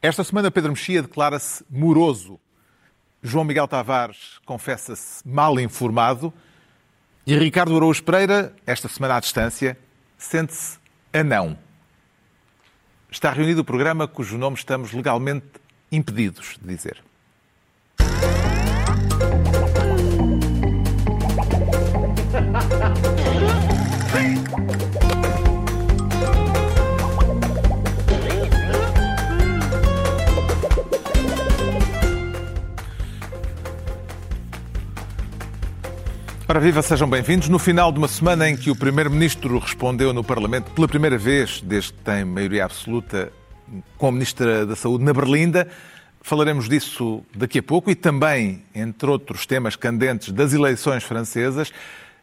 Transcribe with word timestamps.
Esta 0.00 0.22
semana 0.22 0.48
Pedro 0.48 0.70
Mexia 0.70 1.02
declara-se 1.02 1.64
moroso. 1.68 2.38
João 3.20 3.44
Miguel 3.44 3.66
Tavares 3.66 4.38
confessa-se 4.46 5.26
mal 5.26 5.58
informado. 5.58 6.32
E 7.26 7.36
Ricardo 7.36 7.76
Araújo 7.76 8.04
Pereira, 8.04 8.54
esta 8.64 8.86
semana 8.86 9.16
à 9.16 9.20
distância, 9.20 9.76
sente-se 10.16 10.78
anão. 11.12 11.58
Está 13.10 13.32
reunido 13.32 13.62
o 13.62 13.64
programa 13.64 14.06
cujo 14.06 14.38
nome 14.38 14.56
estamos 14.56 14.92
legalmente 14.92 15.46
impedidos 15.90 16.56
de 16.62 16.68
dizer. 16.68 17.02
Para 36.48 36.60
viva, 36.60 36.80
sejam 36.80 37.06
bem-vindos. 37.06 37.50
No 37.50 37.58
final 37.58 37.92
de 37.92 37.98
uma 37.98 38.08
semana 38.08 38.48
em 38.48 38.56
que 38.56 38.70
o 38.70 38.74
Primeiro-Ministro 38.74 39.58
respondeu 39.58 40.14
no 40.14 40.24
Parlamento 40.24 40.70
pela 40.70 40.88
primeira 40.88 41.18
vez, 41.18 41.60
desde 41.60 41.92
que 41.92 41.98
tem 41.98 42.24
maioria 42.24 42.64
absoluta, 42.64 43.30
com 43.98 44.08
a 44.08 44.12
Ministra 44.12 44.64
da 44.64 44.74
Saúde 44.74 45.04
na 45.04 45.12
Berlinda, 45.12 45.68
falaremos 46.22 46.66
disso 46.66 47.22
daqui 47.34 47.58
a 47.58 47.62
pouco 47.62 47.90
e 47.90 47.94
também, 47.94 48.62
entre 48.74 49.10
outros 49.10 49.44
temas 49.44 49.76
candentes, 49.76 50.32
das 50.32 50.54
eleições 50.54 51.04
francesas. 51.04 51.70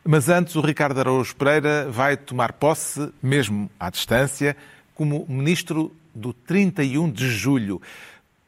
Mas 0.04 0.28
antes, 0.28 0.56
o 0.56 0.62
Ricardo 0.62 1.00
Araújo 1.00 1.36
Pereira 1.36 1.88
vai 1.92 2.18
tomar 2.18 2.54
posse, 2.54 3.14
mesmo 3.22 3.70
à 3.80 3.92
distância, 3.92 4.58
como 4.96 5.24
Ministro 5.30 5.96
do 6.16 6.34
31 6.34 7.12
de 7.12 7.30
julho, 7.30 7.80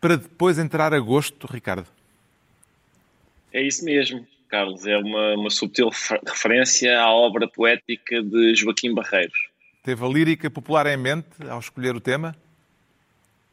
para 0.02 0.17
depois 0.17 0.58
entrar 0.58 0.91
agosto, 0.91 1.45
Ricardo. 1.45 1.86
É 3.53 3.61
isso 3.61 3.86
mesmo. 3.86 4.25
Carlos, 4.48 4.86
é 4.86 4.98
uma, 4.98 5.36
uma 5.36 5.50
subtil 5.50 5.90
referência 6.26 7.00
à 7.00 7.12
obra 7.12 7.48
poética 7.48 8.22
de 8.23 8.56
Joaquim 8.56 8.94
Barreiros. 8.94 9.38
Teve 9.84 10.04
a 10.04 10.08
lírica 10.08 10.50
popular 10.50 10.86
em 10.88 10.98
mente 10.98 11.28
ao 11.48 11.59
escolher 11.59 11.95
o 11.95 12.00
tema? 12.00 12.36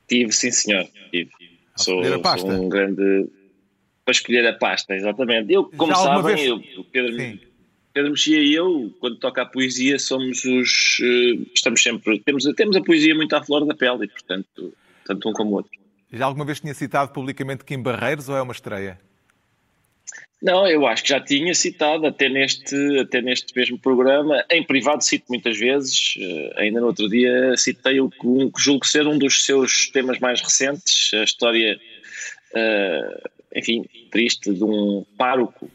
Tive, 0.09 0.33
sim 0.33 0.51
senhor, 0.51 0.87
tive. 1.11 1.31
Sou, 1.77 2.03
sou, 2.39 2.51
um 2.51 2.69
grande... 2.69 3.27
Para 4.05 4.13
escolher 4.13 4.47
a 4.47 4.53
pasta, 4.53 4.95
exatamente. 4.95 5.53
Eu, 5.53 5.65
como 5.77 5.95
sabem, 5.95 6.35
vez... 6.35 6.47
eu, 6.47 6.85
Pedro, 6.93 7.39
Pedro 7.93 8.11
Mexia 8.11 8.39
e 8.39 8.53
eu, 8.53 8.95
quando 9.01 9.17
toca 9.17 9.43
a 9.43 9.47
poesia, 9.47 9.99
somos 9.99 10.45
os... 10.45 10.99
Uh, 11.01 11.47
estamos 11.55 11.83
sempre... 11.83 12.19
Temos, 12.21 12.45
temos 12.55 12.77
a 12.77 12.83
poesia 12.83 13.15
muito 13.15 13.35
à 13.35 13.43
flor 13.43 13.65
da 13.65 13.75
pele 13.75 14.05
e, 14.05 14.09
portanto, 14.09 14.75
tanto 15.07 15.29
um 15.29 15.33
como 15.33 15.53
o 15.53 15.55
outro. 15.55 15.73
Já 16.13 16.27
alguma 16.27 16.45
vez 16.45 16.61
tinha 16.61 16.75
citado 16.75 17.13
publicamente 17.13 17.65
Kim 17.65 17.83
Barreiros 17.83 18.29
ou 18.29 18.37
é 18.37 18.43
uma 18.43 18.53
estreia? 18.53 19.01
Não, 20.45 20.69
eu 20.69 20.87
acho 20.87 21.03
que 21.03 21.09
já 21.09 21.19
tinha 21.19 21.55
citado 21.55 22.07
até 22.07 22.29
neste, 22.29 22.77
até 22.99 23.23
neste 23.23 23.57
mesmo 23.57 23.79
programa. 23.79 24.45
Em 24.51 24.63
privado 24.63 25.03
cito 25.03 25.25
muitas 25.31 25.59
vezes. 25.59 26.17
Uh, 26.19 26.61
ainda 26.61 26.83
no 26.83 26.89
outro 26.89 27.09
dia 27.09 27.57
citei 27.57 27.99
o 27.99 28.11
que 28.11 28.27
um, 28.27 28.53
julgo 28.55 28.87
ser 28.87 29.07
um 29.07 29.17
dos 29.17 29.47
seus 29.47 29.89
temas 29.89 30.19
mais 30.19 30.43
recentes, 30.43 31.15
a 31.15 31.25
história, 31.25 31.81
uh, 32.53 33.31
enfim, 33.57 33.87
triste 34.11 34.53
de 34.53 34.63
um 34.63 35.03
pároco 35.17 35.71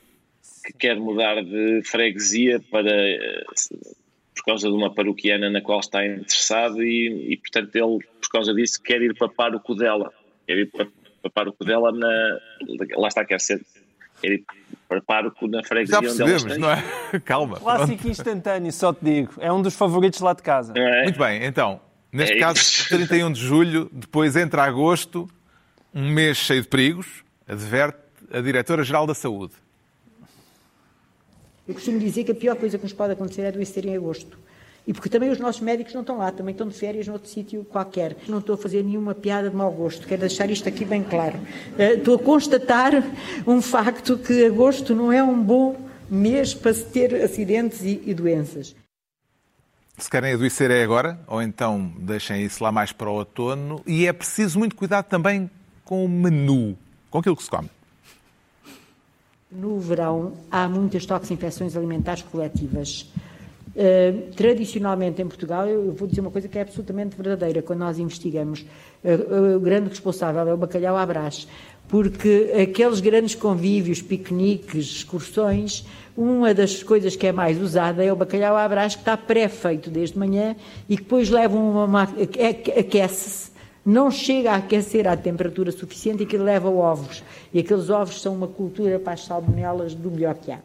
que 0.63 0.73
quer 0.73 0.97
mudar 0.97 1.43
de 1.43 1.81
freguesia 1.83 2.61
para 2.69 2.91
uh, 2.91 3.95
por 4.35 4.45
causa 4.45 4.67
de 4.67 4.75
uma 4.75 4.93
paroquiana 4.93 5.49
na 5.49 5.61
qual 5.61 5.79
está 5.79 6.05
interessado 6.05 6.83
e, 6.83 7.33
e, 7.33 7.37
portanto 7.37 7.75
ele 7.75 8.05
por 8.21 8.29
causa 8.31 8.53
disso 8.53 8.79
quer 8.83 9.01
ir 9.01 9.15
para 9.15 9.29
pároco 9.29 9.73
dela. 9.73 10.13
Quer 10.45 10.59
ir 10.59 10.67
para, 10.67 10.87
para 11.23 11.31
pároco 11.31 11.65
dela 11.65 11.91
na 11.91 12.39
lá 12.97 13.07
está 13.07 13.25
quer 13.25 13.41
ser 13.41 13.59
ele 14.23 14.43
preparo 14.87 15.31
na 15.43 15.63
freguesia 15.63 15.95
Já 15.95 16.01
percebemos, 16.01 16.43
onde 16.45 16.57
não 16.57 16.71
é? 16.71 16.83
Calma. 17.23 17.59
Clássico 17.59 18.07
instantâneo, 18.07 18.71
só 18.71 18.93
te 18.93 19.03
digo. 19.03 19.33
É 19.39 19.51
um 19.51 19.61
dos 19.61 19.75
favoritos 19.75 20.19
lá 20.19 20.33
de 20.33 20.41
casa. 20.41 20.73
É? 20.75 21.03
Muito 21.03 21.19
bem, 21.19 21.45
então, 21.45 21.79
neste 22.11 22.35
é 22.35 22.39
caso, 22.39 22.59
isso. 22.59 22.89
31 22.89 23.31
de 23.31 23.39
julho, 23.39 23.89
depois 23.91 24.35
entra 24.35 24.63
agosto, 24.63 25.29
um 25.93 26.09
mês 26.11 26.37
cheio 26.37 26.61
de 26.61 26.67
perigos, 26.67 27.23
adverte 27.47 27.99
a 28.31 28.41
Diretora-Geral 28.41 29.05
da 29.05 29.13
Saúde. 29.13 29.53
Eu 31.67 31.75
costumo 31.75 31.99
dizer 31.99 32.23
que 32.23 32.31
a 32.31 32.35
pior 32.35 32.55
coisa 32.55 32.77
que 32.77 32.83
nos 32.83 32.93
pode 32.93 33.13
acontecer 33.13 33.43
é 33.43 33.49
adoecer 33.49 33.85
em 33.85 33.95
agosto. 33.95 34.37
E 34.87 34.93
porque 34.93 35.09
também 35.09 35.29
os 35.29 35.39
nossos 35.39 35.61
médicos 35.61 35.93
não 35.93 36.01
estão 36.01 36.17
lá, 36.17 36.31
também 36.31 36.51
estão 36.51 36.67
de 36.67 36.73
férias 36.73 37.07
noutro 37.07 37.29
sítio 37.29 37.63
qualquer. 37.65 38.15
Não 38.27 38.39
estou 38.39 38.55
a 38.55 38.57
fazer 38.57 38.83
nenhuma 38.83 39.13
piada 39.13 39.49
de 39.49 39.55
mau 39.55 39.71
gosto, 39.71 40.07
quero 40.07 40.21
deixar 40.21 40.49
isto 40.49 40.67
aqui 40.67 40.83
bem 40.83 41.03
claro. 41.03 41.39
Eh, 41.77 41.93
estou 41.93 42.15
a 42.15 42.19
constatar 42.19 42.93
um 43.45 43.61
facto 43.61 44.17
que 44.17 44.45
agosto 44.45 44.95
não 44.95 45.11
é 45.11 45.21
um 45.21 45.41
bom 45.41 45.75
mês 46.09 46.53
para 46.53 46.73
se 46.73 46.85
ter 46.85 47.13
acidentes 47.23 47.81
e, 47.83 48.01
e 48.05 48.13
doenças. 48.13 48.75
Se 49.99 50.09
querem 50.09 50.33
adoecer 50.33 50.71
é 50.71 50.81
agora, 50.81 51.19
ou 51.27 51.41
então 51.41 51.91
deixem 51.99 52.43
isso 52.43 52.63
lá 52.63 52.71
mais 52.71 52.91
para 52.91 53.09
o 53.09 53.15
outono. 53.15 53.83
E 53.85 54.07
é 54.07 54.13
preciso 54.13 54.57
muito 54.57 54.75
cuidado 54.75 55.05
também 55.05 55.51
com 55.83 56.05
o 56.05 56.07
menu, 56.07 56.77
com 57.11 57.19
aquilo 57.19 57.35
que 57.35 57.43
se 57.43 57.49
come. 57.49 57.69
No 59.51 59.79
verão 59.79 60.37
há 60.49 60.69
muitas 60.69 61.05
toxinfecções 61.05 61.75
alimentares 61.75 62.23
coletivas. 62.23 63.11
Uh, 63.75 64.31
tradicionalmente 64.35 65.21
em 65.21 65.27
Portugal, 65.27 65.67
eu 65.67 65.91
vou 65.91 66.07
dizer 66.07 66.21
uma 66.21 66.31
coisa 66.31 66.47
que 66.47 66.57
é 66.57 66.61
absolutamente 66.61 67.15
verdadeira, 67.15 67.61
quando 67.61 67.79
nós 67.79 67.99
investigamos, 67.99 68.65
uh, 69.03 69.55
o 69.55 69.59
grande 69.59 69.89
responsável 69.89 70.47
é 70.47 70.53
o 70.53 70.57
bacalhau 70.57 70.97
à 70.97 71.05
brás, 71.05 71.47
porque 71.87 72.51
aqueles 72.61 72.99
grandes 72.99 73.35
convívios, 73.35 74.01
piqueniques, 74.01 74.85
excursões, 74.85 75.85
uma 76.17 76.53
das 76.53 76.81
coisas 76.81 77.15
que 77.15 77.27
é 77.27 77.31
mais 77.31 77.61
usada 77.61 78.03
é 78.03 78.11
o 78.11 78.15
bacalhau 78.15 78.57
à 78.57 78.67
brás, 78.67 78.95
que 78.95 79.01
está 79.01 79.15
pré-feito 79.15 79.89
desde 79.89 80.17
manhã 80.17 80.55
e 80.87 80.97
que 80.97 81.03
depois 81.03 81.29
leva 81.29 81.55
uma... 81.55 82.03
aquece-se, 82.03 83.51
não 83.85 84.11
chega 84.11 84.51
a 84.51 84.55
aquecer 84.55 85.07
à 85.07 85.15
temperatura 85.15 85.71
suficiente 85.71 86.23
e 86.23 86.25
que 86.25 86.37
leva 86.37 86.69
ovos. 86.69 87.23
E 87.53 87.59
aqueles 87.59 87.89
ovos 87.89 88.21
são 88.21 88.35
uma 88.35 88.47
cultura 88.47 88.99
para 88.99 89.13
as 89.13 89.25
salmonelas 89.25 89.95
do 89.95 90.11
melhor 90.11 90.35
que 90.35 90.51
há 90.51 90.59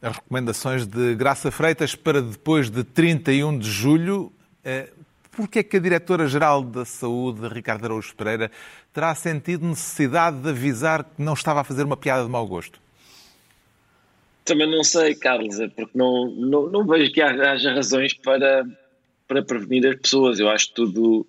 as 0.00 0.16
recomendações 0.16 0.86
de 0.86 1.14
Graça 1.14 1.50
Freitas 1.50 1.94
para 1.94 2.22
depois 2.22 2.70
de 2.70 2.84
31 2.84 3.58
de 3.58 3.70
julho. 3.70 4.32
Eh, 4.64 4.90
Por 5.32 5.48
que 5.48 5.60
é 5.60 5.62
que 5.62 5.76
a 5.76 5.80
Diretora-Geral 5.80 6.62
da 6.62 6.84
Saúde, 6.84 7.46
Ricardo 7.48 7.84
Araújo 7.84 8.14
Pereira, 8.14 8.50
terá 8.92 9.14
sentido 9.14 9.66
necessidade 9.66 10.40
de 10.40 10.48
avisar 10.48 11.04
que 11.04 11.22
não 11.22 11.34
estava 11.34 11.60
a 11.60 11.64
fazer 11.64 11.84
uma 11.84 11.96
piada 11.96 12.24
de 12.24 12.30
mau 12.30 12.46
gosto? 12.46 12.80
Também 14.44 14.70
não 14.70 14.82
sei, 14.82 15.14
Carlos, 15.14 15.60
é 15.60 15.68
porque 15.68 15.96
não, 15.96 16.30
não, 16.30 16.68
não 16.68 16.86
vejo 16.86 17.12
que 17.12 17.20
haja 17.20 17.72
razões 17.72 18.14
para, 18.14 18.66
para 19.26 19.42
prevenir 19.42 19.86
as 19.86 20.00
pessoas. 20.00 20.40
Eu 20.40 20.48
acho 20.48 20.72
tudo 20.72 21.26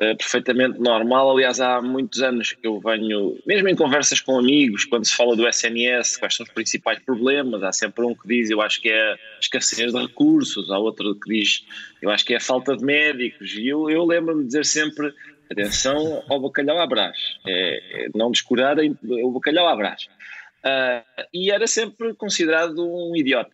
uh, 0.00 0.16
perfeitamente 0.16 0.78
normal. 0.78 1.30
Aliás, 1.30 1.60
há 1.60 1.80
muitos 1.82 2.22
anos 2.22 2.52
que 2.52 2.66
eu 2.66 2.80
venho, 2.80 3.38
mesmo 3.46 3.68
em 3.68 3.74
conversas 3.74 4.20
com 4.20 4.38
amigos, 4.38 4.84
quando 4.84 5.04
se 5.04 5.14
fala 5.14 5.36
do 5.36 5.46
SNS, 5.46 6.16
quais 6.18 6.34
são 6.34 6.44
os 6.44 6.52
principais 6.52 6.98
problemas, 7.00 7.62
há 7.62 7.72
sempre 7.72 8.04
um 8.04 8.14
que 8.14 8.26
diz, 8.26 8.50
eu 8.50 8.60
acho 8.60 8.80
que 8.80 8.88
é 8.88 9.12
a 9.12 9.16
escassez 9.40 9.92
de 9.92 9.98
recursos, 9.98 10.70
há 10.70 10.78
outro 10.78 11.14
que 11.14 11.34
diz, 11.34 11.64
eu 12.00 12.10
acho 12.10 12.24
que 12.24 12.34
é 12.34 12.36
a 12.36 12.40
falta 12.40 12.76
de 12.76 12.84
médicos. 12.84 13.54
E 13.54 13.68
eu, 13.68 13.90
eu 13.90 14.04
lembro-me 14.04 14.42
de 14.42 14.48
dizer 14.48 14.64
sempre, 14.64 15.12
atenção 15.50 16.22
ao 16.28 16.40
bacalhau 16.40 16.78
à 16.78 16.86
brás, 16.86 17.16
é, 17.46 18.04
é 18.04 18.08
não 18.14 18.30
descurarem 18.30 18.96
o 19.02 19.30
bacalhau 19.32 19.68
à 19.68 19.76
brás. 19.76 20.08
Uh, 20.58 21.24
e 21.32 21.50
era 21.50 21.66
sempre 21.66 22.14
considerado 22.14 22.84
um 22.84 23.16
idiota. 23.16 23.50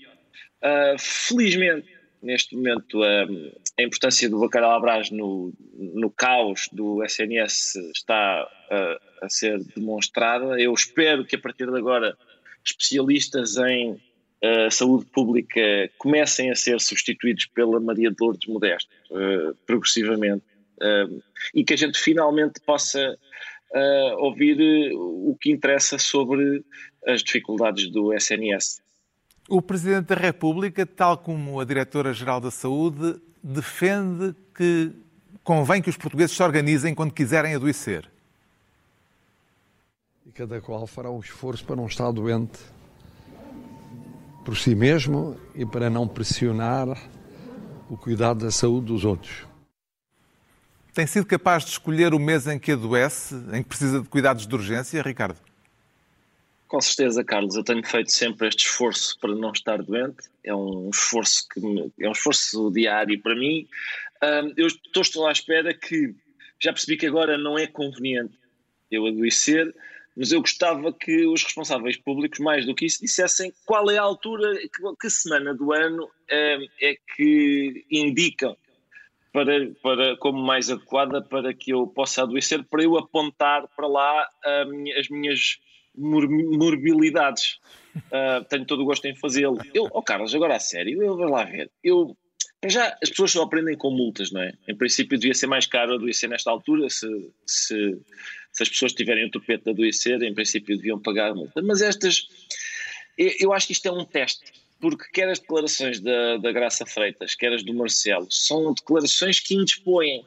Uh, 0.62 0.98
felizmente, 0.98 1.86
neste 2.22 2.56
momento, 2.56 3.02
a, 3.02 3.26
a 3.78 3.82
importância 3.82 4.28
do 4.28 4.38
bacalhau 4.38 4.70
à 4.70 4.80
brás 4.80 5.10
no, 5.10 5.52
no 5.76 6.10
caos 6.10 6.68
do 6.72 7.02
SNS 7.04 7.74
está 7.94 8.48
a, 8.70 8.98
a, 9.22 9.28
ser 9.28 9.58
demonstrada. 9.76 10.60
Eu 10.60 10.72
espero 10.72 11.24
que 11.24 11.34
a 11.34 11.38
partir 11.38 11.70
de 11.70 11.76
agora 11.76 12.16
especialistas 12.64 13.56
em 13.56 13.92
uh, 13.92 14.70
saúde 14.70 15.06
pública 15.06 15.60
comecem 15.98 16.50
a 16.50 16.54
ser 16.54 16.80
substituídos 16.80 17.46
pela 17.46 17.80
Maria 17.80 18.10
de 18.10 18.16
Lourdes 18.20 18.48
Modesto, 18.48 18.90
uh, 19.10 19.54
progressivamente, 19.66 20.44
uh, 20.80 21.22
e 21.52 21.64
que 21.64 21.74
a 21.74 21.76
gente 21.76 21.98
finalmente 21.98 22.60
possa 22.64 23.16
ouvir 24.18 24.56
o 24.94 25.36
que 25.40 25.50
interessa 25.50 25.98
sobre 25.98 26.64
as 27.04 27.24
dificuldades 27.24 27.90
do 27.90 28.14
SNS. 28.14 28.83
O 29.48 29.60
Presidente 29.60 30.06
da 30.06 30.14
República, 30.14 30.86
tal 30.86 31.18
como 31.18 31.60
a 31.60 31.64
Diretora-Geral 31.64 32.40
da 32.40 32.50
Saúde, 32.50 33.20
defende 33.42 34.34
que 34.54 34.90
convém 35.42 35.82
que 35.82 35.90
os 35.90 35.96
portugueses 35.98 36.34
se 36.34 36.42
organizem 36.42 36.94
quando 36.94 37.12
quiserem 37.12 37.54
adoecer. 37.54 38.10
E 40.24 40.32
cada 40.32 40.60
qual 40.62 40.86
fará 40.86 41.10
um 41.10 41.20
esforço 41.20 41.62
para 41.64 41.76
não 41.76 41.86
estar 41.86 42.10
doente 42.10 42.58
por 44.46 44.56
si 44.56 44.74
mesmo 44.74 45.38
e 45.54 45.66
para 45.66 45.90
não 45.90 46.08
pressionar 46.08 46.96
o 47.90 47.98
cuidado 47.98 48.44
da 48.46 48.50
saúde 48.50 48.86
dos 48.86 49.04
outros. 49.04 49.46
Tem 50.94 51.06
sido 51.06 51.26
capaz 51.26 51.64
de 51.64 51.70
escolher 51.72 52.14
o 52.14 52.18
mês 52.18 52.46
em 52.46 52.58
que 52.58 52.72
adoece, 52.72 53.34
em 53.52 53.62
que 53.62 53.68
precisa 53.68 54.00
de 54.00 54.08
cuidados 54.08 54.46
de 54.46 54.54
urgência, 54.54 55.02
Ricardo? 55.02 55.38
Com 56.74 56.80
certeza, 56.80 57.22
Carlos. 57.22 57.54
Eu 57.54 57.62
tenho 57.62 57.86
feito 57.86 58.10
sempre 58.10 58.48
este 58.48 58.66
esforço 58.66 59.16
para 59.20 59.32
não 59.32 59.52
estar 59.52 59.80
doente. 59.80 60.28
É 60.42 60.52
um 60.52 60.90
esforço 60.92 61.46
que 61.48 61.60
é 62.00 62.08
um 62.08 62.10
esforço 62.10 62.68
diário 62.72 63.22
para 63.22 63.36
mim. 63.36 63.68
eu 64.56 64.66
estou, 64.66 65.00
estou 65.00 65.26
à 65.28 65.30
espera 65.30 65.72
que 65.72 66.12
já 66.60 66.72
percebi 66.72 66.96
que 66.96 67.06
agora 67.06 67.38
não 67.38 67.56
é 67.56 67.68
conveniente 67.68 68.36
eu 68.90 69.06
adoecer, 69.06 69.72
mas 70.16 70.32
eu 70.32 70.40
gostava 70.40 70.92
que 70.92 71.24
os 71.24 71.44
responsáveis 71.44 71.96
públicos, 71.96 72.40
mais 72.40 72.66
do 72.66 72.74
que 72.74 72.86
isso, 72.86 73.00
dissessem 73.00 73.52
qual 73.64 73.88
é 73.88 73.96
a 73.96 74.02
altura, 74.02 74.56
que, 74.56 74.96
que 75.00 75.10
semana 75.10 75.54
do 75.54 75.72
ano 75.72 76.10
é, 76.28 76.58
é 76.80 76.96
que 77.14 77.86
indicam 77.88 78.56
para, 79.32 79.70
para, 79.80 80.16
como 80.16 80.42
mais 80.42 80.68
adequada 80.68 81.22
para 81.22 81.54
que 81.54 81.72
eu 81.72 81.86
possa 81.86 82.24
adoecer, 82.24 82.64
para 82.64 82.82
eu 82.82 82.98
apontar 82.98 83.68
para 83.76 83.86
lá 83.86 84.28
as 84.98 85.08
minhas 85.08 85.60
morbilidades. 85.96 87.58
Uh, 87.96 88.44
tenho 88.48 88.64
todo 88.64 88.82
o 88.82 88.84
gosto 88.84 89.04
em 89.06 89.14
fazê-lo. 89.14 89.58
Eu, 89.72 89.88
oh 89.92 90.02
Carlos, 90.02 90.34
agora 90.34 90.56
a 90.56 90.60
sério, 90.60 91.02
eu 91.02 91.16
vou 91.16 91.28
lá 91.28 91.44
ver. 91.44 91.70
Eu, 91.82 92.16
já 92.66 92.96
as 93.02 93.10
pessoas 93.10 93.32
só 93.32 93.42
aprendem 93.42 93.76
com 93.76 93.90
multas, 93.90 94.32
não 94.32 94.42
é? 94.42 94.52
Em 94.68 94.76
princípio 94.76 95.18
devia 95.18 95.34
ser 95.34 95.46
mais 95.46 95.66
caro 95.66 95.94
adoecer 95.94 96.28
nesta 96.28 96.50
altura, 96.50 96.88
se, 96.88 97.06
se, 97.46 97.98
se 98.52 98.62
as 98.62 98.68
pessoas 98.68 98.92
tiverem 98.92 99.26
o 99.26 99.30
topete 99.30 99.64
de 99.64 99.70
adoecer, 99.70 100.22
em 100.22 100.34
princípio 100.34 100.76
deviam 100.76 100.98
pagar 100.98 101.30
a 101.30 101.34
multa. 101.34 101.62
Mas 101.62 101.82
estas, 101.82 102.26
eu, 103.16 103.52
acho 103.52 103.66
que 103.66 103.72
isto 103.72 103.86
é 103.86 103.92
um 103.92 104.04
teste 104.04 104.52
porque 104.80 105.04
quer 105.12 105.28
as 105.30 105.38
declarações 105.38 106.00
da, 106.00 106.36
da 106.36 106.52
Graça 106.52 106.84
Freitas, 106.84 107.34
quer 107.34 107.52
as 107.52 107.62
do 107.62 107.72
Marcelo, 107.72 108.26
são 108.30 108.74
declarações 108.74 109.40
que 109.40 109.54
indispõem. 109.54 110.22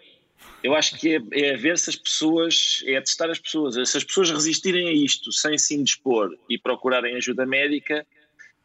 Eu 0.64 0.76
acho 0.76 0.98
que 0.98 1.16
é, 1.16 1.22
é 1.32 1.56
ver 1.56 1.78
se 1.78 1.90
as 1.90 1.96
pessoas, 1.96 2.84
é 2.86 3.00
testar 3.00 3.30
as 3.30 3.40
pessoas. 3.40 3.76
Se 3.90 3.98
as 3.98 4.04
pessoas 4.04 4.32
resistirem 4.32 4.88
a 4.88 4.94
isto 4.94 5.32
sem 5.32 5.58
se 5.58 5.76
indispor 5.76 6.36
e 6.50 6.58
procurarem 6.58 7.16
ajuda 7.16 7.46
médica, 7.46 8.06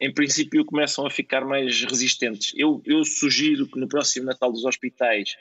em 0.00 0.12
princípio 0.12 0.64
começam 0.64 1.06
a 1.06 1.10
ficar 1.10 1.44
mais 1.44 1.84
resistentes. 1.84 2.52
Eu, 2.56 2.82
eu 2.84 3.04
sugiro 3.04 3.68
que 3.68 3.78
no 3.78 3.88
próximo 3.88 4.26
Natal 4.26 4.50
dos 4.50 4.64
Hospitais 4.64 5.36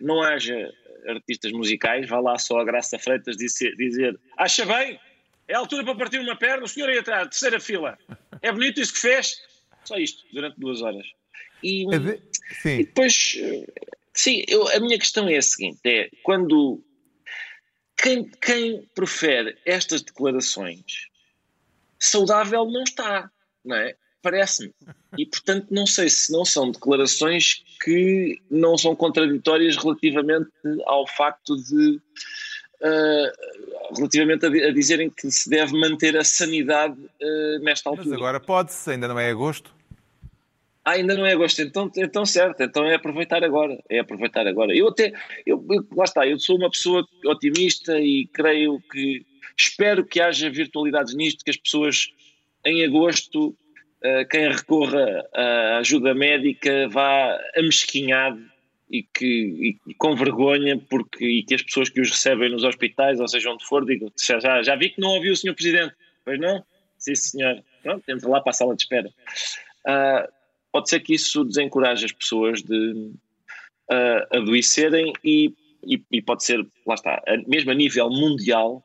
não 0.00 0.22
haja 0.22 0.72
artistas 1.08 1.52
musicais, 1.52 2.08
vá 2.08 2.20
lá 2.20 2.38
só 2.38 2.58
a 2.60 2.64
Graça 2.64 2.98
Freitas 2.98 3.36
dizer, 3.36 3.74
dizer 3.76 4.18
acha 4.36 4.64
bem? 4.64 4.98
É 5.46 5.54
a 5.54 5.58
altura 5.58 5.84
para 5.84 5.94
partir 5.96 6.18
uma 6.20 6.36
perna, 6.36 6.64
o 6.64 6.68
senhor 6.68 6.88
aí 6.88 6.98
atrás, 6.98 7.28
terceira 7.28 7.60
fila. 7.60 7.98
É 8.40 8.50
bonito 8.52 8.80
isso 8.80 8.94
que 8.94 9.00
fez? 9.00 9.42
Só 9.84 9.96
isto, 9.96 10.24
durante 10.32 10.58
duas 10.58 10.80
horas. 10.80 11.06
E, 11.62 11.84
e 12.64 12.84
depois, 12.84 13.36
sim, 14.14 14.44
eu, 14.48 14.68
a 14.68 14.80
minha 14.80 14.98
questão 14.98 15.28
é 15.28 15.36
a 15.36 15.42
seguinte: 15.42 15.80
é 15.84 16.08
quando 16.22 16.82
quem, 17.96 18.28
quem 18.40 18.88
profere 18.94 19.56
estas 19.64 20.02
declarações 20.02 21.08
saudável 21.98 22.66
não 22.66 22.82
está, 22.82 23.30
não 23.64 23.76
é? 23.76 23.96
Parece-me. 24.22 24.72
E 25.18 25.26
portanto 25.26 25.68
não 25.70 25.86
sei 25.86 26.08
se 26.08 26.32
não 26.32 26.44
são 26.44 26.70
declarações 26.70 27.62
que 27.82 28.40
não 28.50 28.78
são 28.78 28.96
contraditórias 28.96 29.76
relativamente 29.76 30.50
ao 30.86 31.06
facto 31.06 31.56
de 31.56 32.00
uh, 32.80 33.94
relativamente 33.96 34.46
a, 34.46 34.48
a, 34.48 34.72
dizerem 34.72 35.10
que 35.10 35.30
se 35.30 35.48
deve 35.48 35.78
manter 35.78 36.16
a 36.16 36.24
sanidade 36.24 36.98
uh, 36.98 37.58
nesta 37.62 37.90
altura. 37.90 38.08
Mas 38.08 38.18
agora 38.18 38.40
pode-se, 38.40 38.90
ainda 38.90 39.08
não 39.08 39.18
é 39.18 39.30
agosto? 39.30 39.74
Ah, 40.84 40.92
ainda 40.92 41.14
não 41.14 41.24
é 41.24 41.32
agosto, 41.32 41.62
então, 41.62 41.90
então 41.96 42.26
certo, 42.26 42.62
então 42.62 42.84
é 42.84 42.94
aproveitar 42.94 43.42
agora, 43.42 43.82
é 43.88 44.00
aproveitar 44.00 44.46
agora. 44.46 44.76
Eu 44.76 44.88
até, 44.88 45.14
eu, 45.46 45.64
eu, 45.70 45.86
lá 45.96 46.04
está, 46.04 46.26
eu 46.26 46.38
sou 46.38 46.58
uma 46.58 46.70
pessoa 46.70 47.06
otimista 47.24 47.98
e 47.98 48.26
creio 48.26 48.78
que, 48.92 49.24
espero 49.56 50.04
que 50.04 50.20
haja 50.20 50.50
virtualidades 50.50 51.14
nisto, 51.14 51.42
que 51.42 51.50
as 51.50 51.56
pessoas 51.56 52.12
em 52.66 52.84
agosto, 52.84 53.48
uh, 53.48 54.28
quem 54.30 54.50
recorra 54.50 55.24
à 55.32 55.78
ajuda 55.78 56.14
médica 56.14 56.86
vá 56.90 57.38
amesquinhado 57.56 58.42
e 58.90 59.02
que 59.02 59.78
e, 59.86 59.94
com 59.94 60.14
vergonha 60.14 60.78
porque 60.78 61.24
e 61.24 61.42
que 61.44 61.54
as 61.54 61.62
pessoas 61.62 61.88
que 61.88 62.00
os 62.02 62.10
recebem 62.10 62.50
nos 62.50 62.62
hospitais, 62.62 63.20
ou 63.20 63.28
seja 63.28 63.50
onde 63.50 63.64
for, 63.64 63.86
digam 63.86 64.12
já, 64.22 64.38
já, 64.38 64.62
já 64.62 64.76
vi 64.76 64.90
que 64.90 65.00
não 65.00 65.10
ouviu 65.10 65.32
o 65.32 65.36
senhor 65.36 65.54
Presidente, 65.54 65.94
pois 66.24 66.38
não? 66.38 66.62
Sim 66.98 67.14
senhor, 67.14 67.62
pronto, 67.82 68.04
entra 68.06 68.28
lá 68.28 68.42
para 68.42 68.50
a 68.50 68.54
sala 68.54 68.76
de 68.76 68.82
espera. 68.82 69.08
Uh, 69.86 70.43
pode 70.74 70.90
ser 70.90 70.98
que 70.98 71.14
isso 71.14 71.44
desencoraje 71.44 72.04
as 72.04 72.10
pessoas 72.10 72.60
de 72.60 73.12
uh, 73.92 74.36
adoecerem 74.36 75.12
e, 75.22 75.54
e, 75.86 76.02
e, 76.10 76.20
pode 76.20 76.42
ser, 76.42 76.66
lá 76.84 76.94
está, 76.94 77.22
mesmo 77.46 77.70
a 77.70 77.74
nível 77.74 78.10
mundial, 78.10 78.82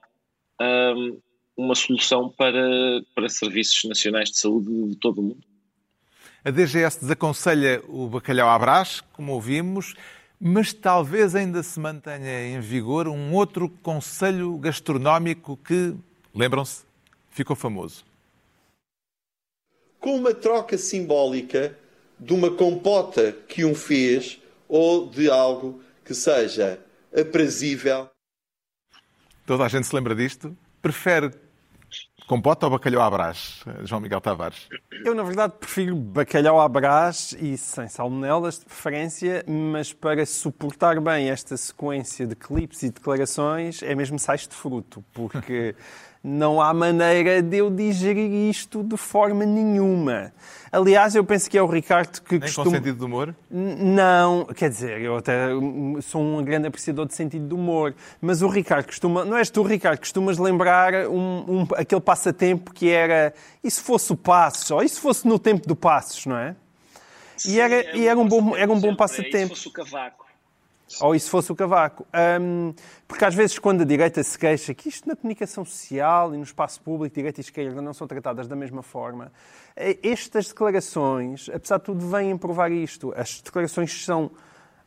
um, 0.62 1.20
uma 1.58 1.74
solução 1.74 2.30
para, 2.30 2.62
para 3.16 3.28
serviços 3.28 3.90
nacionais 3.90 4.30
de 4.30 4.38
saúde 4.38 4.90
de 4.90 4.98
todo 4.98 5.18
o 5.18 5.24
mundo. 5.24 5.44
A 6.46 6.52
DGS 6.52 7.00
desaconselha 7.00 7.82
o 7.88 8.08
bacalhau 8.08 8.50
à 8.50 8.60
brás, 8.60 9.02
como 9.12 9.34
ouvimos, 9.34 9.96
mas 10.40 10.72
talvez 10.72 11.34
ainda 11.34 11.64
se 11.64 11.80
mantenha 11.80 12.50
em 12.50 12.60
vigor 12.60 13.08
um 13.08 13.34
outro 13.34 13.68
conselho 13.82 14.56
gastronómico 14.60 15.58
que, 15.58 15.96
lembram-se, 16.36 16.84
ficou 17.32 17.56
famoso. 17.56 18.09
Com 20.00 20.16
uma 20.16 20.34
troca 20.34 20.78
simbólica 20.78 21.78
de 22.20 22.34
uma 22.34 22.52
compota 22.52 23.32
que 23.48 23.64
um 23.66 23.76
fez 23.76 24.42
ou 24.68 25.10
de 25.10 25.30
algo 25.30 25.82
que 26.04 26.14
seja 26.14 26.80
aprazível. 27.18 28.10
Toda 29.46 29.66
a 29.66 29.68
gente 29.68 29.88
se 29.88 29.96
lembra 29.96 30.16
disto? 30.16 30.56
Prefere 30.82 31.32
Compota 32.30 32.68
ou 32.68 32.74
bacalhau 32.74 33.02
à 33.02 33.10
brás, 33.10 33.64
João 33.86 34.00
Miguel 34.00 34.22
Tavares? 34.22 34.70
Eu, 35.04 35.16
na 35.16 35.24
verdade, 35.24 35.54
prefiro 35.60 35.96
bacalhau 35.96 36.62
à 36.62 36.70
brás 36.70 37.36
e 37.40 37.58
sem 37.58 37.88
salmonelas, 37.88 38.60
de 38.60 38.66
preferência, 38.66 39.44
mas 39.48 39.94
para 39.94 40.24
suportar 40.28 41.02
bem 41.02 41.32
esta 41.32 41.58
sequência 41.58 42.28
de 42.28 42.36
clipes 42.36 42.84
e 42.84 42.92
declarações 42.92 43.82
é 43.82 43.96
mesmo 43.96 44.20
sais 44.20 44.48
de 44.48 44.54
fruto, 44.54 45.04
porque 45.12 45.74
não 46.24 46.62
há 46.62 46.74
maneira 46.74 47.42
de 47.42 47.58
eu 47.58 47.70
digerir 47.70 48.50
isto 48.50 48.84
de 48.84 48.98
forma 48.98 49.46
nenhuma. 49.46 50.34
Aliás, 50.72 51.16
eu 51.16 51.24
penso 51.24 51.50
que 51.50 51.58
é 51.58 51.62
o 51.62 51.66
Ricardo 51.66 52.22
que 52.22 52.34
Nem 52.34 52.42
costuma... 52.42 52.66
com 52.66 52.72
sentido 52.72 52.98
de 52.98 53.06
humor? 53.06 53.36
Não, 53.50 54.46
quer 54.46 54.70
dizer, 54.70 55.02
eu 55.02 55.18
até 55.18 55.48
sou 56.02 56.22
um 56.22 56.44
grande 56.44 56.68
apreciador 56.68 57.08
de 57.08 57.16
sentido 57.16 57.48
de 57.48 57.54
humor, 57.54 57.96
mas 58.22 58.42
o 58.42 58.48
Ricardo 58.48 58.86
costuma... 58.86 59.26
Não 59.26 59.38
és 59.38 59.50
tu, 59.50 59.64
Ricardo, 59.64 60.00
costumas 60.00 60.38
lembrar 60.38 61.08
um, 61.08 61.62
um, 61.62 61.68
aquele 61.76 62.02
passatempo 62.02 62.74
que 62.74 62.90
era 62.90 63.34
e 63.64 63.72
se 63.72 63.82
fosse 63.82 64.12
o 64.12 64.18
Passos, 64.18 64.70
ou 64.70 64.84
e 64.84 64.90
se 64.90 65.00
fosse 65.00 65.28
no 65.28 65.40
tempo 65.40 65.68
do 65.68 65.76
Passos, 65.76 66.26
não 66.26 66.38
é? 66.38 66.56
Sim, 67.36 67.54
e 67.54 67.60
era, 67.60 67.98
e 67.98 68.08
era 68.08 68.20
um 68.20 68.28
bom, 68.28 68.56
era 68.56 68.72
um 68.72 68.80
bom 68.80 68.94
passatempo. 68.94 69.54
E 69.54 69.56
se 69.56 69.64
fosse 69.64 69.68
o 69.70 69.72
Cavaco. 69.72 70.29
Ou 71.02 71.16
isso 71.16 71.30
fosse 71.30 71.52
o 71.52 71.56
Cavaco. 71.56 72.06
Um, 72.42 72.74
porque 73.08 73.26
às 73.26 73.36
vezes, 73.36 73.60
quando 73.60 73.82
a 73.82 73.86
direita 73.86 74.24
se 74.24 74.38
queixa 74.38 74.74
que 74.74 74.90
isto 74.90 75.08
na 75.08 75.16
comunicação 75.16 75.64
social 75.64 76.34
e 76.34 76.38
no 76.38 76.44
espaço 76.44 76.82
público, 76.82 77.16
direita 77.16 77.40
e 77.40 77.44
esquerda, 77.44 77.82
não 77.82 77.94
são 77.94 78.08
tratadas 78.08 78.48
da 78.48 78.56
mesma 78.56 78.82
forma, 78.82 79.32
eh, 79.76 79.98
estas 80.04 80.48
declarações, 80.48 81.50
apesar 81.54 81.78
de 81.78 81.84
tudo, 81.84 82.08
vêm 82.08 82.38
provar 82.38 82.72
isto. 82.72 83.14
As 83.16 83.42
declarações 83.42 84.04
são 84.04 84.32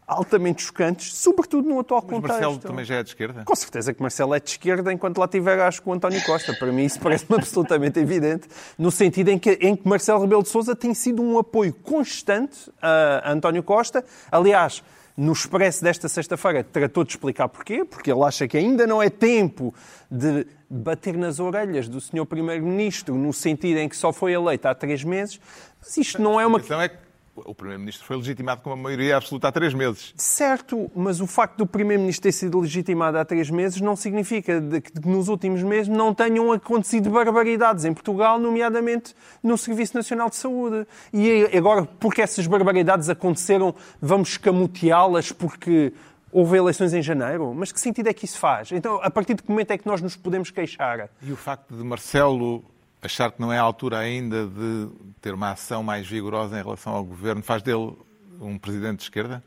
altamente 0.07 0.63
chocantes, 0.63 1.15
sobretudo 1.15 1.69
no 1.69 1.79
atual 1.81 2.03
Mas 2.03 2.11
contexto. 2.11 2.33
Marcelo 2.33 2.59
também 2.59 2.85
já 2.85 2.97
é 2.97 3.03
de 3.03 3.11
esquerda? 3.11 3.45
Com 3.45 3.55
certeza 3.55 3.95
que 3.95 4.03
Marcelo 4.03 4.35
é 4.35 4.41
de 4.41 4.51
esquerda, 4.51 4.93
enquanto 4.93 5.19
lá 5.19 5.29
tiver, 5.29 5.61
acho 5.61 5.83
que 5.83 5.89
o 5.89 5.93
António 5.93 6.23
Costa. 6.25 6.53
Para 6.55 6.73
mim 6.73 6.85
isso 6.85 7.01
parece-me 7.01 7.37
absolutamente 7.39 7.99
evidente, 7.99 8.49
no 8.79 8.91
sentido 8.91 9.29
em 9.29 9.39
que, 9.39 9.53
em 9.61 9.77
que 9.77 9.89
Marcelo 9.89 10.21
Rebelo 10.21 10.43
de 10.43 10.49
Sousa 10.49 10.75
tem 10.75 10.93
sido 10.95 11.23
um 11.23 11.39
apoio 11.39 11.73
constante 11.73 12.71
a 12.81 13.33
António 13.33 13.63
Costa. 13.63 14.05
Aliás, 14.31 14.83
no 15.17 15.33
Expresso 15.33 15.83
desta 15.83 16.09
sexta-feira 16.09 16.65
tratou 16.65 17.05
de 17.05 17.11
explicar 17.11 17.49
porquê, 17.49 17.85
porque 17.85 18.11
ele 18.11 18.23
acha 18.23 18.49
que 18.49 18.57
ainda 18.57 18.87
não 18.87 19.03
é 19.03 19.11
tempo 19.11 19.75
de 20.11 20.47
bater 20.69 21.17
nas 21.17 21.39
orelhas 21.39 21.89
do 21.89 22.01
Sr. 22.01 22.25
Primeiro-Ministro, 22.25 23.15
no 23.15 23.33
sentido 23.33 23.79
em 23.79 23.89
que 23.89 23.97
só 23.97 24.13
foi 24.13 24.33
eleito 24.33 24.67
há 24.67 24.75
três 24.75 25.05
meses, 25.05 25.39
mas 25.81 25.97
isto 25.97 26.21
não 26.21 26.41
é 26.41 26.47
uma... 26.47 26.59
A 26.59 26.85
é 26.85 26.89
que 26.89 26.97
o 27.35 27.55
Primeiro-Ministro 27.55 28.07
foi 28.07 28.17
legitimado 28.17 28.61
com 28.61 28.71
uma 28.71 28.77
maioria 28.77 29.17
absoluta 29.17 29.49
há 29.49 29.53
três 29.53 29.73
meses. 29.73 30.13
Certo, 30.17 30.91
mas 30.95 31.21
o 31.21 31.27
facto 31.27 31.57
do 31.57 31.67
Primeiro-Ministro 31.67 32.25
ter 32.25 32.33
sido 32.33 32.61
legitimado 32.61 33.17
há 33.19 33.25
três 33.25 33.49
meses 33.49 33.81
não 33.81 33.97
significa 33.97 34.61
que 34.61 35.09
nos 35.09 35.29
últimos 35.29 35.63
meses 35.63 35.89
não 35.89 36.15
tenham 36.15 36.53
acontecido 36.53 37.11
barbaridades 37.11 37.85
em 37.85 37.95
Portugal, 37.95 38.39
nomeadamente 38.39 39.15
no 39.43 39.57
Serviço 39.57 39.97
Nacional 39.97 40.29
de 40.29 40.37
Saúde. 40.37 40.87
E 41.13 41.49
agora, 41.57 41.85
porque 41.85 42.21
essas 42.21 42.47
barbaridades 42.47 43.09
aconteceram, 43.09 43.75
vamos 44.01 44.31
escamoteá-las 44.31 45.33
porque 45.33 45.93
houve 46.31 46.57
eleições 46.57 46.93
em 46.95 47.03
janeiro? 47.03 47.53
Mas 47.55 47.73
que 47.73 47.81
sentido 47.81 48.09
é 48.09 48.15
que 48.15 48.25
isso 48.25 48.39
faz? 48.39 48.73
Então, 48.73 49.01
a 49.03 49.11
partir 49.11 49.35
de 49.35 49.43
que 49.43 49.51
momento 49.51 49.71
é 49.71 49.79
que 49.79 49.87
nós 49.87 50.01
nos 50.01 50.17
podemos 50.17 50.51
queixar? 50.51 51.09
E 51.23 51.33
o 51.33 51.37
facto 51.37 51.75
de 51.75 51.85
Marcelo 51.85 52.65
achar 53.03 53.33
que 53.33 53.41
não 53.41 53.53
é 53.53 53.59
a 53.59 53.63
altura 53.63 53.99
ainda 53.99 54.47
de 54.47 54.89
ter 55.21 55.35
uma 55.35 55.51
ação 55.51 55.83
mais 55.83 56.07
vigorosa 56.07 56.59
em 56.59 56.63
relação 56.63 56.95
ao 56.95 57.05
governo 57.05 57.43
faz 57.43 57.63
dele 57.63 57.97
um 58.41 58.57
presidente 58.57 58.99
de 58.99 59.03
esquerda? 59.05 59.43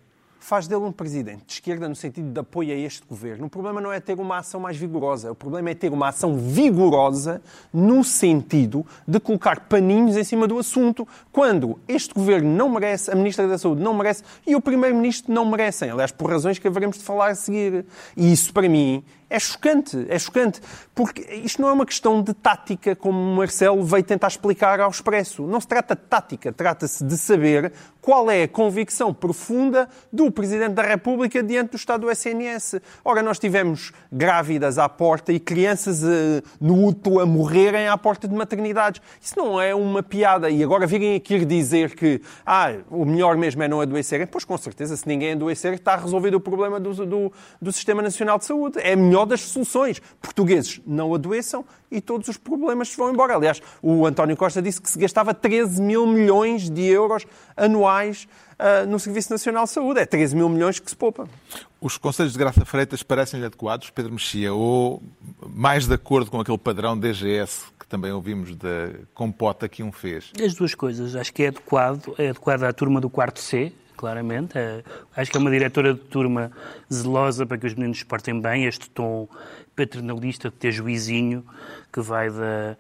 faz 0.45 0.67
dele 0.67 0.83
um 0.83 0.91
presidente 0.91 1.43
de 1.47 1.53
esquerda 1.53 1.89
no 1.89 1.95
sentido 1.95 2.31
de 2.31 2.39
apoio 2.39 2.71
a 2.71 2.77
este 2.77 3.03
governo. 3.07 3.47
O 3.47 3.50
problema 3.50 3.81
não 3.81 3.91
é 3.91 4.00
ter 4.00 4.19
uma 4.19 4.38
ação 4.38 4.59
mais 4.59 4.77
vigorosa, 4.77 5.31
o 5.31 5.35
problema 5.35 5.71
é 5.71 5.74
ter 5.74 5.91
uma 5.91 6.09
ação 6.09 6.38
vigorosa 6.38 7.41
no 7.74 8.03
sentido 8.03 8.85
de 9.07 9.19
colocar 9.19 9.62
paninhos 9.62 10.15
em 10.15 10.24
cima 10.24 10.47
do 10.47 10.59
assunto, 10.59 11.07
quando 11.31 11.79
este 11.88 12.13
governo 12.13 12.47
não 12.47 12.69
merece, 12.69 13.09
a 13.09 13.15
Ministra 13.15 13.47
da 13.47 13.57
Saúde 13.57 13.81
não 13.81 13.95
merece 13.95 14.24
e 14.45 14.55
o 14.55 14.62
Primeiro-Ministro 14.62 15.33
não 15.33 15.45
merecem. 15.45 15.89
Aliás, 15.89 16.12
por 16.12 16.29
razões 16.29 16.59
que 16.59 16.67
haveremos 16.67 17.00
de 17.00 17.03
falar 17.03 17.31
a 17.31 17.35
seguir. 17.35 17.83
E 18.15 18.31
isso, 18.31 18.53
para 18.53 18.69
mim, 18.69 19.03
é 19.36 19.39
chocante, 19.39 20.06
é 20.08 20.18
chocante, 20.18 20.62
porque 20.94 21.22
isto 21.44 21.62
não 21.62 21.68
é 21.68 21.74
uma 21.74 21.86
questão 21.86 22.22
de 22.22 22.34
tática, 22.34 22.96
como 22.96 23.20
o 23.20 23.36
Marcelo 23.36 23.84
veio 23.84 24.04
tentar 24.04 24.27
explicar 24.27 24.80
ao 24.80 24.89
Expresso. 24.89 25.44
Não 25.44 25.60
se 25.60 25.68
trata 25.68 25.94
de 25.94 26.04
tática, 26.04 26.54
trata-se 26.54 27.04
de 27.04 27.18
saber 27.18 27.74
qual 28.01 28.30
é 28.32 28.44
a 28.44 28.48
convicção 28.48 29.13
profunda 29.13 29.89
do 30.13 30.32
Presidente 30.32 30.74
da 30.74 30.84
República 30.84 31.44
diante 31.44 31.72
do 31.72 31.75
estado 31.75 32.01
do 32.01 32.12
SNS. 32.12 32.75
Ora, 33.04 33.22
nós 33.22 33.39
tivemos 33.39 33.92
grávidas 34.12 34.77
à 34.77 34.88
porta 34.88 35.34
e 35.34 35.39
crianças 35.39 36.04
uh, 36.04 36.42
no 36.62 36.86
útero 36.86 37.20
a 37.20 37.25
morrerem 37.25 37.88
à 37.88 37.98
porta 37.98 38.27
de 38.27 38.36
maternidades. 38.36 39.01
Isso 39.20 39.34
não 39.38 39.60
é 39.60 39.75
uma 39.75 40.01
piada. 40.04 40.50
E 40.50 40.63
agora 40.63 40.88
virem 40.88 41.15
aqui 41.15 41.44
dizer 41.44 41.96
que 41.96 42.22
ah, 42.46 42.75
o 42.89 43.04
melhor 43.04 43.36
mesmo 43.36 43.63
é 43.63 43.68
não 43.68 43.82
adoecerem. 43.82 44.27
Pois, 44.27 44.46
com 44.46 44.58
certeza, 44.58 44.96
se 44.96 45.08
ninguém 45.08 45.34
adoecer, 45.34 45.74
está 45.74 45.96
resolvido 45.96 46.36
o 46.36 46.39
problema 46.39 46.80
do, 46.80 46.94
do, 47.06 47.34
do 47.60 47.72
Sistema 47.72 48.01
Nacional 48.01 48.38
de 48.38 48.46
Saúde. 48.46 48.80
É 48.80 48.94
a 48.94 48.98
das 49.25 49.41
soluções. 49.41 50.01
Portugueses 50.22 50.82
não 50.86 51.13
adoeçam 51.13 51.65
e 51.91 52.01
todos 52.01 52.27
os 52.27 52.38
problemas 52.38 52.94
vão 52.96 53.12
embora. 53.12 53.36
Aliás, 53.36 53.62
o 53.82 54.05
António 54.05 54.36
Costa 54.36 54.62
disse 54.62 54.82
que 54.82 54.89
se 54.89 55.00
gastava 55.00 55.34
13 55.34 55.82
mil 55.82 56.05
milhões 56.05 56.70
de 56.70 56.84
euros 56.84 57.25
anuais 57.55 58.27
uh, 58.53 58.88
no 58.88 59.00
Serviço 59.00 59.32
Nacional 59.32 59.65
de 59.65 59.72
Saúde. 59.72 60.00
É 60.00 60.05
13 60.05 60.36
mil 60.36 60.50
milhões 60.50 60.79
que 60.79 60.89
se 60.89 60.96
poupa. 60.96 61.27
Os 61.79 61.98
conselhos 61.98 62.34
de 62.34 62.39
Graça 62.39 62.65
Freitas 62.65 63.03
parecem-lhe 63.03 63.46
adequados, 63.46 63.89
Pedro 63.89 64.13
Mexia, 64.13 64.53
ou 64.53 65.03
mais 65.48 65.88
de 65.88 65.94
acordo 65.94 66.32
com 66.32 66.39
aquele 66.39 66.58
padrão 66.58 66.98
DGS 66.98 67.65
que 67.79 67.88
também 67.88 68.12
ouvimos 68.12 68.55
da 68.55 68.89
compota 69.13 69.70
que 69.70 69.84
um 69.84 69.91
fez? 69.91 70.32
As 70.44 70.55
duas 70.55 70.74
coisas. 70.74 71.15
Acho 71.15 71.32
que 71.32 71.44
é 71.44 71.48
adequado, 71.50 72.15
é 72.17 72.29
adequado 72.29 72.63
à 72.63 72.74
turma 72.74 73.00
do 73.00 73.10
quarto 73.10 73.39
C, 73.39 73.72
claramente. 73.96 74.58
É, 74.58 74.84
acho 75.16 75.32
que 75.32 75.38
é 75.38 75.40
uma 75.40 75.52
diretora 75.52 75.94
de 75.94 76.00
turma 76.02 76.52
zelosa 76.92 77.46
para 77.46 77.58
que 77.58 77.68
os 77.68 77.74
meninos 77.74 78.00
se 78.00 78.06
portem 78.06 78.40
bem. 78.40 78.66
Este 78.66 78.90
tom 78.90 79.28
paternalista 79.75 80.50
de 80.50 80.56
ter 80.56 80.72
juizinho 80.72 81.46
que 81.92 82.02
vai 82.02 82.30
da, 82.30 82.78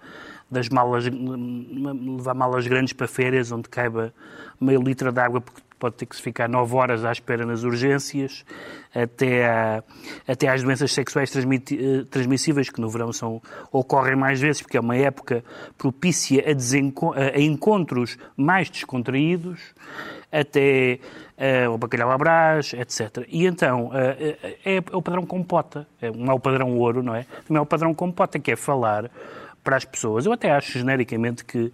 das 0.49 0.69
malas, 0.69 1.05
levar 1.05 2.33
malas 2.33 2.67
grandes 2.67 2.93
para 2.93 3.07
férias, 3.07 3.51
onde 3.51 3.69
caiba 3.69 4.13
meio 4.59 4.81
litro 4.81 5.11
de 5.11 5.19
água, 5.19 5.41
porque 5.41 5.61
pode 5.79 5.95
ter 5.95 6.05
que 6.05 6.15
se 6.15 6.21
ficar 6.21 6.49
9 6.49 6.75
horas 6.75 7.05
à 7.05 7.11
espera 7.11 7.45
nas 7.45 7.63
urgências, 7.63 8.45
até, 8.93 9.45
a, 9.45 9.83
até 10.27 10.47
às 10.47 10.63
doenças 10.63 10.93
sexuais 10.93 11.31
eh, 11.35 12.03
transmissíveis, 12.09 12.69
que 12.69 12.79
no 12.79 12.89
verão 12.89 13.11
são, 13.11 13.41
ocorrem 13.71 14.15
mais 14.15 14.39
vezes, 14.39 14.61
porque 14.61 14.77
é 14.77 14.79
uma 14.79 14.95
época 14.95 15.43
propícia 15.77 16.43
a, 16.45 17.35
a 17.35 17.39
encontros 17.39 18.17
mais 18.37 18.69
descontraídos, 18.69 19.59
até 20.31 20.99
uh, 21.37 21.71
o 21.71 21.77
bacalhau 21.77 22.11
à 22.11 22.17
brás, 22.17 22.73
etc. 22.73 23.25
E 23.29 23.45
então, 23.45 23.87
uh, 23.87 23.93
é, 23.93 24.77
é, 24.77 24.83
o 24.91 25.01
padrão 25.01 25.25
compota, 25.25 25.87
é, 26.01 26.11
não 26.11 26.31
é 26.31 26.35
o 26.35 26.39
padrão 26.39 26.77
ouro, 26.77 27.01
não 27.01 27.15
é? 27.15 27.25
Não 27.49 27.57
é 27.57 27.61
o 27.61 27.65
padrão 27.65 27.93
compota, 27.93 28.39
que 28.39 28.51
é 28.51 28.55
falar 28.55 29.09
para 29.63 29.77
as 29.77 29.83
pessoas. 29.83 30.25
Eu 30.25 30.31
até 30.31 30.51
acho 30.51 30.77
genericamente 30.77 31.43
que, 31.43 31.71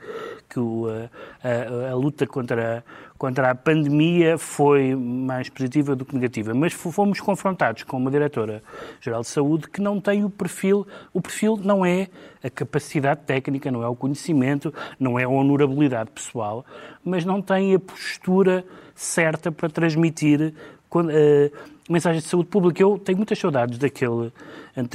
que 0.50 0.60
o, 0.60 0.88
a, 0.88 1.48
a, 1.48 1.92
a, 1.92 1.96
luta 1.96 2.26
contra, 2.26 2.84
contra 3.22 3.52
a 3.52 3.54
pandemia 3.54 4.36
foi 4.36 4.96
mais 4.96 5.48
positiva 5.48 5.96
do 5.96 6.04
que 6.04 6.16
negativa, 6.16 6.56
mas 6.56 6.74
fomos 6.74 7.20
confrontados 7.20 7.84
com 7.84 7.98
uma 7.98 8.10
diretora-geral 8.10 9.22
de 9.22 9.28
saúde 9.28 9.70
que 9.70 9.80
não 9.80 10.02
tem 10.02 10.26
o 10.26 10.30
perfil, 10.32 10.88
o 11.14 11.22
perfil 11.22 11.56
não 11.56 11.86
é 11.86 12.08
a 12.44 12.50
capacidade 12.50 13.22
técnica, 13.24 13.70
não 13.70 13.84
é 13.84 13.88
o 13.88 13.96
conhecimento, 13.96 14.74
não 15.00 15.20
é 15.20 15.24
a 15.26 15.30
honorabilidade 15.30 16.10
pessoal, 16.10 16.66
mas 17.06 17.24
não 17.24 17.44
tem 17.44 17.76
a 17.76 17.80
postura 17.80 18.66
certa 18.96 19.52
para 19.52 19.70
transmitir 19.70 20.56
uh, 21.00 21.52
mensagens 21.90 22.24
de 22.24 22.30
saúde 22.30 22.50
pública. 22.50 22.82
Eu 22.82 22.98
tenho 22.98 23.18
muitas 23.18 23.38
saudades 23.38 23.78
daquele 23.78 24.32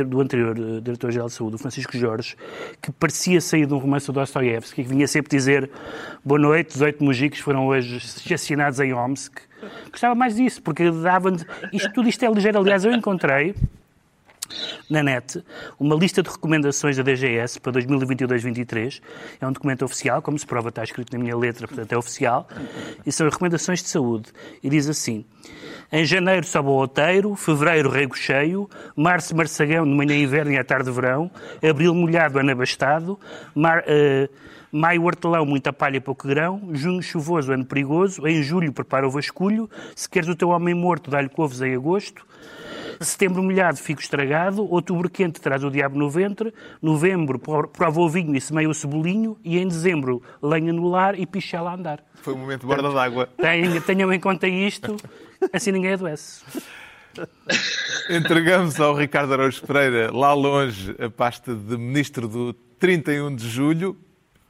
do 0.06 0.20
anterior 0.20 0.58
uh, 0.58 0.80
diretor-geral 0.80 1.28
de 1.28 1.34
saúde, 1.34 1.56
o 1.56 1.58
Francisco 1.58 1.96
Jorge, 1.96 2.36
que 2.80 2.92
parecia 2.92 3.40
sair 3.40 3.66
de 3.66 3.74
um 3.74 3.78
romance 3.78 4.06
do 4.06 4.12
Dostoiévski, 4.12 4.82
que 4.82 4.88
vinha 4.88 5.06
sempre 5.06 5.30
dizer 5.36 5.70
boa 6.24 6.40
noite, 6.40 6.72
18 6.72 7.02
mugicos 7.02 7.38
foram 7.40 7.66
hoje 7.66 7.96
assassinados 7.96 8.80
em 8.80 8.92
Omsk. 8.92 9.38
Gostava 9.90 10.14
mais 10.14 10.36
disso, 10.36 10.62
porque 10.62 10.90
dava 10.90 11.32
isto 11.72 11.92
tudo 11.92 12.08
isto 12.08 12.24
é 12.24 12.30
ligeiro. 12.30 12.58
Aliás, 12.58 12.84
eu 12.84 12.92
encontrei 12.92 13.54
na 14.88 15.02
net 15.02 15.42
uma 15.78 15.94
lista 15.94 16.22
de 16.22 16.30
recomendações 16.30 16.96
da 16.96 17.02
DGS 17.02 17.60
para 17.60 17.72
2022-23. 17.72 19.00
É 19.40 19.46
um 19.46 19.52
documento 19.52 19.84
oficial, 19.84 20.22
como 20.22 20.38
se 20.38 20.46
prova, 20.46 20.68
está 20.68 20.82
escrito 20.82 21.12
na 21.12 21.18
minha 21.18 21.36
letra, 21.36 21.66
portanto 21.66 21.92
é 21.92 21.96
oficial. 21.96 22.48
E 23.04 23.12
são 23.12 23.28
recomendações 23.28 23.82
de 23.82 23.88
saúde. 23.88 24.30
E 24.62 24.68
diz 24.68 24.88
assim: 24.88 25.24
em 25.92 26.04
janeiro 26.04 26.44
sobe 26.44 26.68
o 26.68 26.72
outeiro, 26.72 27.34
fevereiro 27.36 27.88
rego 27.88 28.16
cheio, 28.16 28.68
março 28.96 29.36
marçagão 29.36 29.84
de 29.84 29.94
manhã 29.94 30.16
inverno 30.16 30.52
e 30.52 30.58
à 30.58 30.64
tarde 30.64 30.90
verão, 30.90 31.30
abril 31.62 31.94
molhado 31.94 32.38
anabastado, 32.38 33.18
mar, 33.54 33.84
uh, 33.84 34.28
maio 34.72 35.04
hortelão 35.04 35.46
muita 35.46 35.72
palha 35.72 35.98
e 35.98 36.00
pouco 36.00 36.26
grão, 36.26 36.70
junho 36.72 37.00
chuvoso 37.00 37.52
ano 37.52 37.64
perigoso, 37.64 38.26
em 38.26 38.42
julho 38.42 38.72
prepara 38.72 39.06
o 39.06 39.10
vasculho, 39.10 39.70
se 39.94 40.08
queres 40.08 40.28
o 40.28 40.34
teu 40.34 40.48
homem 40.48 40.74
morto 40.74 41.10
dá-lhe 41.10 41.28
couves 41.28 41.60
em 41.60 41.74
agosto, 41.74 42.26
Setembro 43.00 43.42
molhado, 43.42 43.78
fico 43.78 44.00
estragado. 44.00 44.64
Outubro 44.70 45.08
quente, 45.10 45.40
traz 45.40 45.62
o 45.64 45.70
diabo 45.70 45.98
no 45.98 46.08
ventre. 46.10 46.52
Novembro, 46.80 47.38
prova 47.38 48.00
o 48.00 48.08
vinho 48.08 48.34
e 48.34 48.40
semeia 48.40 48.68
o 48.68 48.74
cebolinho. 48.74 49.38
E 49.44 49.58
em 49.58 49.66
dezembro, 49.66 50.22
lenha 50.42 50.72
no 50.72 50.88
lar 50.88 51.18
e 51.18 51.26
pichela 51.26 51.70
a 51.70 51.74
andar. 51.74 52.04
Foi 52.14 52.34
um 52.34 52.38
momento 52.38 52.66
guarda 52.66 52.90
d'água. 52.90 53.28
Tenham 53.86 54.12
em 54.12 54.20
conta 54.20 54.46
isto, 54.48 54.96
assim 55.52 55.72
ninguém 55.72 55.92
adoece. 55.92 56.42
Entregamos 58.10 58.78
ao 58.80 58.94
Ricardo 58.94 59.32
Araújo 59.32 59.62
Pereira, 59.66 60.10
lá 60.12 60.34
longe, 60.34 60.94
a 60.98 61.08
pasta 61.08 61.54
de 61.54 61.76
Ministro 61.76 62.28
do 62.28 62.52
31 62.78 63.34
de 63.34 63.48
Julho. 63.48 63.96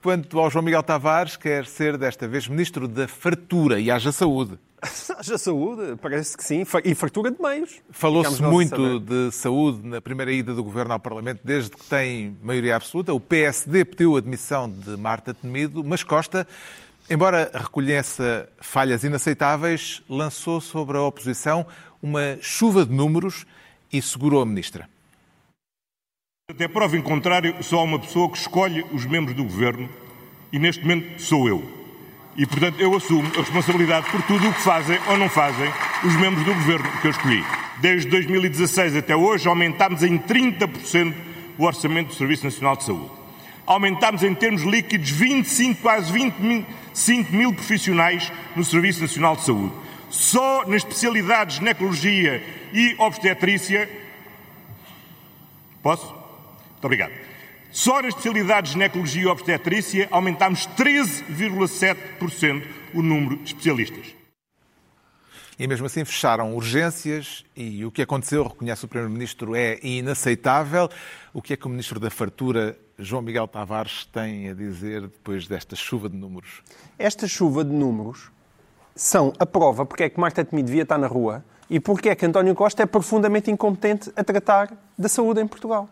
Quanto 0.02 0.38
ao 0.38 0.50
João 0.50 0.64
Miguel 0.64 0.82
Tavares, 0.82 1.36
quer 1.36 1.66
ser 1.66 1.96
desta 1.96 2.26
vez 2.26 2.48
Ministro 2.48 2.86
da 2.88 3.06
Fartura 3.08 3.78
e 3.78 3.90
haja 3.90 4.10
saúde. 4.12 4.58
Haja 5.18 5.38
saúde, 5.38 5.96
parece 6.00 6.36
que 6.36 6.44
sim, 6.44 6.64
e 6.84 6.94
fartura 6.94 7.30
de 7.30 7.40
meios. 7.40 7.80
Falou-se 7.90 8.42
muito 8.42 9.00
de 9.00 9.30
saúde 9.32 9.86
na 9.86 10.00
primeira 10.00 10.32
ida 10.32 10.54
do 10.54 10.62
Governo 10.62 10.92
ao 10.92 11.00
Parlamento, 11.00 11.40
desde 11.44 11.70
que 11.70 11.84
tem 11.84 12.36
maioria 12.42 12.76
absoluta. 12.76 13.12
O 13.12 13.20
PSD 13.20 13.84
pediu 13.84 14.16
a 14.16 14.18
admissão 14.18 14.70
de 14.70 14.96
Marta 14.96 15.34
Temido, 15.34 15.82
mas 15.84 16.02
Costa, 16.02 16.46
embora 17.10 17.50
reconheça 17.52 18.48
falhas 18.60 19.04
inaceitáveis, 19.04 20.02
lançou 20.08 20.60
sobre 20.60 20.96
a 20.96 21.02
oposição 21.02 21.66
uma 22.02 22.38
chuva 22.40 22.84
de 22.84 22.92
números 22.92 23.46
e 23.92 24.00
segurou 24.00 24.42
a 24.42 24.46
Ministra. 24.46 24.88
Até 26.48 26.68
prova 26.68 26.96
em 26.96 27.02
contrário, 27.02 27.56
só 27.62 27.80
há 27.80 27.82
uma 27.82 27.98
pessoa 27.98 28.30
que 28.30 28.38
escolhe 28.38 28.84
os 28.92 29.04
membros 29.04 29.36
do 29.36 29.42
Governo 29.42 29.88
e 30.52 30.58
neste 30.58 30.82
momento 30.82 31.20
sou 31.20 31.48
eu. 31.48 31.85
E, 32.36 32.44
portanto, 32.44 32.78
eu 32.80 32.94
assumo 32.94 33.26
a 33.34 33.40
responsabilidade 33.40 34.10
por 34.10 34.20
tudo 34.22 34.48
o 34.48 34.52
que 34.52 34.60
fazem 34.60 34.98
ou 35.08 35.16
não 35.16 35.28
fazem 35.28 35.72
os 36.04 36.14
membros 36.16 36.44
do 36.44 36.52
governo 36.54 36.90
que 37.00 37.06
eu 37.06 37.10
escolhi. 37.10 37.42
Desde 37.78 38.08
2016 38.10 38.96
até 38.96 39.16
hoje, 39.16 39.48
aumentámos 39.48 40.02
em 40.02 40.18
30% 40.18 41.14
o 41.56 41.64
orçamento 41.64 42.08
do 42.08 42.14
Serviço 42.14 42.44
Nacional 42.44 42.76
de 42.76 42.84
Saúde. 42.84 43.10
Aumentámos 43.66 44.22
em 44.22 44.34
termos 44.34 44.62
líquidos 44.62 45.10
25, 45.10 45.80
quase 45.80 46.12
25 46.12 47.32
mil 47.32 47.52
profissionais 47.54 48.30
no 48.54 48.64
Serviço 48.64 49.00
Nacional 49.00 49.36
de 49.36 49.44
Saúde. 49.44 49.72
Só 50.10 50.64
nas 50.66 50.76
especialidades 50.76 51.54
de 51.54 51.60
ginecologia 51.60 52.42
e 52.72 52.94
obstetrícia. 52.98 53.88
Posso? 55.82 56.06
Muito 56.06 56.84
obrigado. 56.84 57.25
Só 57.76 58.00
nas 58.00 58.14
especialidades 58.14 58.70
de 58.70 58.72
ginecologia 58.72 59.24
e 59.24 59.26
obstetrícia 59.26 60.08
aumentámos 60.10 60.66
13,7% 60.78 62.66
o 62.94 63.02
número 63.02 63.36
de 63.36 63.48
especialistas. 63.48 64.14
E 65.58 65.68
mesmo 65.68 65.84
assim 65.84 66.02
fecharam 66.02 66.56
urgências 66.56 67.44
e 67.54 67.84
o 67.84 67.90
que 67.90 68.00
aconteceu, 68.00 68.44
reconhece 68.44 68.86
o 68.86 68.88
Primeiro-Ministro, 68.88 69.54
é 69.54 69.78
inaceitável. 69.82 70.88
O 71.34 71.42
que 71.42 71.52
é 71.52 71.56
que 71.58 71.66
o 71.66 71.68
Ministro 71.68 72.00
da 72.00 72.08
Fartura, 72.08 72.78
João 72.98 73.20
Miguel 73.20 73.46
Tavares, 73.46 74.06
tem 74.06 74.48
a 74.48 74.54
dizer 74.54 75.02
depois 75.02 75.46
desta 75.46 75.76
chuva 75.76 76.08
de 76.08 76.16
números? 76.16 76.62
Esta 76.98 77.28
chuva 77.28 77.62
de 77.62 77.72
números 77.74 78.30
são 78.94 79.34
a 79.38 79.44
prova 79.44 79.84
porque 79.84 80.04
é 80.04 80.08
que 80.08 80.18
Marta 80.18 80.42
Temido 80.42 80.68
devia 80.68 80.84
estar 80.84 80.96
na 80.96 81.08
rua 81.08 81.44
e 81.68 81.78
porque 81.78 82.08
é 82.08 82.14
que 82.14 82.24
António 82.24 82.54
Costa 82.54 82.84
é 82.84 82.86
profundamente 82.86 83.50
incompetente 83.50 84.10
a 84.16 84.24
tratar 84.24 84.72
da 84.96 85.10
saúde 85.10 85.42
em 85.42 85.46
Portugal. 85.46 85.90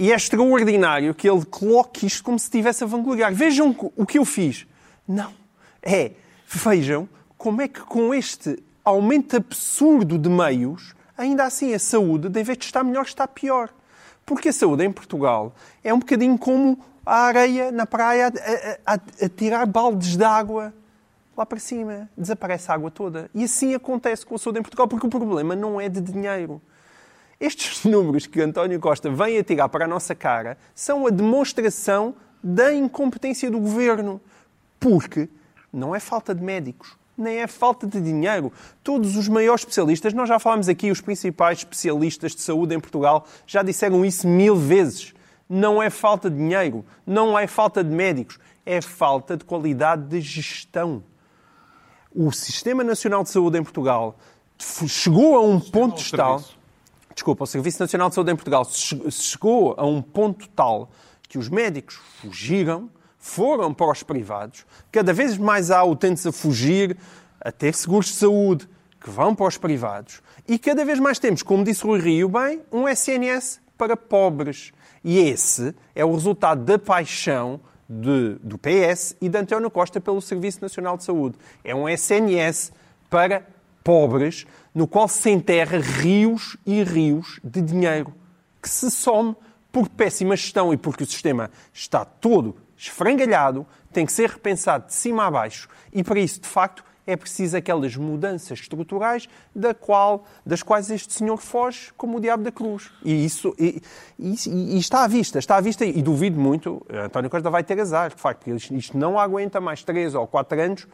E 0.00 0.10
é 0.10 0.16
extraordinário 0.16 1.14
que 1.14 1.28
ele 1.28 1.44
coloque 1.44 2.06
isto 2.06 2.24
como 2.24 2.38
se 2.38 2.46
estivesse 2.46 2.82
a 2.82 2.86
vangloriar. 2.86 3.34
Vejam 3.34 3.76
o 3.94 4.06
que 4.06 4.18
eu 4.18 4.24
fiz. 4.24 4.66
Não. 5.06 5.30
É, 5.82 6.12
vejam 6.48 7.06
como 7.36 7.60
é 7.60 7.68
que 7.68 7.80
com 7.80 8.14
este 8.14 8.64
aumento 8.82 9.36
absurdo 9.36 10.16
de 10.16 10.30
meios, 10.30 10.94
ainda 11.18 11.44
assim 11.44 11.74
a 11.74 11.78
saúde, 11.78 12.28
em 12.28 12.42
vez 12.42 12.56
de 12.56 12.64
estar 12.64 12.82
melhor, 12.82 13.04
está 13.04 13.28
pior. 13.28 13.68
Porque 14.24 14.48
a 14.48 14.52
saúde 14.54 14.86
em 14.86 14.90
Portugal 14.90 15.54
é 15.84 15.92
um 15.92 15.98
bocadinho 15.98 16.38
como 16.38 16.82
a 17.04 17.16
areia 17.24 17.70
na 17.70 17.84
praia 17.84 18.28
a, 18.86 18.92
a, 18.92 18.94
a, 18.94 19.00
a 19.26 19.28
tirar 19.28 19.66
baldes 19.66 20.16
de 20.16 20.24
água 20.24 20.72
lá 21.36 21.44
para 21.44 21.58
cima. 21.58 22.08
Desaparece 22.16 22.72
a 22.72 22.74
água 22.74 22.90
toda. 22.90 23.28
E 23.34 23.44
assim 23.44 23.74
acontece 23.74 24.24
com 24.24 24.34
a 24.34 24.38
saúde 24.38 24.60
em 24.60 24.62
Portugal, 24.62 24.88
porque 24.88 25.06
o 25.06 25.10
problema 25.10 25.54
não 25.54 25.78
é 25.78 25.90
de 25.90 26.00
dinheiro. 26.00 26.62
Estes 27.40 27.84
números 27.90 28.26
que 28.26 28.42
António 28.42 28.78
Costa 28.78 29.10
vem 29.10 29.38
a 29.38 29.42
tirar 29.42 29.68
para 29.70 29.86
a 29.86 29.88
nossa 29.88 30.14
cara 30.14 30.58
são 30.74 31.06
a 31.06 31.10
demonstração 31.10 32.14
da 32.42 32.72
incompetência 32.72 33.50
do 33.50 33.58
governo. 33.58 34.20
Porque 34.78 35.28
não 35.72 35.94
é 35.94 36.00
falta 36.00 36.34
de 36.34 36.42
médicos, 36.42 36.96
nem 37.16 37.38
é 37.38 37.46
falta 37.46 37.86
de 37.86 38.00
dinheiro. 38.00 38.52
Todos 38.82 39.16
os 39.16 39.28
maiores 39.28 39.62
especialistas, 39.62 40.12
nós 40.12 40.28
já 40.28 40.38
falámos 40.38 40.68
aqui, 40.68 40.90
os 40.90 41.00
principais 41.00 41.58
especialistas 41.58 42.34
de 42.34 42.42
saúde 42.42 42.74
em 42.74 42.80
Portugal 42.80 43.26
já 43.46 43.62
disseram 43.62 44.04
isso 44.04 44.28
mil 44.28 44.56
vezes. 44.56 45.14
Não 45.48 45.82
é 45.82 45.90
falta 45.90 46.30
de 46.30 46.36
dinheiro, 46.36 46.84
não 47.06 47.38
é 47.38 47.46
falta 47.46 47.82
de 47.82 47.90
médicos, 47.90 48.38
é 48.64 48.80
falta 48.80 49.36
de 49.36 49.44
qualidade 49.44 50.08
de 50.08 50.20
gestão. 50.20 51.02
O 52.14 52.30
Sistema 52.32 52.84
Nacional 52.84 53.22
de 53.22 53.30
Saúde 53.30 53.58
em 53.58 53.62
Portugal 53.62 54.16
chegou 54.58 55.36
a 55.36 55.40
um 55.40 55.58
ponto 55.58 56.02
tal. 56.16 56.42
Desculpa, 57.20 57.44
o 57.44 57.46
Serviço 57.46 57.82
Nacional 57.82 58.08
de 58.08 58.14
Saúde 58.14 58.32
em 58.32 58.34
Portugal 58.34 58.64
chegou 59.10 59.74
a 59.76 59.84
um 59.84 60.00
ponto 60.00 60.48
tal 60.48 60.88
que 61.28 61.36
os 61.36 61.50
médicos 61.50 62.00
fugiram 62.18 62.88
foram 63.18 63.74
para 63.74 63.92
os 63.92 64.02
privados, 64.02 64.64
cada 64.90 65.12
vez 65.12 65.36
mais 65.36 65.70
há 65.70 65.84
utentes 65.84 66.26
a 66.26 66.32
fugir, 66.32 66.96
a 67.38 67.52
ter 67.52 67.74
seguros 67.74 68.06
de 68.06 68.14
saúde, 68.14 68.66
que 68.98 69.10
vão 69.10 69.34
para 69.34 69.48
os 69.48 69.58
privados, 69.58 70.22
e 70.48 70.58
cada 70.58 70.82
vez 70.82 70.98
mais 70.98 71.18
temos, 71.18 71.42
como 71.42 71.62
disse 71.62 71.84
Rui 71.84 72.00
Rio 72.00 72.26
bem, 72.30 72.62
um 72.72 72.88
SNS 72.88 73.60
para 73.76 73.98
pobres. 73.98 74.72
E 75.04 75.18
esse 75.18 75.74
é 75.94 76.02
o 76.02 76.14
resultado 76.14 76.64
da 76.64 76.78
paixão 76.78 77.60
de, 77.86 78.36
do 78.42 78.56
PS 78.56 79.14
e 79.20 79.28
de 79.28 79.36
António 79.36 79.70
Costa 79.70 80.00
pelo 80.00 80.22
Serviço 80.22 80.62
Nacional 80.62 80.96
de 80.96 81.04
Saúde. 81.04 81.36
É 81.62 81.74
um 81.74 81.86
SNS 81.86 82.72
para 83.10 83.46
pobres, 83.90 84.46
no 84.72 84.86
qual 84.86 85.08
se 85.08 85.28
enterra 85.30 85.78
rios 85.78 86.56
e 86.64 86.84
rios 86.84 87.40
de 87.42 87.60
dinheiro, 87.60 88.14
que 88.62 88.68
se 88.68 88.88
some 88.88 89.34
por 89.72 89.88
péssima 89.88 90.36
gestão 90.36 90.72
e 90.72 90.76
porque 90.76 91.02
o 91.02 91.06
sistema 91.06 91.50
está 91.74 92.04
todo 92.04 92.54
esfrangalhado, 92.76 93.66
tem 93.92 94.06
que 94.06 94.12
ser 94.12 94.30
repensado 94.30 94.86
de 94.86 94.94
cima 94.94 95.26
a 95.26 95.30
baixo 95.32 95.68
e 95.92 96.04
para 96.04 96.20
isso, 96.20 96.40
de 96.40 96.46
facto, 96.46 96.84
é 97.04 97.16
preciso 97.16 97.56
aquelas 97.56 97.96
mudanças 97.96 98.60
estruturais 98.60 99.28
da 99.52 99.74
qual, 99.74 100.24
das 100.46 100.62
quais 100.62 100.88
este 100.88 101.12
senhor 101.12 101.38
foge 101.38 101.92
como 101.96 102.18
o 102.18 102.20
diabo 102.20 102.44
da 102.44 102.52
cruz. 102.52 102.92
E 103.04 103.24
isso 103.24 103.52
e, 103.58 103.82
e, 104.16 104.36
e 104.46 104.78
está 104.78 105.02
à 105.02 105.08
vista, 105.08 105.40
está 105.40 105.56
à 105.56 105.60
vista 105.60 105.84
e 105.84 106.00
duvido 106.00 106.38
muito, 106.38 106.86
António 106.88 107.28
Costa 107.28 107.50
vai 107.50 107.64
ter 107.64 107.80
azar, 107.80 108.10
de 108.10 108.20
facto, 108.20 108.48
isto 108.48 108.96
não 108.96 109.18
aguenta 109.18 109.60
mais 109.60 109.82
três 109.82 110.14
ou 110.14 110.28
quatro 110.28 110.60
anos 110.60 110.86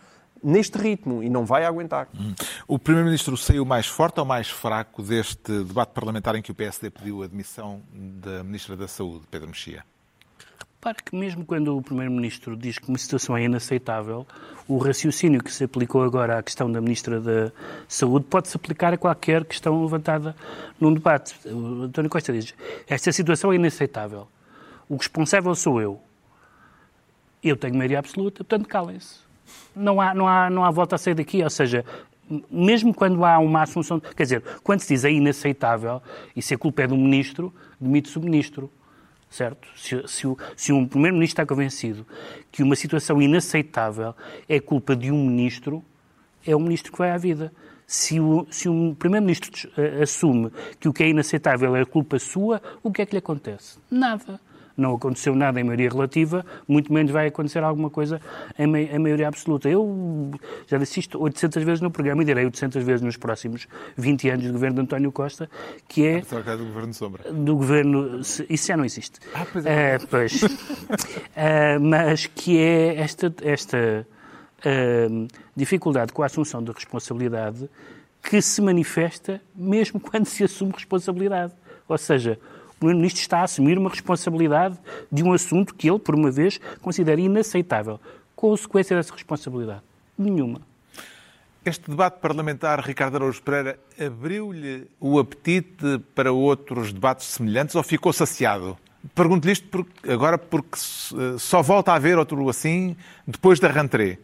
neste 0.43 0.79
ritmo 0.79 1.23
e 1.23 1.29
não 1.29 1.45
vai 1.45 1.65
aguentar. 1.65 2.09
Hum. 2.15 2.35
O 2.67 2.79
Primeiro-Ministro 2.79 3.37
saiu 3.37 3.65
mais 3.65 3.87
forte 3.87 4.21
ou 4.21 4.27
mais 4.27 4.49
fraco 4.49 5.03
deste 5.03 5.65
debate 5.65 5.91
parlamentar 5.91 6.35
em 6.35 6.43
que 6.43 6.51
o 6.51 6.55
PSD 6.55 6.91
pediu 6.91 7.23
a 7.23 7.27
demissão 7.27 7.83
da 7.93 8.43
Ministra 8.43 8.77
da 8.77 8.89
Saúde, 8.89 9.25
Pedro 9.31 9.49
Mexia? 9.49 9.85
Repare 10.87 11.03
que 11.03 11.17
mesmo 11.17 11.45
quando 11.45 11.77
o 11.77 11.83
Primeiro-Ministro 11.83 12.57
diz 12.57 12.79
que 12.79 12.89
uma 12.89 12.97
situação 12.97 13.37
é 13.37 13.43
inaceitável, 13.43 14.25
o 14.69 14.79
raciocínio 14.79 15.43
que 15.43 15.53
se 15.53 15.65
aplicou 15.65 16.05
agora 16.05 16.39
à 16.39 16.43
questão 16.43 16.71
da 16.71 16.81
Ministra 16.81 17.21
da 17.21 17.51
Saúde 17.89 18.27
pode-se 18.27 18.57
aplicar 18.57 18.93
a 18.93 18.97
qualquer 18.97 19.45
questão 19.45 19.83
levantada 19.83 20.37
num 20.79 20.95
debate. 20.95 21.35
O 21.49 21.83
António 21.83 22.09
Costa 22.09 22.33
diz, 22.33 22.55
esta 22.87 23.11
situação 23.11 23.53
é 23.53 23.57
inaceitável. 23.57 24.29
O 24.89 24.95
responsável 24.95 25.53
sou 25.57 25.81
eu. 25.81 26.01
Eu 27.43 27.57
tenho 27.57 27.75
maioria 27.75 27.99
absoluta, 27.99 28.45
portanto 28.45 28.69
calem-se. 28.69 29.26
Não 29.77 30.01
há, 30.01 30.15
não, 30.15 30.27
há, 30.27 30.51
não 30.51 30.65
há 30.65 30.71
volta 30.71 30.97
a 30.97 30.99
sair 30.99 31.15
daqui, 31.15 31.43
ou 31.43 31.51
seja, 31.51 31.85
mesmo 32.51 32.95
quando 32.95 33.25
há 33.25 33.39
uma 33.39 33.63
assunção... 33.63 34.01
Quer 34.01 34.23
dizer, 34.23 34.43
quando 34.65 34.81
se 34.81 34.95
diz 34.95 35.05
é 35.05 35.13
inaceitável, 35.13 36.03
e 36.35 36.41
se 36.41 36.55
a 36.55 36.59
culpa 36.59 36.83
é 36.83 36.87
do 36.87 36.97
Ministro, 36.97 37.55
demite-se 37.79 38.19
o 38.19 38.23
Ministro 38.23 38.71
certo? 39.29 39.69
Se, 39.77 40.03
se, 40.07 40.27
o, 40.27 40.37
se 40.57 40.73
um 40.73 40.87
primeiro-ministro 40.87 41.43
está 41.43 41.47
convencido 41.47 42.07
que 42.51 42.63
uma 42.63 42.77
situação 42.77 43.21
inaceitável 43.21 44.15
é 44.49 44.59
culpa 44.61 44.97
de 44.97 45.11
um 45.11 45.27
ministro, 45.27 45.85
é 46.47 46.55
o 46.55 46.61
ministro 46.61 46.93
que 46.93 46.99
vai 46.99 47.11
à 47.11 47.19
vida. 47.19 47.53
Se, 47.87 48.19
o, 48.19 48.47
se 48.51 48.69
um 48.69 48.95
primeiro-ministro 48.95 49.71
eh, 49.77 50.03
assume 50.03 50.51
que 50.81 50.89
o 50.89 50.93
que 50.93 51.05
é 51.05 51.09
inaceitável 51.09 51.77
é 51.77 51.85
culpa 51.85 52.19
sua, 52.19 52.61
o 52.83 52.91
que 52.91 53.03
é 53.03 53.07
que 53.07 53.13
lhe 53.13 53.19
acontece? 53.19 53.79
Nada 53.91 54.41
não 54.77 54.95
aconteceu 54.95 55.35
nada 55.35 55.61
em 55.61 55.65
maioria 55.65 55.89
relativa, 55.89 56.45
muito 56.69 56.93
menos 56.93 57.11
vai 57.11 57.29
acontecer 57.29 57.63
alguma 57.63 57.89
coisa 57.89 58.21
em, 58.59 58.67
maioria 58.99 59.29
absoluta. 59.29 59.69
Eu 59.69 60.31
já 60.67 60.79
disse 60.79 61.01
isto 61.01 61.21
800 61.21 61.63
vezes 61.63 61.81
no 61.81 61.91
programa 61.91 62.23
e 62.23 62.25
direi 62.25 62.45
800 62.45 62.85
vezes 62.85 63.03
nos 63.03 63.17
próximos 63.17 63.67
20 63.97 64.31
anos 64.31 64.47
do 64.47 64.53
governo 64.53 64.77
de 64.77 64.83
António 64.83 65.11
Costa, 65.13 65.49
que 65.89 66.07
é... 66.07 66.21
Que 66.21 66.35
é 66.35 66.57
do 66.57 66.67
governo 66.67 66.95
Sombra. 66.95 67.33
Do 67.33 67.57
governo... 67.57 68.21
Isso 68.21 68.67
já 68.67 68.77
não 68.77 68.85
existe. 68.85 69.19
Ah, 69.35 69.47
pois 69.51 69.65
é. 69.65 69.97
Uh, 69.97 70.07
pois. 70.09 70.43
uh, 70.43 71.81
mas 71.81 72.27
que 72.27 72.59
é 72.59 72.97
esta, 72.97 73.35
esta 73.43 74.07
uh, 74.61 75.29
dificuldade 75.55 76.13
com 76.13 76.23
a 76.23 76.27
assunção 76.27 76.63
de 76.63 76.71
responsabilidade 76.73 77.69
que 78.23 78.43
se 78.43 78.61
manifesta 78.61 79.41
mesmo 79.55 79.99
quando 80.01 80.27
se 80.27 80.45
assume 80.45 80.73
responsabilidade. 80.73 81.53
Ou 81.89 81.97
seja, 81.97 82.39
o 82.77 82.79
Primeiro-Ministro 82.81 83.23
está 83.23 83.39
a 83.41 83.45
assumir 83.45 83.79
uma 83.79 83.89
responsabilidade 83.89 84.79
de 85.11 85.23
um 85.23 85.33
assunto 85.33 85.75
que 85.75 85.89
ele, 85.89 85.99
por 85.99 86.15
uma 86.15 86.31
vez, 86.31 86.61
considera 86.83 87.21
inaceitável. 87.21 87.99
Consequência 88.35 88.95
dessa 88.95 89.15
responsabilidade? 89.15 89.81
Nenhuma. 90.19 90.61
Este 91.65 91.91
debate 91.91 92.21
parlamentar, 92.21 92.79
Ricardo 92.81 93.17
Araújo 93.17 93.43
Pereira, 93.43 93.79
abriu-lhe 93.99 94.87
o 95.01 95.19
apetite 95.19 95.99
para 96.15 96.31
outros 96.31 96.93
debates 96.93 97.27
semelhantes 97.27 97.75
ou 97.75 97.83
ficou 97.83 98.13
saciado? 98.13 98.77
Pergunto-lhe 99.15 99.53
isto 99.53 99.67
porque, 99.69 100.13
agora 100.13 100.37
porque 100.37 100.77
só 101.39 101.63
volta 101.63 101.93
a 101.93 101.95
haver 101.97 102.19
outro 102.19 102.49
assim 102.49 102.95
depois 103.27 103.59
da 103.59 103.69
rentrée. 103.69 104.19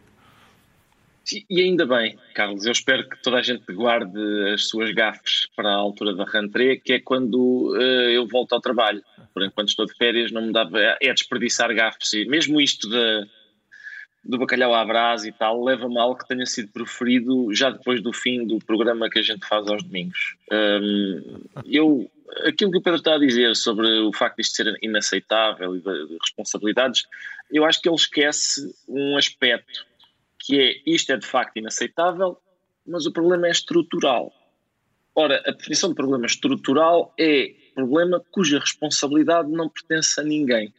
E 1.48 1.60
ainda 1.60 1.86
bem, 1.86 2.18
Carlos, 2.34 2.66
eu 2.66 2.72
espero 2.72 3.08
que 3.08 3.22
toda 3.22 3.36
a 3.36 3.42
gente 3.42 3.64
guarde 3.72 4.18
as 4.52 4.66
suas 4.66 4.90
gafes 4.92 5.46
para 5.54 5.68
a 5.68 5.76
altura 5.76 6.14
da 6.14 6.24
rentrée, 6.24 6.80
que 6.80 6.94
é 6.94 7.00
quando 7.00 7.72
uh, 7.76 8.10
eu 8.10 8.26
volto 8.26 8.54
ao 8.54 8.60
trabalho. 8.60 9.02
Por 9.32 9.44
enquanto 9.44 9.68
estou 9.68 9.86
de 9.86 9.94
férias, 9.94 10.32
não 10.32 10.42
me 10.42 10.52
dá. 10.52 10.68
É 11.00 11.12
desperdiçar 11.12 11.72
gafes. 11.74 12.12
E 12.12 12.24
mesmo 12.24 12.60
isto 12.60 12.88
de, 12.88 13.26
do 14.24 14.38
bacalhau 14.38 14.74
à 14.74 14.84
brasa 14.84 15.28
e 15.28 15.32
tal, 15.32 15.62
leva 15.62 15.88
mal 15.88 16.16
que 16.16 16.26
tenha 16.26 16.44
sido 16.44 16.72
proferido 16.72 17.54
já 17.54 17.70
depois 17.70 18.02
do 18.02 18.12
fim 18.12 18.44
do 18.44 18.58
programa 18.58 19.08
que 19.08 19.20
a 19.20 19.22
gente 19.22 19.46
faz 19.46 19.66
aos 19.68 19.82
domingos. 19.82 20.36
Um, 20.50 21.44
eu, 21.64 22.10
aquilo 22.44 22.72
que 22.72 22.78
o 22.78 22.82
Pedro 22.82 22.98
está 22.98 23.14
a 23.14 23.18
dizer 23.18 23.54
sobre 23.54 23.86
o 24.00 24.12
facto 24.12 24.36
de 24.36 24.42
isto 24.42 24.56
ser 24.56 24.76
inaceitável 24.82 25.76
e 25.76 25.80
de, 25.80 26.08
de 26.08 26.18
responsabilidades, 26.20 27.04
eu 27.50 27.64
acho 27.64 27.80
que 27.80 27.88
ele 27.88 27.96
esquece 27.96 28.74
um 28.88 29.16
aspecto 29.16 29.86
que 30.42 30.60
é 30.60 30.82
isto 30.86 31.12
é 31.12 31.16
de 31.16 31.26
facto 31.26 31.56
inaceitável, 31.56 32.36
mas 32.86 33.06
o 33.06 33.12
problema 33.12 33.46
é 33.46 33.50
estrutural. 33.50 34.32
Ora, 35.14 35.42
a 35.46 35.52
definição 35.52 35.90
de 35.90 35.94
problema 35.94 36.26
estrutural 36.26 37.14
é 37.18 37.54
problema 37.74 38.22
cuja 38.30 38.58
responsabilidade 38.58 39.50
não 39.50 39.68
pertence 39.68 40.20
a 40.20 40.24
ninguém. 40.24 40.72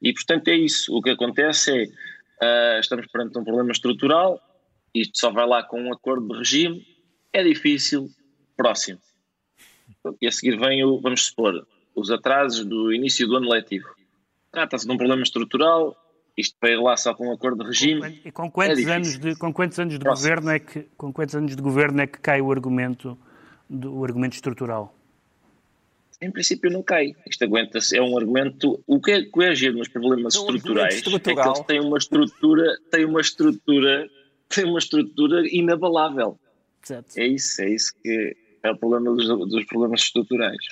E, 0.00 0.12
portanto, 0.12 0.48
é 0.48 0.54
isso. 0.54 0.94
O 0.94 1.02
que 1.02 1.10
acontece 1.10 1.70
é, 1.70 2.76
uh, 2.76 2.80
estamos 2.80 3.06
perante 3.06 3.38
um 3.38 3.44
problema 3.44 3.72
estrutural, 3.72 4.40
isto 4.94 5.18
só 5.18 5.30
vai 5.30 5.46
lá 5.46 5.62
com 5.62 5.80
um 5.80 5.92
acordo 5.92 6.28
de 6.28 6.38
regime, 6.38 6.86
é 7.32 7.42
difícil, 7.42 8.08
próximo. 8.56 9.00
E 10.20 10.26
a 10.26 10.32
seguir 10.32 10.58
vem, 10.58 10.84
o, 10.84 11.00
vamos 11.00 11.26
supor, 11.26 11.66
os 11.94 12.10
atrasos 12.10 12.64
do 12.64 12.92
início 12.92 13.26
do 13.26 13.36
ano 13.36 13.48
letivo. 13.48 13.88
Trata-se 14.50 14.86
de 14.86 14.92
um 14.92 14.96
problema 14.96 15.22
estrutural, 15.22 15.96
isto 16.36 16.56
para 16.58 16.70
ir 16.70 16.80
lá 16.80 16.96
só 16.96 17.14
com 17.14 17.28
um 17.28 17.32
acordo 17.32 17.62
de 17.62 17.68
regime. 17.68 18.20
E 18.24 18.32
com 18.32 18.50
quantos 18.50 18.86
é 18.86 18.94
anos 18.94 19.18
de 19.18 19.36
com 19.36 19.52
quantos 19.52 19.78
anos 19.78 19.98
de 19.98 20.04
governo 20.04 20.50
é 20.50 20.58
que 20.58 20.86
com 20.96 21.12
quantos 21.12 21.34
anos 21.34 21.54
de 21.54 21.62
governo 21.62 22.00
é 22.00 22.06
que 22.06 22.18
cai 22.18 22.40
o 22.40 22.50
argumento 22.50 23.18
do 23.68 24.04
argumento 24.04 24.34
estrutural? 24.34 24.94
Em 26.20 26.30
princípio 26.30 26.70
não 26.70 26.82
cai. 26.82 27.14
Isto 27.28 27.44
aguenta-se, 27.44 27.96
é 27.96 28.02
um 28.02 28.16
argumento. 28.16 28.82
O 28.86 29.00
que 29.00 29.10
é 29.10 29.22
que 29.22 29.42
é 29.42 29.48
agir 29.48 29.74
nos 29.74 29.88
problemas 29.88 30.34
é 30.36 30.38
um 30.38 30.42
estruturais 30.42 30.98
é 30.98 31.00
que 31.00 31.30
eles 31.30 31.60
têm 31.66 31.80
uma 31.80 31.98
estrutura, 31.98 32.78
têm 32.90 33.04
uma 33.04 33.20
estrutura, 33.20 34.08
têm 34.48 34.64
uma 34.64 34.78
estrutura 34.78 35.42
inabalável. 35.50 36.38
Exato. 36.84 37.08
É 37.16 37.26
isso, 37.26 37.60
é 37.60 37.70
isso 37.70 37.92
que 38.00 38.36
é 38.62 38.70
o 38.70 38.76
problema 38.76 39.14
dos, 39.14 39.26
dos 39.26 39.64
problemas 39.64 40.02
estruturais. 40.02 40.64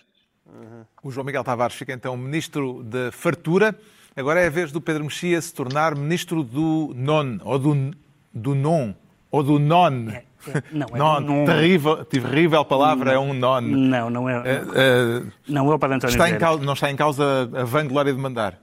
Uhum. 0.46 0.84
O 1.02 1.10
João 1.10 1.24
Miguel 1.24 1.44
Tavares 1.44 1.74
fica 1.74 1.92
então 1.92 2.16
ministro 2.16 2.82
da 2.84 3.10
Fartura. 3.10 3.76
Agora 4.20 4.38
é 4.40 4.46
a 4.48 4.50
vez 4.50 4.70
do 4.70 4.80
Pedro 4.82 5.04
Mexia 5.04 5.40
se 5.40 5.52
tornar 5.54 5.94
ministro 5.96 6.42
do 6.42 6.92
non, 6.94 7.38
ou 7.42 7.58
do, 7.58 7.90
do 8.34 8.54
non. 8.54 8.94
Ou 9.30 9.42
do 9.42 9.58
non? 9.58 10.08
É, 10.10 10.24
é, 10.46 10.62
não, 10.72 10.86
é 10.92 10.98
non, 10.98 11.20
non. 11.24 11.44
terrível, 11.46 12.04
terrível 12.04 12.62
palavra, 12.66 13.12
é 13.12 13.18
um 13.18 13.32
non. 13.32 13.62
Não, 13.62 14.10
não 14.10 14.28
é. 14.28 14.42
Eh, 14.44 14.62
eh, 14.74 15.22
não 15.48 15.72
é 15.72 15.74
o 15.74 15.78
Padre 15.78 15.96
António 15.96 16.12
está 16.12 16.36
causa, 16.36 16.62
não 16.62 16.74
está 16.74 16.90
em 16.90 16.96
causa 16.96 17.48
a 17.54 17.64
vanglória 17.64 18.12
de 18.12 18.20
mandar. 18.20 18.58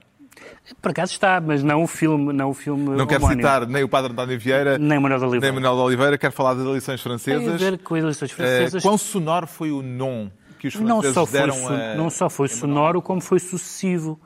Por 0.80 0.90
acaso 0.92 1.12
está, 1.12 1.40
mas 1.40 1.62
não 1.64 1.82
o 1.82 1.86
filme. 1.88 2.32
Não, 2.32 2.50
o 2.50 2.54
filme 2.54 2.90
Não 2.96 3.06
quero 3.06 3.26
citar 3.26 3.66
nem 3.66 3.82
o 3.82 3.88
Padre 3.88 4.12
António 4.12 4.38
Vieira, 4.38 4.78
Nem 4.78 5.00
Manuel 5.00 5.18
de 5.18 5.24
nem 5.24 5.30
Oliveira. 5.32 5.54
Manuel 5.54 5.74
de 5.74 5.82
Oliveira, 5.82 6.18
quero 6.18 6.32
falar 6.32 6.54
das 6.54 6.64
eleições 6.64 7.02
Tem 7.02 7.12
a 7.12 7.18
francesas. 7.18 7.60
ver 7.60 7.78
com 7.78 7.94
as 7.96 8.02
eleições 8.02 8.30
Eh, 8.30 8.34
francesas. 8.34 8.82
quão 8.82 8.96
sonoro 8.96 9.46
foi 9.48 9.72
o 9.72 9.82
non 9.82 10.30
que 10.58 10.68
os 10.68 10.74
não 10.74 11.00
franceses 11.00 11.14
só 11.14 11.26
foi, 11.26 11.40
deram 11.40 11.68
a... 11.68 11.94
não 11.94 12.10
só 12.10 12.28
foi 12.28 12.48
sonoro, 12.48 13.00
como 13.00 13.20
foi 13.20 13.38
sucessivo, 13.38 14.20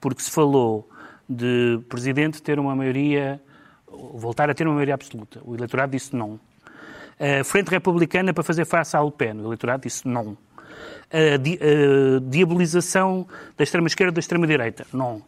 porque 0.00 0.22
se 0.22 0.30
falou 0.30 0.88
de 1.28 1.80
presidente 1.88 2.42
ter 2.42 2.58
uma 2.58 2.74
maioria, 2.76 3.40
voltar 4.14 4.48
a 4.50 4.54
ter 4.54 4.66
uma 4.66 4.74
maioria 4.74 4.94
absoluta. 4.94 5.40
O 5.44 5.54
eleitorado 5.54 5.92
disse 5.92 6.14
não. 6.14 6.38
A 7.18 7.42
Frente 7.44 7.68
Republicana 7.68 8.32
para 8.32 8.44
fazer 8.44 8.64
face 8.64 8.96
à 8.96 9.02
Le 9.02 9.10
Pen, 9.10 9.40
o 9.40 9.46
eleitorado 9.46 9.82
disse 9.82 10.06
não. 10.06 10.36
A, 11.10 11.36
di- 11.36 11.58
a 11.60 12.20
diabolização 12.28 13.26
da 13.56 13.64
extrema-esquerda 13.64 14.12
e 14.12 14.14
da 14.14 14.20
extrema-direita, 14.20 14.86
não. 14.92 15.22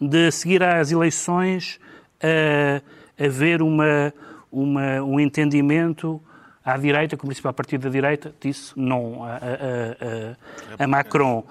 De 0.00 0.30
seguir 0.30 0.62
às 0.62 0.90
eleições 0.90 1.80
a 2.20 3.24
haver 3.24 3.62
uma, 3.62 4.12
uma, 4.50 5.02
um 5.02 5.18
entendimento 5.18 6.20
à 6.64 6.76
direita, 6.78 7.16
que 7.16 7.24
o 7.24 7.26
principal 7.26 7.52
partido 7.52 7.82
da 7.82 7.90
direita 7.90 8.34
disse 8.40 8.72
não 8.74 9.22
a, 9.24 9.34
a- 9.34 9.38
a- 10.80 10.84
a- 10.84 10.86
Macron. 10.86 11.44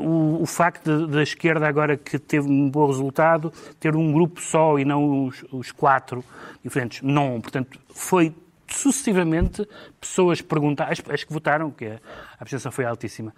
O, 0.00 0.42
o 0.42 0.46
facto 0.46 1.06
da 1.08 1.22
esquerda 1.22 1.66
agora 1.66 1.96
que 1.96 2.18
teve 2.18 2.48
um 2.48 2.70
bom 2.70 2.86
resultado, 2.86 3.52
ter 3.80 3.96
um 3.96 4.12
grupo 4.12 4.40
só 4.40 4.78
e 4.78 4.84
não 4.84 5.26
os, 5.26 5.44
os 5.50 5.72
quatro 5.72 6.24
diferentes, 6.62 7.02
não. 7.02 7.40
Portanto, 7.40 7.78
foi 7.90 8.32
sucessivamente 8.74 9.66
pessoas 10.00 10.40
perguntadas, 10.40 10.98
as, 11.00 11.10
as 11.14 11.24
que 11.24 11.32
votaram, 11.32 11.70
que 11.70 11.86
a 11.86 11.98
abstenção 12.38 12.70
foi 12.72 12.84
altíssima, 12.84 13.34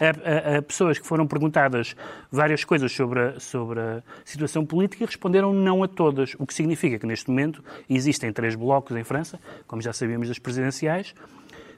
a, 0.00 0.54
a- 0.54 0.58
a 0.58 0.62
pessoas 0.62 0.98
que 0.98 1.06
foram 1.06 1.26
perguntadas 1.26 1.94
várias 2.30 2.64
coisas 2.64 2.92
sobre 2.92 3.20
a, 3.20 3.40
sobre 3.40 3.80
a 3.80 4.02
situação 4.24 4.64
política 4.64 5.04
e 5.04 5.06
responderam 5.06 5.52
não 5.52 5.82
a 5.82 5.88
todas, 5.88 6.34
o 6.38 6.46
que 6.46 6.54
significa 6.54 6.98
que 6.98 7.06
neste 7.06 7.28
momento 7.30 7.62
existem 7.88 8.32
três 8.32 8.54
blocos 8.54 8.96
em 8.96 9.04
França, 9.04 9.38
como 9.66 9.80
já 9.82 9.92
sabíamos 9.92 10.28
das 10.28 10.38
presidenciais, 10.38 11.14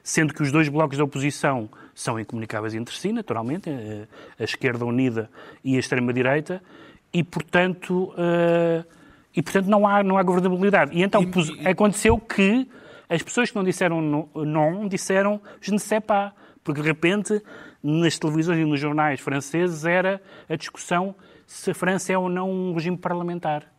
sendo 0.03 0.33
que 0.33 0.41
os 0.41 0.51
dois 0.51 0.67
blocos 0.67 0.97
da 0.97 1.03
oposição 1.03 1.69
são 1.93 2.19
incomunicáveis 2.19 2.73
entre 2.73 2.95
si, 2.95 3.11
naturalmente, 3.11 3.69
a, 3.69 4.41
a 4.41 4.43
esquerda 4.43 4.83
unida 4.85 5.29
e 5.63 5.75
a 5.75 5.79
extrema-direita, 5.79 6.61
e 7.13 7.23
portanto, 7.23 8.13
eh, 8.17 8.83
e, 9.35 9.41
portanto 9.43 9.67
não, 9.67 9.85
há, 9.85 10.01
não 10.01 10.17
há 10.17 10.23
governabilidade. 10.23 10.97
E 10.97 11.03
então 11.03 11.29
pos- 11.29 11.51
aconteceu 11.65 12.17
que 12.17 12.67
as 13.11 13.21
pessoas 13.21 13.49
que 13.49 13.55
não 13.57 13.63
disseram 13.63 14.01
não 14.33 14.87
disseram 14.87 15.41
je 15.59 15.71
ne 15.71 15.79
sais 15.79 16.01
pas, 16.01 16.31
porque 16.63 16.81
de 16.81 16.87
repente 16.87 17.43
nas 17.83 18.17
televisões 18.17 18.59
e 18.59 18.63
nos 18.63 18.79
jornais 18.79 19.19
franceses 19.19 19.85
era 19.85 20.21
a 20.47 20.55
discussão 20.55 21.13
se 21.45 21.71
a 21.71 21.73
França 21.73 22.13
é 22.13 22.17
ou 22.17 22.29
não 22.29 22.49
um 22.49 22.73
regime 22.73 22.97
parlamentar. 22.97 23.69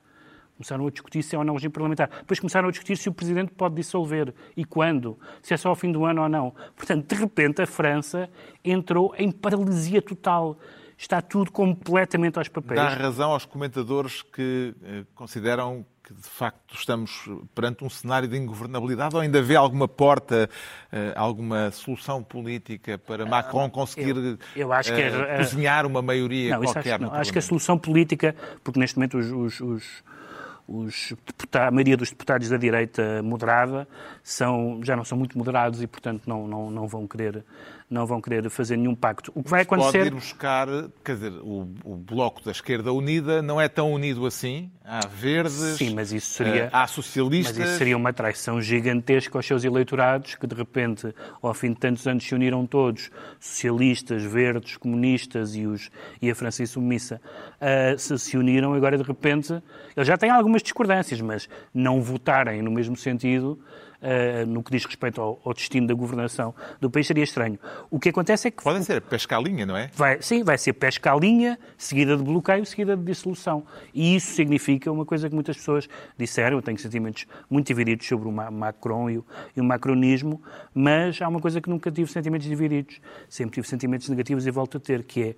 Começaram 0.57 0.87
a 0.87 0.90
discutir 0.90 1.23
se 1.23 1.35
é 1.35 1.38
ou 1.38 1.45
não 1.45 1.55
um 1.55 1.57
regime 1.57 1.73
parlamentar. 1.73 2.11
Depois 2.11 2.38
começaram 2.38 2.68
a 2.68 2.71
discutir 2.71 2.99
se 2.99 3.09
o 3.09 3.12
Presidente 3.12 3.53
pode 3.53 3.75
dissolver 3.75 4.35
e 4.55 4.66
quando, 4.66 5.18
se 5.40 5.55
é 5.55 5.57
só 5.57 5.71
ao 5.71 5.75
fim 5.75 5.90
do 5.90 6.05
ano 6.05 6.23
ou 6.23 6.29
não. 6.29 6.55
Portanto, 6.77 7.09
de 7.09 7.18
repente, 7.18 7.62
a 7.62 7.66
França 7.66 8.29
entrou 8.62 9.14
em 9.16 9.33
paralisia 9.33 10.03
total. 10.03 10.59
Está 10.99 11.23
tudo 11.23 11.51
completamente 11.51 12.38
aos 12.38 12.49
papéis. 12.49 12.79
Dá 12.79 12.88
razão 12.90 13.31
aos 13.31 13.47
comentadores 13.47 14.21
que 14.21 14.75
eh, 14.85 15.05
consideram 15.14 15.87
que, 16.12 16.20
de 16.22 16.29
facto, 16.29 16.75
estamos 16.75 17.29
perante 17.55 17.85
um 17.85 17.90
cenário 17.90 18.29
de 18.29 18.37
ingovernabilidade 18.37 19.14
ou 19.14 19.20
ainda 19.22 19.40
vê 19.42 19.57
alguma 19.57 19.88
porta, 19.88 20.48
eh, 20.92 21.12
alguma 21.16 21.70
solução 21.70 22.22
política 22.22 22.98
para 22.98 23.25
Macron 23.27 23.68
conseguir 23.70 24.16
eu- 24.16 24.38
eu 24.55 24.72
acho 24.72 24.92
que 24.94 25.01
eh, 25.01 25.09
a- 25.09 25.35
a- 25.35 25.37
cozinhar 25.38 25.87
uma 25.87 26.03
maioria 26.03 26.57
Não, 26.57 26.62
qualquer 26.64 26.94
acho, 26.94 27.03
não. 27.03 27.14
acho 27.14 27.33
que 27.33 27.38
a 27.38 27.42
solução 27.42 27.79
política, 27.79 28.35
porque 28.62 28.79
neste 28.79 28.96
momento 28.96 29.18
os, 29.18 29.31
os, 29.31 29.61
os, 29.61 30.05
os 30.68 31.14
deputa- 31.27 31.66
a 31.66 31.70
maioria 31.70 31.96
dos 31.96 32.11
deputados 32.11 32.48
da 32.48 32.57
direita 32.57 33.22
moderada 33.22 33.87
são, 34.22 34.81
já 34.83 34.94
não 34.96 35.05
são 35.05 35.18
muito 35.18 35.37
moderados 35.37 35.83
e, 35.83 35.87
portanto, 35.87 36.22
não, 36.27 36.46
não, 36.46 36.70
não, 36.70 36.87
vão 36.87 37.07
querer, 37.07 37.44
não 37.93 38.07
vão 38.07 38.21
querer 38.21 38.49
fazer 38.51 38.77
nenhum 38.77 38.95
pacto. 38.95 39.31
O 39.35 39.43
que 39.43 39.51
vai 39.51 39.65
Pode 39.65 39.83
acontecer... 39.83 40.07
ir 40.07 40.15
buscar, 40.15 40.67
quer 41.05 41.15
dizer, 41.15 41.33
o, 41.43 41.69
o 41.85 41.97
bloco 41.97 42.43
da 42.43 42.51
esquerda 42.51 42.93
unida 42.93 43.43
não 43.43 43.61
é 43.61 43.69
tão 43.69 43.93
unido 43.93 44.27
assim. 44.27 44.71
Há 44.85 45.07
verdes, 45.07 45.53
Sim, 45.77 45.95
mas 45.95 46.13
isso 46.13 46.31
seria- 46.33 46.65
eh, 46.65 46.71
há 46.73 46.87
socialistas. 46.87 47.57
Mas 47.57 47.69
isso 47.69 47.79
seria 47.79 47.97
uma 47.97 48.13
traição 48.13 48.61
gigantesca 48.61 49.39
aos 49.39 49.47
seus 49.47 49.63
eleitorados, 49.65 50.35
que 50.35 50.47
de 50.47 50.55
repente, 50.55 51.15
ao 51.41 51.55
fim 51.55 51.71
de 51.73 51.77
tantos 51.79 52.07
anos, 52.07 52.25
se 52.25 52.35
uniram 52.35 52.67
todos, 52.67 53.11
socialistas, 53.39 54.23
verdes, 54.25 54.77
comunistas 54.77 55.55
e, 55.55 55.67
os, 55.67 55.91
e 56.21 56.31
a 56.31 56.35
França 56.35 56.63
Insubmissa, 56.63 57.21
ah, 57.61 57.95
se 57.99 58.19
se 58.19 58.37
uniram 58.37 58.73
agora 58.75 58.97
de 58.97 59.05
repente. 59.05 59.53
Eles 59.97 60.07
já 60.09 60.17
têm 60.17 60.31
algumas 60.31 60.63
discordâncias, 60.63 61.21
mas 61.21 61.49
não 61.75 62.01
votarem 62.01 62.63
no 62.63 62.71
mesmo 62.71 62.97
sentido. 62.97 63.59
Ah, 64.03 64.45
no 64.47 64.62
que 64.62 64.71
diz 64.73 64.85
respeito 64.85 65.21
ao, 65.21 65.41
ao 65.45 65.55
destino 65.55 65.87
da 65.87 65.95
governação 65.95 66.55
do 66.81 66.91
país 66.91 67.07
seria 67.07 67.25
estranho. 67.25 67.59
O 67.91 67.99
que 68.01 68.09
acontece 68.09 68.49
é 68.49 68.51
que 68.51 68.62
Podem 68.62 68.83
ser 68.83 69.01
pesca 69.03 69.37
à 69.37 69.41
linha, 69.41 69.65
não 69.65 69.77
é? 69.77 69.91
Vai, 69.95 70.21
sim, 70.21 70.43
vai 70.43 70.59
ser 70.59 70.73
pesca 70.73 71.12
à 71.12 71.17
linha, 71.17 71.59
seguida 71.79 72.17
de 72.17 72.23
bloqueio, 72.23 72.67
seguida 72.67 72.97
de 72.97 73.05
dissolução. 73.05 73.65
E 73.95 74.17
isso 74.17 74.33
significa 74.35 74.91
uma 74.91 75.05
coisa 75.07 75.29
que 75.29 75.35
muitas 75.35 75.57
pessoas 75.57 75.88
disseram, 76.19 76.57
eu 76.59 76.62
tenho 76.62 76.79
sentimentos 76.79 77.27
muito 77.49 77.67
divididos 77.69 78.07
sobre 78.07 78.29
o 78.29 78.33
Ma- 78.33 78.51
Macron 78.51 79.09
e 79.09 79.19
o, 79.19 79.27
e 79.57 79.61
o 79.61 79.65
macronismo, 79.65 80.43
mas 80.75 81.21
há 81.23 81.29
uma 81.29 81.41
coisa 81.41 81.61
que 81.61 81.71
nunca 81.71 81.91
tive 81.91 82.11
sentimentos 82.11 82.47
divididos. 82.49 83.01
Sempre 83.29 83.55
tive 83.55 83.69
sentimentos 83.69 84.09
negativos 84.09 84.47
e 84.47 84.51
volto 84.51 84.77
a 84.79 84.81
ter, 84.81 85.05
que 85.05 85.23
é 85.23 85.35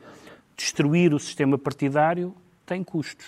destruir 0.57 1.13
o 1.13 1.19
sistema 1.19 1.59
partidário 1.59 2.35
tem 2.65 2.83
custos. 2.83 3.27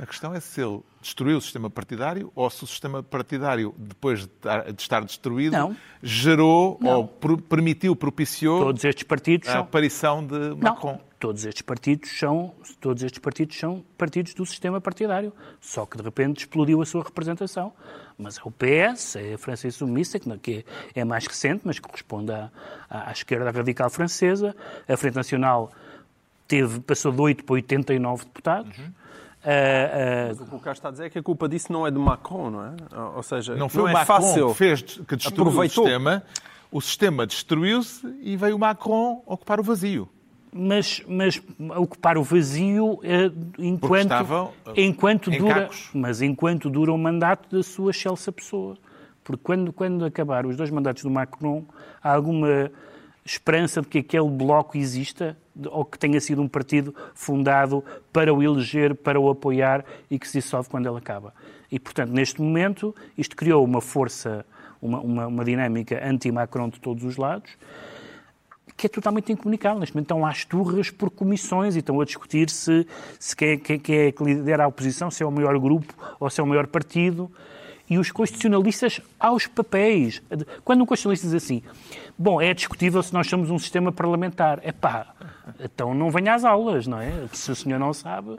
A 0.00 0.06
questão 0.06 0.34
é 0.34 0.40
se 0.40 0.60
ele 0.60 0.80
destruiu 1.00 1.38
o 1.38 1.40
sistema 1.40 1.68
partidário 1.70 2.30
ou 2.34 2.48
se 2.50 2.62
o 2.64 2.66
sistema 2.66 3.02
partidário, 3.02 3.74
depois 3.78 4.20
de 4.20 4.26
estar- 4.26 4.72
de 4.72 4.82
estar 4.82 5.04
destruído, 5.04 5.52
Não. 5.52 5.76
gerou 6.02 6.78
Não. 6.80 6.90
ou 7.00 7.08
permitiu, 7.38 7.94
propiciou 7.96 8.60
Todos 8.64 8.84
estes 8.84 9.04
partidos 9.04 9.48
a 9.48 9.52
são... 9.52 9.60
aparição 9.62 10.26
de 10.26 10.54
Macron. 10.56 10.92
Não, 10.92 11.00
todos 11.18 11.44
estes 11.44 11.62
partidos 11.62 12.16
são 12.18 12.54
todos 12.80 13.02
estes 13.02 13.18
partidos 13.18 13.58
são 13.58 13.84
partidos 13.96 14.34
do 14.34 14.46
sistema 14.46 14.80
partidário, 14.80 15.32
só 15.60 15.84
que 15.84 15.96
de 15.96 16.02
repente 16.02 16.38
explodiu 16.38 16.80
a 16.80 16.86
sua 16.86 17.02
representação. 17.02 17.72
Mas 18.16 18.36
é 18.38 18.40
o 18.44 18.50
PS, 18.50 19.16
é 19.16 19.34
a 19.34 19.38
França 19.38 19.66
Insubmissa, 19.68 20.18
que 20.18 20.64
é, 20.94 21.04
mais 21.04 21.26
recente, 21.26 21.62
mas 21.64 21.78
corresponde 21.78 22.32
à, 22.32 22.50
à, 22.90 23.08
à 23.10 23.12
esquerda 23.12 23.50
radical 23.50 23.88
francesa. 23.90 24.54
A 24.88 24.96
Frente 24.96 25.14
Nacional 25.14 25.70
teve, 26.48 26.80
passou 26.80 27.12
de 27.12 27.20
8 27.20 27.44
para 27.44 27.54
89 27.54 28.24
deputados. 28.24 28.76
Uhum. 28.78 28.92
Ah, 29.50 30.30
ah, 30.30 30.42
O 30.42 30.46
que 30.46 30.54
o 30.56 30.58
Carlos 30.58 30.78
está 30.78 30.88
a 30.88 30.92
dizer 30.92 31.04
é 31.06 31.10
que 31.10 31.18
a 31.18 31.22
culpa 31.22 31.48
disso 31.48 31.72
não 31.72 31.86
é 31.86 31.90
de 31.90 31.98
Macron, 31.98 32.50
não 32.50 32.64
é? 32.66 32.72
Ou 33.16 33.22
seja, 33.22 33.56
Não 33.56 33.68
foi 33.68 33.84
o 33.84 33.88
é 33.88 33.92
Macron 33.92 34.06
fácil. 34.20 34.48
que, 34.48 34.54
fez, 34.54 34.82
que 34.82 35.16
destruiu 35.16 35.48
Aproveitou. 35.48 35.84
o 35.84 35.86
sistema. 35.86 36.22
O 36.70 36.80
sistema 36.82 37.26
destruiu-se 37.26 38.06
e 38.20 38.36
veio 38.36 38.56
o 38.56 38.58
Macron 38.58 39.22
ocupar 39.24 39.58
o 39.58 39.62
vazio. 39.62 40.06
mas, 40.52 41.02
mas 41.08 41.40
ocupar 41.78 42.18
o 42.18 42.22
vazio 42.22 43.00
eh, 43.02 43.30
enquanto, 43.58 44.12
eh, 44.12 44.82
enquanto 44.84 45.30
dura, 45.30 45.54
cacos. 45.62 45.88
mas 45.94 46.20
enquanto 46.20 46.68
dura 46.68 46.92
o 46.92 46.98
mandato 46.98 47.54
da 47.56 47.62
sua 47.62 47.90
excelsa 47.90 48.30
pessoa. 48.30 48.76
Porque 49.24 49.42
quando, 49.42 49.72
quando 49.72 50.04
acabar 50.04 50.44
os 50.46 50.56
dois 50.56 50.70
mandatos 50.70 51.02
do 51.02 51.10
Macron, 51.10 51.64
há 52.02 52.12
alguma 52.12 52.70
esperança 53.28 53.82
de 53.82 53.88
que 53.88 53.98
aquele 53.98 54.28
bloco 54.28 54.76
exista 54.76 55.36
ou 55.70 55.84
que 55.84 55.98
tenha 55.98 56.20
sido 56.20 56.40
um 56.40 56.48
partido 56.48 56.94
fundado 57.14 57.84
para 58.12 58.32
o 58.32 58.42
eleger, 58.42 58.94
para 58.94 59.20
o 59.20 59.28
apoiar 59.28 59.84
e 60.10 60.18
que 60.18 60.26
se 60.26 60.38
dissolve 60.40 60.68
quando 60.70 60.88
ele 60.88 60.96
acaba. 60.96 61.34
E, 61.70 61.78
portanto, 61.78 62.10
neste 62.10 62.40
momento, 62.40 62.94
isto 63.16 63.36
criou 63.36 63.62
uma 63.62 63.80
força, 63.82 64.46
uma, 64.80 65.00
uma, 65.00 65.26
uma 65.26 65.44
dinâmica 65.44 66.00
anti-Macron 66.02 66.70
de 66.70 66.80
todos 66.80 67.04
os 67.04 67.16
lados, 67.18 67.50
que 68.76 68.86
é 68.86 68.88
totalmente 68.88 69.30
incomunicável. 69.30 69.80
Neste 69.80 69.94
momento 69.94 70.06
estão 70.06 70.24
às 70.24 70.44
turras 70.46 70.90
por 70.90 71.10
comissões 71.10 71.76
e 71.76 71.80
estão 71.80 72.00
a 72.00 72.04
discutir 72.04 72.48
se, 72.48 72.86
se 73.18 73.36
quem, 73.36 73.50
é- 73.50 73.56
quem, 73.58 73.78
quem 73.78 73.98
é 73.98 74.12
que 74.12 74.24
lidera 74.24 74.64
a 74.64 74.68
oposição, 74.68 75.10
se 75.10 75.22
é 75.22 75.26
o 75.26 75.30
maior 75.30 75.58
grupo 75.58 75.92
ou 76.18 76.30
se 76.30 76.40
é 76.40 76.44
o 76.44 76.46
maior 76.46 76.66
partido. 76.66 77.30
E 77.88 77.98
os 77.98 78.10
constitucionalistas 78.10 79.00
aos 79.18 79.46
papéis. 79.46 80.22
Quando 80.64 80.82
um 80.82 80.86
constitucionalista 80.86 81.26
diz 81.26 81.34
assim, 81.34 81.62
bom, 82.18 82.40
é 82.40 82.52
discutível 82.52 83.02
se 83.02 83.12
nós 83.12 83.26
somos 83.26 83.50
um 83.50 83.58
sistema 83.58 83.90
parlamentar. 83.90 84.60
É 84.62 84.72
pá, 84.72 85.14
então 85.60 85.94
não 85.94 86.10
venha 86.10 86.34
às 86.34 86.44
aulas, 86.44 86.86
não 86.86 87.00
é? 87.00 87.12
Se 87.32 87.50
o 87.50 87.56
senhor 87.56 87.78
não 87.78 87.92
sabe. 87.92 88.38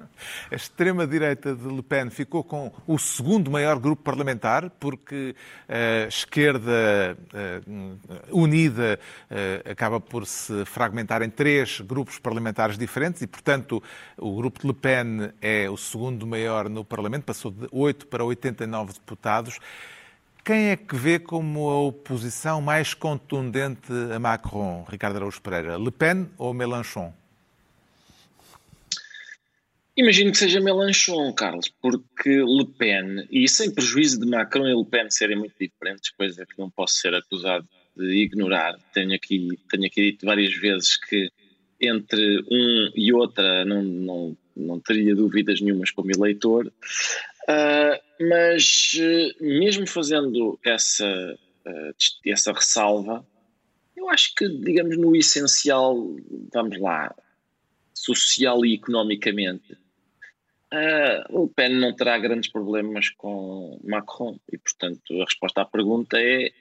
A 0.52 0.56
extrema-direita 0.56 1.56
de 1.56 1.68
Le 1.68 1.82
Pen 1.82 2.10
ficou 2.10 2.44
com 2.44 2.72
o 2.88 2.98
segundo 2.98 3.50
maior 3.50 3.80
grupo 3.80 4.04
parlamentar, 4.04 4.70
porque 4.80 5.36
a 5.68 6.08
esquerda 6.08 7.18
uh, 7.34 8.00
unida 8.32 9.00
uh, 9.30 9.72
acaba 9.72 10.00
por 10.00 10.26
se 10.26 10.66
fragmentar 10.66 11.22
em 11.22 11.30
três 11.30 11.82
grupos 11.82 12.20
parlamentares 12.20 12.78
diferentes 12.78 13.22
e, 13.22 13.28
portanto, 13.28 13.82
o 14.18 14.36
grupo 14.36 14.60
de 14.60 14.68
Le 14.68 14.74
Pen 14.74 15.32
é 15.42 15.70
o 15.70 15.78
segundo 15.78 16.26
maior 16.28 16.70
no 16.70 16.84
Parlamento, 16.84 17.24
passou 17.24 17.52
de 17.52 17.68
8 17.72 18.08
para 18.08 18.24
89 18.24 18.94
deputados. 18.94 19.60
Quem 20.44 20.70
é 20.70 20.78
que 20.78 20.96
vê 20.96 21.20
como 21.20 21.70
a 21.70 21.80
oposição 21.82 22.62
mais 22.62 22.94
contundente 22.94 23.92
a 24.14 24.20
Macron, 24.20 24.86
Ricardo 24.90 25.18
Araújo 25.18 25.42
Pereira? 25.42 25.78
Le 25.78 25.92
Pen 25.92 26.30
ou 26.38 26.54
Mélenchon? 26.54 27.14
Imagino 30.00 30.32
que 30.32 30.38
seja 30.38 30.62
Mélenchon, 30.62 31.34
Carlos, 31.34 31.70
porque 31.82 32.30
Le 32.30 32.66
Pen, 32.66 33.28
e 33.30 33.50
sem 33.50 33.70
prejuízo 33.70 34.20
de 34.20 34.26
Macron 34.26 34.66
e 34.66 34.74
Le 34.74 34.86
Pen 34.86 35.10
serem 35.10 35.38
muito 35.38 35.56
diferentes, 35.60 36.10
coisa 36.12 36.46
que 36.46 36.58
não 36.58 36.70
posso 36.70 36.96
ser 36.96 37.14
acusado 37.14 37.68
de 37.98 38.24
ignorar, 38.24 38.80
tenho 38.94 39.14
aqui, 39.14 39.60
tenho 39.70 39.86
aqui 39.86 40.12
dito 40.12 40.26
várias 40.26 40.54
vezes 40.54 40.96
que 40.96 41.30
entre 41.82 42.46
um 42.50 42.92
e 42.96 43.12
outra 43.14 43.66
não, 43.66 43.84
não, 43.84 44.38
não 44.56 44.80
teria 44.80 45.14
dúvidas 45.14 45.60
nenhumas 45.60 45.92
como 45.92 46.12
eleitor, 46.12 46.72
Uh, 47.50 47.98
mas 48.30 48.92
uh, 49.00 49.44
mesmo 49.44 49.88
fazendo 49.88 50.60
essa, 50.64 51.08
uh, 51.66 51.96
essa 52.28 52.54
ressalva, 52.54 53.26
eu 53.98 54.08
acho 54.08 54.36
que, 54.36 54.48
digamos, 54.48 54.96
no 54.98 55.16
essencial, 55.16 56.16
vamos 56.54 56.80
lá, 56.80 57.14
social 57.92 58.64
e 58.64 58.76
economicamente, 58.76 59.74
uh, 59.74 61.42
Le 61.42 61.50
Pen 61.56 61.76
não 61.76 61.92
terá 61.96 62.20
grandes 62.20 62.52
problemas 62.52 63.10
com 63.10 63.80
Macron 63.84 64.38
e, 64.52 64.58
portanto, 64.58 65.20
a 65.20 65.26
resposta 65.26 65.62
à 65.62 65.66
pergunta 65.66 66.20
é 66.20 66.52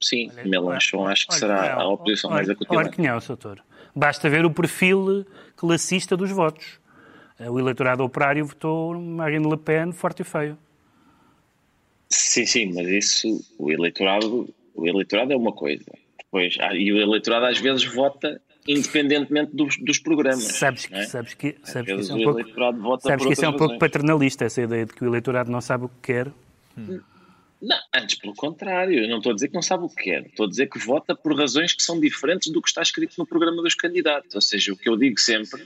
sim, 0.00 0.30
olha, 0.32 0.44
Mélenchon 0.44 1.06
acho 1.06 1.26
que 1.26 1.34
olha, 1.34 1.38
será 1.38 1.74
a 1.74 1.86
oposição 1.86 2.30
olha, 2.30 2.36
mais 2.38 2.48
acutilante. 2.48 2.96
Claro 2.96 2.96
que 2.96 3.02
não, 3.02 3.18
doutor. 3.18 3.62
Basta 3.94 4.30
ver 4.30 4.46
o 4.46 4.50
perfil 4.50 5.26
classista 5.54 6.16
dos 6.16 6.30
votos 6.30 6.79
o 7.48 7.58
eleitorado 7.58 8.04
operário 8.04 8.44
votou 8.44 8.98
Marine 9.00 9.48
Le 9.48 9.56
Pen 9.56 9.92
forte 9.92 10.20
e 10.20 10.24
feio. 10.24 10.58
Sim, 12.08 12.44
sim, 12.44 12.72
mas 12.74 12.88
isso, 12.88 13.44
o 13.58 13.70
eleitorado, 13.70 14.52
o 14.74 14.86
eleitorado 14.86 15.32
é 15.32 15.36
uma 15.36 15.52
coisa. 15.52 15.84
Depois, 16.18 16.56
e 16.74 16.92
o 16.92 17.00
eleitorado 17.00 17.46
às 17.46 17.58
vezes 17.58 17.84
vota 17.84 18.40
independentemente 18.66 19.54
dos, 19.54 19.76
dos 19.78 19.98
programas. 19.98 20.44
Sabes 20.44 20.86
que, 20.86 20.94
é? 20.94 21.04
sabes 21.04 21.34
que, 21.34 21.56
sabes 21.64 21.92
que 21.92 22.00
isso 22.00 22.12
é 22.12 22.14
um 22.14 22.24
pouco, 22.24 23.00
sabes 23.00 23.26
que 23.26 23.32
isso 23.32 23.44
é 23.44 23.48
um 23.48 23.56
pouco 23.56 23.78
paternalista, 23.78 24.44
essa 24.44 24.60
ideia 24.62 24.86
de 24.86 24.92
que 24.92 25.04
o 25.04 25.08
eleitorado 25.08 25.50
não 25.50 25.60
sabe 25.60 25.86
o 25.86 25.88
que 25.88 26.12
quer. 26.12 26.32
Hum. 26.76 27.00
Não, 27.60 27.76
antes 27.94 28.16
pelo 28.16 28.34
contrário, 28.34 28.98
eu 28.98 29.08
não 29.08 29.18
estou 29.18 29.32
a 29.32 29.34
dizer 29.34 29.48
que 29.48 29.54
não 29.54 29.62
sabe 29.62 29.84
o 29.84 29.88
que 29.88 30.04
quer, 30.04 30.26
estou 30.26 30.46
a 30.46 30.48
dizer 30.48 30.66
que 30.68 30.78
vota 30.78 31.14
por 31.14 31.36
razões 31.36 31.74
que 31.74 31.82
são 31.82 32.00
diferentes 32.00 32.50
do 32.50 32.62
que 32.62 32.68
está 32.68 32.80
escrito 32.80 33.14
no 33.18 33.26
programa 33.26 33.62
dos 33.62 33.74
candidatos. 33.74 34.34
Ou 34.34 34.40
seja, 34.40 34.72
o 34.72 34.76
que 34.76 34.88
eu 34.88 34.96
digo 34.96 35.20
sempre 35.20 35.62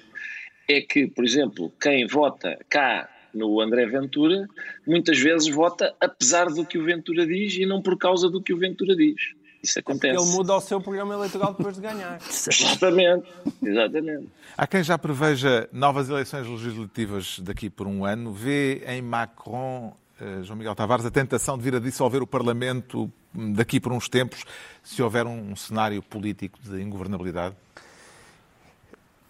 é 0.68 0.80
que, 0.80 1.06
por 1.06 1.24
exemplo, 1.24 1.72
quem 1.80 2.06
vota 2.06 2.58
cá 2.68 3.08
no 3.34 3.60
André 3.60 3.86
Ventura, 3.86 4.48
muitas 4.86 5.18
vezes 5.18 5.48
vota 5.48 5.94
apesar 6.00 6.46
do 6.46 6.64
que 6.64 6.78
o 6.78 6.84
Ventura 6.84 7.26
diz 7.26 7.54
e 7.56 7.66
não 7.66 7.82
por 7.82 7.98
causa 7.98 8.30
do 8.30 8.40
que 8.40 8.52
o 8.52 8.58
Ventura 8.58 8.94
diz. 8.94 9.34
Isso 9.62 9.78
acontece. 9.78 10.22
Ele 10.22 10.36
muda 10.36 10.54
o 10.54 10.60
seu 10.60 10.78
programa 10.78 11.14
eleitoral 11.14 11.54
depois 11.54 11.74
de 11.74 11.80
ganhar. 11.80 12.18
exatamente, 12.28 13.26
exatamente. 13.62 14.28
Há 14.56 14.66
quem 14.66 14.84
já 14.84 14.98
preveja 14.98 15.68
novas 15.72 16.08
eleições 16.08 16.46
legislativas 16.46 17.38
daqui 17.40 17.70
por 17.70 17.86
um 17.86 18.04
ano. 18.04 18.32
Vê 18.32 18.84
em 18.86 19.00
Macron, 19.00 19.96
eh, 20.20 20.42
João 20.42 20.58
Miguel 20.58 20.74
Tavares, 20.74 21.06
a 21.06 21.10
tentação 21.10 21.56
de 21.56 21.64
vir 21.64 21.74
a 21.74 21.78
dissolver 21.78 22.22
o 22.22 22.26
Parlamento 22.26 23.10
daqui 23.34 23.80
por 23.80 23.92
uns 23.92 24.08
tempos, 24.08 24.44
se 24.82 25.02
houver 25.02 25.26
um 25.26 25.56
cenário 25.56 26.02
político 26.02 26.58
de 26.62 26.80
ingovernabilidade? 26.80 27.56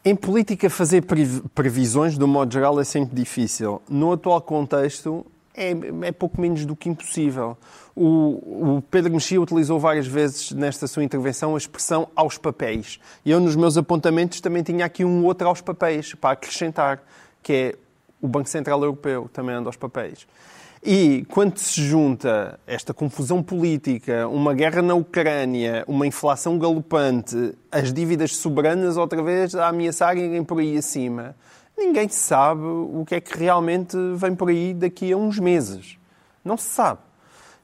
Em 0.06 0.14
política, 0.14 0.68
fazer 0.68 1.02
previsões, 1.54 2.18
de 2.18 2.22
um 2.22 2.26
modo 2.26 2.52
geral, 2.52 2.78
é 2.78 2.84
sempre 2.84 3.16
difícil. 3.16 3.80
No 3.88 4.12
atual 4.12 4.38
contexto, 4.42 5.24
é, 5.56 5.70
é 6.02 6.12
pouco 6.12 6.38
menos 6.38 6.66
do 6.66 6.76
que 6.76 6.90
impossível. 6.90 7.56
O, 7.96 8.76
o, 8.76 8.82
Pedro 8.90 9.10
Mexia 9.10 9.40
utilizou 9.40 9.80
várias 9.80 10.06
vezes 10.06 10.50
nesta 10.50 10.86
sua 10.86 11.02
intervenção 11.02 11.54
a 11.54 11.58
expressão 11.58 12.08
aos 12.14 12.36
papéis. 12.36 13.00
Eu, 13.24 13.40
nos 13.40 13.56
meus 13.56 13.78
apontamentos, 13.78 14.42
também 14.42 14.62
tinha 14.62 14.84
aqui 14.84 15.06
um 15.06 15.24
outro 15.24 15.48
aos 15.48 15.62
papéis, 15.62 16.12
para 16.12 16.32
acrescentar, 16.32 17.02
que 17.42 17.52
é 17.52 17.74
o 18.20 18.28
Banco 18.28 18.48
Central 18.50 18.80
Europeu 18.82 19.30
também 19.32 19.54
anda 19.54 19.70
aos 19.70 19.76
papéis. 19.76 20.26
E 20.86 21.24
quando 21.30 21.56
se 21.56 21.80
junta 21.80 22.60
esta 22.66 22.92
confusão 22.92 23.42
política, 23.42 24.28
uma 24.28 24.52
guerra 24.52 24.82
na 24.82 24.92
Ucrânia, 24.92 25.82
uma 25.88 26.06
inflação 26.06 26.58
galopante, 26.58 27.54
as 27.72 27.90
dívidas 27.90 28.36
soberanas 28.36 28.98
outra 28.98 29.22
vez 29.22 29.54
a 29.54 29.68
ameaçarem 29.68 30.44
por 30.44 30.58
aí 30.58 30.76
acima, 30.76 31.34
ninguém 31.74 32.06
sabe 32.10 32.60
o 32.60 33.02
que 33.08 33.14
é 33.14 33.20
que 33.20 33.34
realmente 33.38 33.96
vem 34.14 34.34
por 34.34 34.50
aí 34.50 34.74
daqui 34.74 35.10
a 35.10 35.16
uns 35.16 35.38
meses. 35.38 35.96
Não 36.44 36.58
se 36.58 36.68
sabe. 36.68 37.00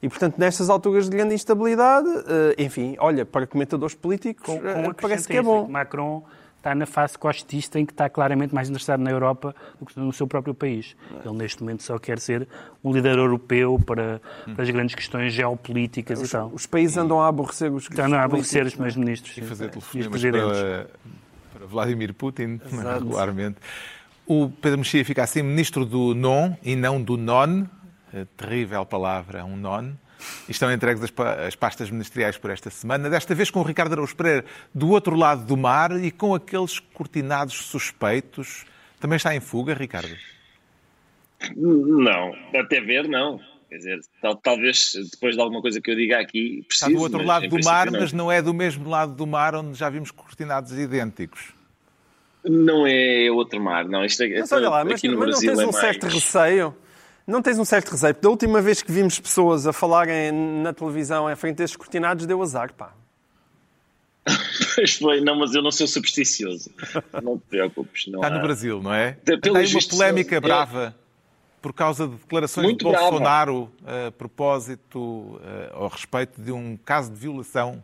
E, 0.01 0.09
portanto, 0.09 0.39
nestas 0.39 0.67
alturas 0.67 1.07
de 1.07 1.15
grande 1.15 1.35
instabilidade, 1.35 2.09
eh, 2.27 2.55
enfim, 2.57 2.95
olha, 2.97 3.23
para 3.23 3.45
comentadores 3.45 3.93
políticos, 3.93 4.43
com, 4.43 4.59
com 4.59 4.67
eh, 4.67 4.93
parece 4.99 5.27
que 5.27 5.37
é 5.37 5.43
bom. 5.43 5.67
Macron 5.67 6.23
está 6.61 6.75
na 6.75 6.85
fase 6.85 7.17
costista 7.17 7.79
em 7.79 7.85
que 7.85 7.91
está 7.91 8.07
claramente 8.07 8.53
mais 8.53 8.69
interessado 8.69 9.01
na 9.01 9.09
Europa 9.09 9.55
do 9.79 9.85
que 9.85 9.99
no 9.99 10.13
seu 10.13 10.27
próprio 10.27 10.53
país. 10.53 10.95
Ele, 11.25 11.33
neste 11.33 11.61
momento, 11.61 11.81
só 11.81 11.97
quer 11.97 12.19
ser 12.19 12.47
um 12.83 12.93
líder 12.93 13.17
europeu 13.17 13.79
para, 13.83 14.21
para 14.53 14.63
as 14.63 14.69
grandes 14.69 14.93
questões 14.93 15.33
geopolíticas 15.33 16.21
os, 16.21 16.29
e 16.29 16.31
tal. 16.31 16.51
Os 16.53 16.67
países 16.67 16.97
andam 16.97 17.19
a 17.19 17.27
aborrecer 17.27 17.71
os 17.71 17.89
Andam 17.91 18.19
a 18.19 18.23
aborrecer 18.23 18.65
os 18.65 18.73
primeiros 18.73 18.95
ministros. 18.95 19.35
E 19.35 19.41
fazer 19.41 19.69
telefonemas 19.69 20.21
para, 20.21 20.87
para 21.53 21.65
Vladimir 21.65 22.13
Putin, 22.13 22.61
Exato. 22.63 22.99
regularmente. 23.03 23.57
O 24.27 24.49
Pedro 24.49 24.77
Mexia 24.77 25.03
fica 25.03 25.23
assim 25.23 25.41
ministro 25.41 25.83
do 25.83 26.13
non 26.13 26.55
e 26.63 26.75
não 26.75 27.01
do 27.01 27.17
non. 27.17 27.65
Terrível 28.37 28.85
palavra, 28.85 29.43
um 29.43 29.57
non. 29.57 29.93
E 30.47 30.51
estão 30.51 30.71
entregues 30.71 31.03
as 31.45 31.55
pastas 31.55 31.89
ministeriais 31.89 32.37
por 32.37 32.51
esta 32.51 32.69
semana, 32.69 33.09
desta 33.09 33.33
vez 33.35 33.49
com 33.49 33.59
o 33.59 33.63
Ricardo 33.63 33.93
Araújo 33.93 34.15
Pereira 34.15 34.45
do 34.73 34.89
outro 34.89 35.15
lado 35.15 35.45
do 35.45 35.57
mar 35.57 35.91
e 36.03 36.11
com 36.11 36.33
aqueles 36.33 36.79
cortinados 36.79 37.53
suspeitos. 37.53 38.65
Também 38.99 39.17
está 39.17 39.35
em 39.35 39.39
fuga, 39.39 39.73
Ricardo? 39.73 40.15
Não, 41.55 42.35
até 42.55 42.79
ver, 42.81 43.07
não. 43.07 43.39
Quer 43.69 43.77
dizer, 43.77 43.99
tal, 44.21 44.35
talvez 44.35 44.93
depois 45.11 45.35
de 45.35 45.41
alguma 45.41 45.61
coisa 45.61 45.79
que 45.79 45.89
eu 45.89 45.95
diga 45.95 46.19
aqui 46.19 46.65
Está 46.69 46.89
do 46.89 46.99
outro 46.99 47.23
lado 47.23 47.47
do 47.47 47.63
mar, 47.63 47.89
não. 47.89 48.01
mas 48.01 48.11
não 48.11 48.31
é 48.31 48.41
do 48.41 48.53
mesmo 48.53 48.89
lado 48.89 49.13
do 49.13 49.25
mar 49.25 49.55
onde 49.55 49.77
já 49.77 49.89
vimos 49.89 50.11
cortinados 50.11 50.73
idênticos. 50.73 51.53
Não 52.43 52.85
é 52.85 53.31
outro 53.31 53.61
mar, 53.61 53.85
não. 53.87 54.03
Isto 54.03 54.23
é, 54.23 54.39
mas 54.39 54.51
olha 54.51 54.69
lá, 54.69 54.83
mas, 54.83 55.01
mas 55.01 55.13
não 55.13 55.39
tens 55.39 55.57
um 55.57 55.61
é 55.61 55.65
mais... 55.65 55.75
certo 55.77 56.07
receio 56.07 56.75
não 57.25 57.41
tens 57.41 57.59
um 57.59 57.65
certo 57.65 57.91
receio. 57.91 58.15
Da 58.19 58.29
última 58.29 58.61
vez 58.61 58.81
que 58.81 58.91
vimos 58.91 59.19
pessoas 59.19 59.67
a 59.67 59.73
falarem 59.73 60.31
na 60.31 60.73
televisão 60.73 61.29
em 61.29 61.35
frente 61.35 61.61
a 61.61 61.65
esses 61.65 61.75
cortinados, 61.75 62.25
deu 62.25 62.41
azar, 62.41 62.73
pá. 62.73 62.93
Pois 64.75 64.95
foi, 64.95 65.19
não, 65.21 65.37
mas 65.37 65.53
eu 65.53 65.61
não 65.61 65.71
sou 65.71 65.87
supersticioso. 65.87 66.71
Não 67.21 67.37
te 67.37 67.43
preocupes. 67.49 68.07
Não 68.07 68.19
Está 68.19 68.27
há... 68.27 68.37
no 68.37 68.41
Brasil, 68.41 68.81
não 68.81 68.93
é? 68.93 69.13
Tem 69.13 69.51
uma 69.51 69.61
polémica 69.89 70.35
é... 70.35 70.39
brava 70.39 70.95
por 71.61 71.73
causa 71.73 72.07
de 72.07 72.15
declarações 72.15 72.65
Muito 72.65 72.85
de 72.85 72.91
Bolsonaro 72.91 73.69
brava. 73.81 74.07
a 74.07 74.11
propósito, 74.11 75.39
a, 75.73 75.87
respeito 75.87 76.41
de 76.41 76.51
um 76.51 76.77
caso 76.77 77.11
de 77.11 77.19
violação. 77.19 77.83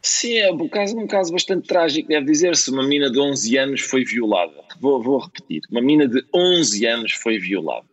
Sim, 0.00 0.38
é 0.38 0.50
um 0.50 0.68
caso, 0.68 0.96
um 0.96 1.06
caso 1.06 1.32
bastante 1.32 1.66
trágico, 1.66 2.08
deve 2.08 2.24
dizer-se. 2.24 2.70
Uma 2.70 2.82
menina 2.82 3.10
de 3.10 3.18
11 3.18 3.58
anos 3.58 3.80
foi 3.82 4.04
violada. 4.04 4.54
Vou, 4.80 5.02
vou 5.02 5.18
repetir. 5.18 5.62
Uma 5.70 5.82
menina 5.82 6.08
de 6.08 6.24
11 6.34 6.86
anos 6.86 7.12
foi 7.12 7.38
violada 7.38 7.89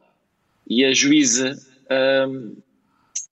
e 0.69 0.84
a 0.84 0.93
juíza 0.93 1.58
um, 2.27 2.56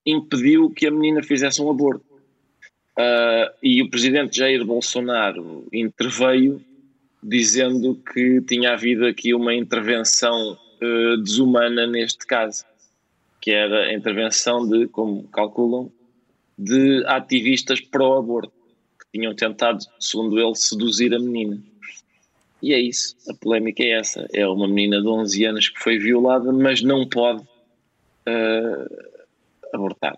impediu 0.06 0.70
que 0.70 0.88
a 0.88 0.92
menina 0.92 1.22
fizesse 1.24 1.62
um 1.62 1.70
aborto. 1.70 2.06
Uh, 2.98 3.52
e 3.62 3.82
o 3.82 3.90
presidente 3.90 4.38
Jair 4.38 4.64
Bolsonaro 4.64 5.68
interveio 5.74 6.64
dizendo 7.22 8.02
que 8.14 8.42
tinha 8.42 8.72
havido 8.72 9.06
aqui 9.06 9.34
uma 9.34 9.54
intervenção 9.54 10.58
uh, 10.82 11.18
desumana 11.18 11.86
neste 11.88 12.26
caso, 12.26 12.64
que 13.42 13.52
era 13.52 13.88
a 13.88 13.94
intervenção 13.94 14.66
de, 14.68 14.88
como 14.88 15.28
calculam, 15.28 15.92
de 16.58 17.04
ativistas 17.08 17.82
pró-aborto, 17.82 18.54
que 19.00 19.20
tinham 19.20 19.36
tentado, 19.36 19.80
segundo 20.00 20.40
ele, 20.40 20.56
seduzir 20.56 21.14
a 21.14 21.20
menina. 21.20 21.62
E 22.66 22.74
é 22.74 22.80
isso, 22.80 23.16
a 23.30 23.34
polémica 23.36 23.84
é 23.84 23.92
essa. 23.92 24.28
É 24.34 24.48
uma 24.48 24.68
menina 24.68 25.00
de 25.00 25.08
11 25.08 25.46
anos 25.46 25.70
que 25.70 25.80
foi 25.80 26.00
violada, 26.00 26.52
mas 26.52 26.82
não 26.82 27.08
pode 27.08 27.44
uh, 27.44 27.48
abortar. 29.72 30.18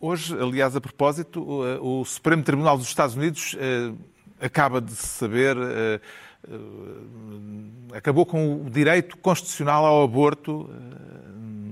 Hoje, 0.00 0.38
aliás, 0.38 0.76
a 0.76 0.80
propósito, 0.80 1.44
o 1.82 2.04
Supremo 2.04 2.44
Tribunal 2.44 2.78
dos 2.78 2.86
Estados 2.86 3.16
Unidos 3.16 3.54
uh, 3.54 3.98
acaba 4.38 4.80
de 4.80 4.92
saber, 4.92 5.56
uh, 5.56 6.00
acabou 7.92 8.24
com 8.24 8.64
o 8.64 8.70
direito 8.70 9.16
constitucional 9.16 9.84
ao 9.84 10.04
aborto 10.04 10.70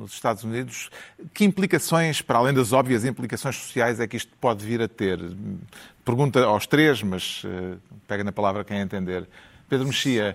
nos 0.03 0.13
Estados 0.15 0.43
Unidos. 0.43 0.91
Que 1.33 1.45
implicações, 1.45 2.21
para 2.21 2.39
além 2.39 2.53
das 2.53 2.73
óbvias 2.73 3.05
implicações 3.05 3.55
sociais, 3.57 4.01
é 4.01 4.07
que 4.09 4.17
isto 4.17 4.33
pode 4.41 4.65
vir 4.65 4.83
a 4.83 4.89
ter? 4.89 5.21
Pergunta 6.05 6.45
aos 6.45 6.67
três, 6.67 7.03
mas 7.03 7.45
pega 8.09 8.25
na 8.25 8.33
palavra 8.33 8.65
quem 8.65 8.79
entender. 8.79 9.29
Pedro 9.73 9.87
Mexia, 9.87 10.35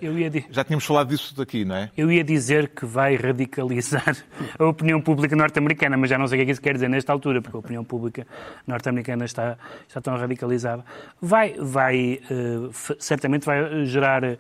já 0.49 0.63
tínhamos 0.63 0.83
falado 0.83 1.09
disso 1.09 1.37
daqui, 1.37 1.63
não 1.63 1.75
é? 1.75 1.91
Eu 1.95 2.11
ia 2.11 2.23
dizer 2.23 2.69
que 2.69 2.87
vai 2.87 3.15
radicalizar 3.15 4.17
a 4.57 4.65
opinião 4.65 4.99
pública 4.99 5.35
norte-americana, 5.35 5.95
mas 5.95 6.09
já 6.09 6.17
não 6.17 6.25
sei 6.25 6.37
o 6.37 6.39
que 6.39 6.41
é 6.41 6.45
que 6.45 6.51
isso 6.53 6.61
quer 6.61 6.73
dizer 6.73 6.89
nesta 6.89 7.13
altura, 7.13 7.39
porque 7.39 7.55
a 7.55 7.59
opinião 7.59 7.83
pública 7.83 8.25
norte-americana 8.65 9.25
está, 9.25 9.55
está 9.87 10.01
tão 10.01 10.17
radicalizada. 10.17 10.83
Vai, 11.21 11.53
vai 11.53 12.19
uh, 12.31 12.71
certamente 12.97 13.45
vai 13.45 13.85
gerar 13.85 14.23
uh, 14.23 14.37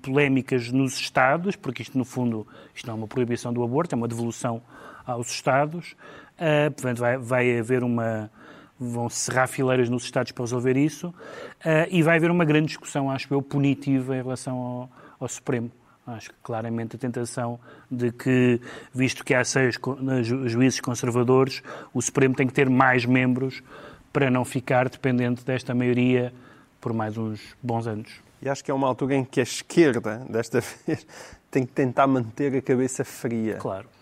polémicas 0.00 0.70
nos 0.70 0.94
Estados, 0.94 1.56
porque 1.56 1.82
isto, 1.82 1.98
no 1.98 2.04
fundo, 2.04 2.46
isto 2.72 2.86
não 2.86 2.94
é 2.94 2.96
uma 2.98 3.08
proibição 3.08 3.52
do 3.52 3.64
aborto, 3.64 3.96
é 3.96 3.96
uma 3.96 4.06
devolução 4.06 4.62
aos 5.04 5.28
Estados. 5.28 5.96
Uh, 6.38 6.70
portanto, 6.70 6.98
vai, 6.98 7.18
vai 7.18 7.58
haver 7.58 7.82
uma 7.82 8.30
vão 8.80 9.10
cerrar 9.10 9.46
fileiras 9.46 9.90
nos 9.90 10.04
Estados 10.04 10.32
para 10.32 10.42
resolver 10.42 10.74
isso, 10.74 11.08
uh, 11.08 11.14
e 11.90 12.02
vai 12.02 12.16
haver 12.16 12.30
uma 12.30 12.46
grande 12.46 12.68
discussão, 12.68 13.10
acho 13.10 13.32
eu, 13.32 13.42
punitiva 13.42 14.16
em 14.16 14.22
relação 14.22 14.56
ao, 14.56 14.90
ao 15.20 15.28
Supremo. 15.28 15.70
Acho 16.06 16.30
que 16.30 16.36
claramente 16.42 16.96
a 16.96 16.98
tentação 16.98 17.60
de 17.90 18.10
que, 18.10 18.58
visto 18.92 19.22
que 19.22 19.34
há 19.34 19.44
seis 19.44 19.78
juízes 20.46 20.80
conservadores, 20.80 21.62
o 21.92 22.00
Supremo 22.00 22.34
tem 22.34 22.46
que 22.46 22.54
ter 22.54 22.70
mais 22.70 23.04
membros 23.04 23.62
para 24.12 24.30
não 24.30 24.44
ficar 24.44 24.88
dependente 24.88 25.44
desta 25.44 25.74
maioria 25.74 26.32
por 26.80 26.94
mais 26.94 27.16
uns 27.18 27.54
bons 27.62 27.86
anos. 27.86 28.10
E 28.42 28.48
acho 28.48 28.64
que 28.64 28.70
é 28.70 28.74
uma 28.74 28.88
altura 28.88 29.14
em 29.14 29.24
que 29.24 29.38
a 29.40 29.42
esquerda, 29.42 30.24
desta 30.28 30.60
vez, 30.86 31.06
tem 31.50 31.66
que 31.66 31.72
tentar 31.72 32.06
manter 32.06 32.56
a 32.56 32.62
cabeça 32.62 33.04
fria. 33.04 33.56
Claro 33.56 33.99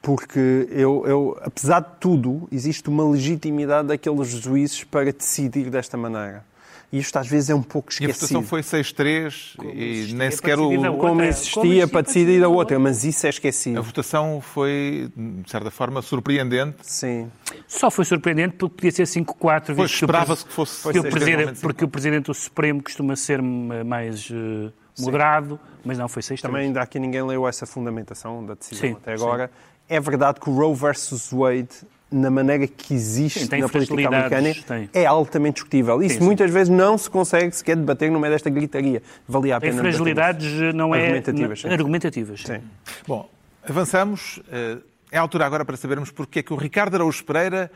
porque 0.00 0.68
eu, 0.70 1.04
eu, 1.06 1.38
apesar 1.42 1.80
de 1.80 1.96
tudo, 2.00 2.48
existe 2.52 2.88
uma 2.88 3.08
legitimidade 3.08 3.88
daqueles 3.88 4.28
juízes 4.28 4.84
para 4.84 5.12
decidir 5.12 5.70
desta 5.70 5.96
maneira. 5.96 6.44
E 6.90 6.98
isto 6.98 7.18
às 7.18 7.28
vezes 7.28 7.50
é 7.50 7.54
um 7.54 7.62
pouco 7.62 7.92
esquecido. 7.92 8.08
E 8.08 8.12
a 8.12 8.14
votação 8.14 8.42
foi 8.42 8.62
6-3 8.62 9.56
e 9.74 10.14
nem 10.14 10.30
sequer 10.30 10.58
o... 10.58 10.96
Como 10.96 11.22
existia 11.22 11.86
para 11.86 12.00
decidir 12.00 12.42
a 12.42 12.48
outra, 12.48 12.78
mas 12.78 13.04
isso 13.04 13.26
é 13.26 13.30
esquecido. 13.30 13.78
A 13.78 13.82
votação 13.82 14.40
foi, 14.40 15.10
de 15.14 15.50
certa 15.50 15.70
forma, 15.70 16.00
surpreendente. 16.00 16.78
Sim. 16.80 17.30
Só 17.66 17.90
foi 17.90 18.06
surpreendente 18.06 18.56
porque 18.56 18.76
podia 18.76 18.90
ser 18.90 19.20
5-4. 19.20 19.74
Pois 19.76 19.90
esperava-se 19.90 20.46
que 20.46 20.52
fosse... 20.52 20.82
Porque 20.82 20.98
o, 20.98 21.02
presidente, 21.02 21.60
porque 21.60 21.84
o 21.84 21.88
Presidente 21.88 22.24
do 22.26 22.34
Supremo 22.34 22.82
costuma 22.82 23.16
ser 23.16 23.42
mais... 23.42 24.30
Uh, 24.30 24.72
moderado, 25.00 25.60
sim. 25.62 25.80
mas 25.84 25.96
não 25.96 26.08
foi 26.08 26.22
6 26.22 26.40
Também 26.40 26.62
ainda 26.62 26.82
aqui 26.82 26.98
ninguém 26.98 27.22
leu 27.22 27.46
essa 27.46 27.64
fundamentação 27.64 28.44
da 28.44 28.54
decisão 28.54 28.88
sim, 28.88 28.96
até 28.96 29.12
agora. 29.12 29.46
Sim 29.46 29.77
é 29.88 30.00
verdade 30.00 30.40
que 30.40 30.50
o 30.50 30.54
Roe 30.54 30.74
versus 30.74 31.30
Wade, 31.32 31.68
na 32.10 32.30
maneira 32.30 32.66
que 32.66 32.94
existe 32.94 33.46
sim, 33.46 33.58
na 33.58 33.68
política 33.68 34.08
americana, 34.08 34.54
tem. 34.66 34.90
é 34.92 35.06
altamente 35.06 35.54
discutível. 35.54 36.02
Isso 36.02 36.18
sim, 36.18 36.24
muitas 36.24 36.50
vezes 36.50 36.68
não 36.68 36.96
se 36.98 37.08
consegue 37.08 37.54
sequer 37.54 37.76
debater 37.76 38.10
no 38.10 38.20
meio 38.20 38.32
desta 38.32 38.50
gritaria. 38.50 39.02
Valia 39.26 39.56
a 39.56 39.60
pena. 39.60 39.72
Tem 39.72 39.80
fragilidades 39.80 40.74
não 40.74 40.94
é 40.94 41.02
argumentativas. 41.02 41.60
Sim. 41.60 41.68
argumentativas. 41.68 42.42
Sim. 42.42 42.60
Bom, 43.06 43.28
avançamos. 43.68 44.40
Eh, 44.50 44.78
é 45.10 45.18
a 45.18 45.20
altura 45.22 45.46
agora 45.46 45.64
para 45.64 45.76
sabermos 45.76 46.10
porque 46.10 46.40
é 46.40 46.42
que 46.42 46.52
o 46.52 46.56
Ricardo 46.56 46.94
Araújo 46.94 47.24
Pereira 47.24 47.70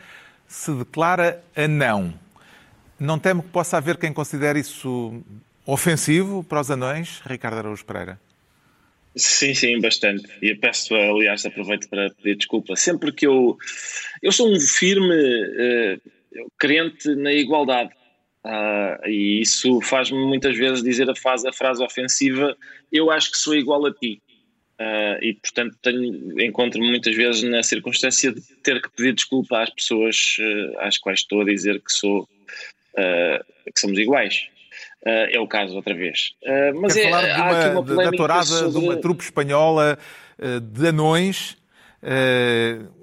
se 0.46 0.70
declara 0.72 1.42
a 1.56 1.66
não. 1.66 2.12
Não 2.98 3.18
temo 3.18 3.42
que 3.42 3.48
possa 3.48 3.78
haver 3.78 3.96
quem 3.96 4.12
considere 4.12 4.60
isso 4.60 5.22
ofensivo 5.64 6.44
para 6.44 6.60
os 6.60 6.70
anões, 6.70 7.22
Ricardo 7.24 7.58
Araújo 7.58 7.84
Pereira? 7.84 8.20
Sim, 9.14 9.54
sim, 9.54 9.80
bastante. 9.80 10.26
E 10.40 10.54
peço, 10.54 10.94
aliás, 10.94 11.44
aproveito 11.44 11.88
para 11.88 12.10
pedir 12.10 12.36
desculpa. 12.36 12.76
Sempre 12.76 13.12
que 13.12 13.26
eu. 13.26 13.56
Eu 14.22 14.32
sou 14.32 14.50
um 14.50 14.58
firme 14.58 15.14
uh, 15.14 16.50
crente 16.58 17.14
na 17.14 17.32
igualdade. 17.32 17.90
Uh, 18.44 19.06
e 19.06 19.40
isso 19.40 19.80
faz-me 19.82 20.18
muitas 20.18 20.56
vezes 20.56 20.82
dizer 20.82 21.08
a, 21.08 21.14
fase, 21.14 21.46
a 21.46 21.52
frase 21.52 21.84
ofensiva: 21.84 22.56
eu 22.90 23.10
acho 23.10 23.30
que 23.30 23.36
sou 23.36 23.54
igual 23.54 23.84
a 23.84 23.92
ti. 23.92 24.20
Uh, 24.80 25.22
e, 25.22 25.34
portanto, 25.34 25.76
encontro-me 26.40 26.88
muitas 26.88 27.14
vezes 27.14 27.42
na 27.42 27.62
circunstância 27.62 28.32
de 28.32 28.40
ter 28.62 28.80
que 28.80 28.90
pedir 28.96 29.12
desculpa 29.12 29.62
às 29.62 29.70
pessoas 29.70 30.36
às 30.78 30.96
quais 30.96 31.20
estou 31.20 31.42
a 31.42 31.44
dizer 31.44 31.80
que 31.80 31.92
sou. 31.92 32.26
que 32.96 33.78
somos 33.80 33.98
iguais. 33.98 34.48
Uh, 35.04 35.26
é 35.32 35.40
o 35.40 35.48
caso 35.48 35.74
outra 35.74 35.94
vez. 35.94 36.32
Uh, 36.44 36.80
mas 36.80 36.94
Quer 36.94 37.06
é, 37.06 37.10
falar 37.10 37.22
de 37.26 37.72
uma, 37.72 37.80
uma 37.80 38.04
da 38.04 38.10
tourada 38.12 38.44
sobre... 38.44 38.70
de 38.70 38.78
uma 38.78 38.96
trupe 38.96 39.24
espanhola 39.24 39.98
uh, 40.38 40.60
de 40.60 40.88
anões. 40.88 41.56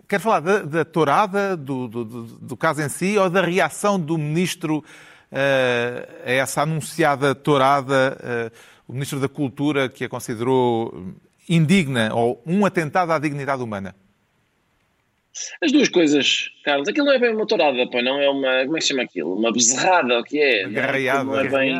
quer 0.07 0.19
falar 0.19 0.39
da, 0.39 0.59
da 0.59 0.85
tourada, 0.85 1.57
do, 1.57 1.89
do, 1.89 2.05
do, 2.05 2.23
do, 2.23 2.57
caso 2.57 2.81
em 2.81 2.87
si, 2.87 3.17
ou 3.17 3.29
da 3.29 3.41
reação 3.41 3.99
do 3.99 4.17
ministro 4.17 4.83
a 5.31 6.31
essa 6.31 6.63
anunciada 6.63 7.35
tourada, 7.35 8.51
o 8.87 8.93
ministro 8.93 9.19
da 9.19 9.29
Cultura, 9.29 9.87
que 9.87 10.03
a 10.03 10.09
considerou 10.09 11.13
indigna 11.47 12.13
ou 12.15 12.41
um 12.45 12.65
atentado 12.65 13.11
à 13.11 13.19
dignidade 13.19 13.61
humana? 13.61 13.93
As 15.61 15.71
duas 15.71 15.89
coisas, 15.89 16.49
Carlos. 16.63 16.87
Aquilo 16.87 17.05
não 17.07 17.13
é 17.13 17.19
bem 17.19 17.33
uma 17.33 17.47
tourada, 17.47 17.87
pô, 17.89 18.01
não 18.01 18.19
é 18.19 18.29
uma. 18.29 18.65
Como 18.65 18.77
é 18.77 18.79
que 18.79 18.81
se 18.81 18.89
chama 18.89 19.03
aquilo? 19.03 19.35
Uma 19.35 19.51
bezerrada, 19.51 20.19
o 20.19 20.23
que 20.23 20.39
é? 20.39 20.65
Uma 20.65 20.73
garreada. 20.73 21.23
Não 21.23 21.39
é 21.39 21.49
bem. 21.49 21.75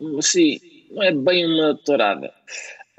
Não 0.00 0.18
é? 0.18 0.22
Sim, 0.22 0.60
não 0.90 1.02
é 1.02 1.12
bem 1.12 1.46
uma 1.46 1.74
tourada. 1.74 2.32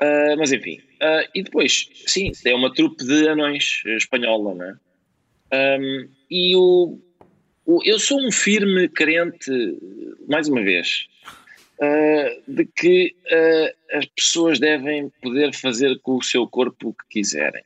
Uh, 0.01 0.37
mas 0.37 0.51
enfim. 0.51 0.79
Uh, 1.01 1.27
e 1.33 1.43
depois, 1.43 1.89
sim, 2.07 2.31
é 2.45 2.53
uma 2.53 2.73
trupe 2.73 3.03
de 3.05 3.27
anões 3.27 3.81
espanhola, 3.85 4.55
não 4.55 4.65
é? 4.65 5.77
Um, 5.79 6.09
e 6.29 6.55
o, 6.55 6.99
o, 7.65 7.81
eu 7.83 7.97
sou 7.97 8.19
um 8.21 8.31
firme 8.31 8.87
crente, 8.87 9.51
mais 10.27 10.47
uma 10.47 10.61
vez, 10.61 11.07
uh, 11.81 12.51
de 12.51 12.65
que 12.65 13.15
as 13.91 14.05
pessoas 14.05 14.59
devem 14.59 15.09
poder 15.21 15.53
fazer 15.53 15.99
com 16.01 16.17
o 16.17 16.23
seu 16.23 16.47
corpo 16.47 16.89
o 16.89 16.93
que 16.93 17.19
quiserem 17.19 17.63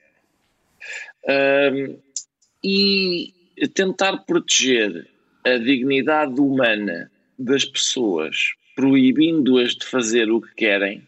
e 2.64 3.34
tentar 3.74 4.18
proteger 4.26 5.08
a 5.46 5.58
dignidade 5.58 6.40
humana 6.40 7.12
das 7.38 7.66
pessoas, 7.66 8.54
proibindo-as 8.76 9.76
de 9.76 9.86
fazer 9.86 10.32
o 10.32 10.42
que 10.42 10.54
querem, 10.56 11.00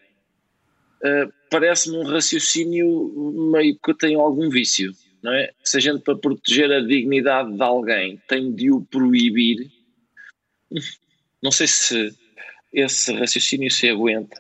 uh, 1.04 1.32
parece-me 1.50 1.98
um 1.98 2.04
raciocínio 2.04 3.52
meio 3.52 3.78
que 3.84 3.94
tem 3.94 4.16
algum 4.16 4.50
vício. 4.50 4.92
Não 5.24 5.34
é? 5.34 5.52
Se 5.64 5.78
a 5.78 5.80
gente, 5.80 6.04
para 6.04 6.16
proteger 6.16 6.72
a 6.72 6.82
dignidade 6.82 7.56
de 7.56 7.64
alguém, 7.64 8.22
tem 8.28 8.54
de 8.54 8.72
o 8.72 8.82
proibir, 8.82 9.72
não 11.42 11.52
sei 11.52 11.68
se 11.68 12.14
esse 12.72 13.14
raciocínio 13.14 13.72
se 13.72 13.90
aguenta. 13.90 14.40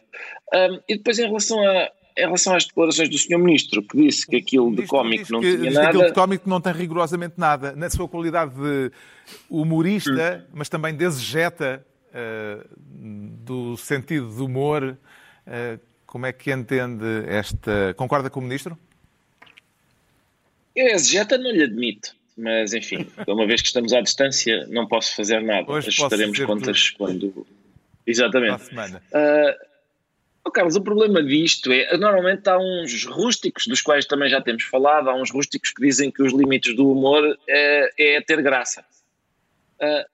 Um, 0.54 0.80
e 0.88 0.98
depois, 0.98 1.18
em 1.18 1.26
relação 1.26 1.60
a, 1.66 1.92
em 2.18 2.22
relação 2.22 2.56
às 2.56 2.66
declarações 2.66 3.10
do 3.10 3.18
Sr. 3.18 3.38
Ministro, 3.38 3.84
que 3.84 3.98
disse 3.98 4.26
que 4.26 4.38
aquilo 4.38 4.74
de 4.74 4.88
cómico 4.88 5.32
não 5.32 5.42
que, 5.42 5.58
tinha 5.58 5.72
nada. 5.72 5.88
Aquilo 5.88 6.06
de 6.06 6.14
cómico 6.14 6.50
não 6.50 6.62
tem 6.62 6.74
rigorosamente 6.74 7.36
nada, 7.38 7.74
na 7.76 7.90
sua 7.90 8.08
qualidade 8.08 8.56
de 8.56 8.92
humorista, 9.50 10.46
hum. 10.46 10.52
mas 10.54 10.70
também 10.70 10.96
de 10.96 11.04
exegeta 11.04 11.86
uh, 12.10 12.68
do 12.88 13.76
sentido 13.76 14.30
do 14.30 14.46
humor. 14.46 14.98
Uh, 15.46 15.80
como 16.06 16.26
é 16.26 16.32
que 16.32 16.52
entende 16.52 17.26
esta. 17.28 17.94
Concorda 17.96 18.30
com 18.30 18.40
o 18.40 18.44
Ministro? 18.44 18.80
Eu, 20.74 20.88
exegeta, 20.88 21.38
não 21.38 21.52
lhe 21.52 21.64
admito. 21.64 22.16
Mas, 22.38 22.74
enfim, 22.74 23.06
uma 23.28 23.46
vez 23.46 23.62
que 23.62 23.68
estamos 23.68 23.92
à 23.92 24.00
distância, 24.00 24.66
não 24.68 24.88
posso 24.88 25.14
fazer 25.16 25.42
nada. 25.42 25.70
Hoje 25.70 25.90
Ajustaremos 25.90 26.40
contas 26.40 26.92
tudo. 26.92 26.98
quando. 26.98 27.48
Exatamente. 28.08 28.64
Uh, 28.74 29.75
Oh, 30.48 30.52
Carlos, 30.52 30.76
o 30.76 30.82
problema 30.82 31.24
disto 31.24 31.72
é, 31.72 31.98
normalmente 31.98 32.48
há 32.48 32.60
uns 32.60 33.04
rústicos, 33.06 33.66
dos 33.66 33.82
quais 33.82 34.06
também 34.06 34.30
já 34.30 34.40
temos 34.40 34.64
falado, 34.64 35.10
há 35.10 35.16
uns 35.16 35.32
rústicos 35.32 35.72
que 35.72 35.82
dizem 35.82 36.12
que 36.12 36.22
os 36.22 36.32
limites 36.32 36.76
do 36.76 36.92
humor 36.92 37.36
é, 37.50 37.90
é 37.98 38.22
ter 38.22 38.44
graça. 38.44 38.86
Uh, 39.82 40.06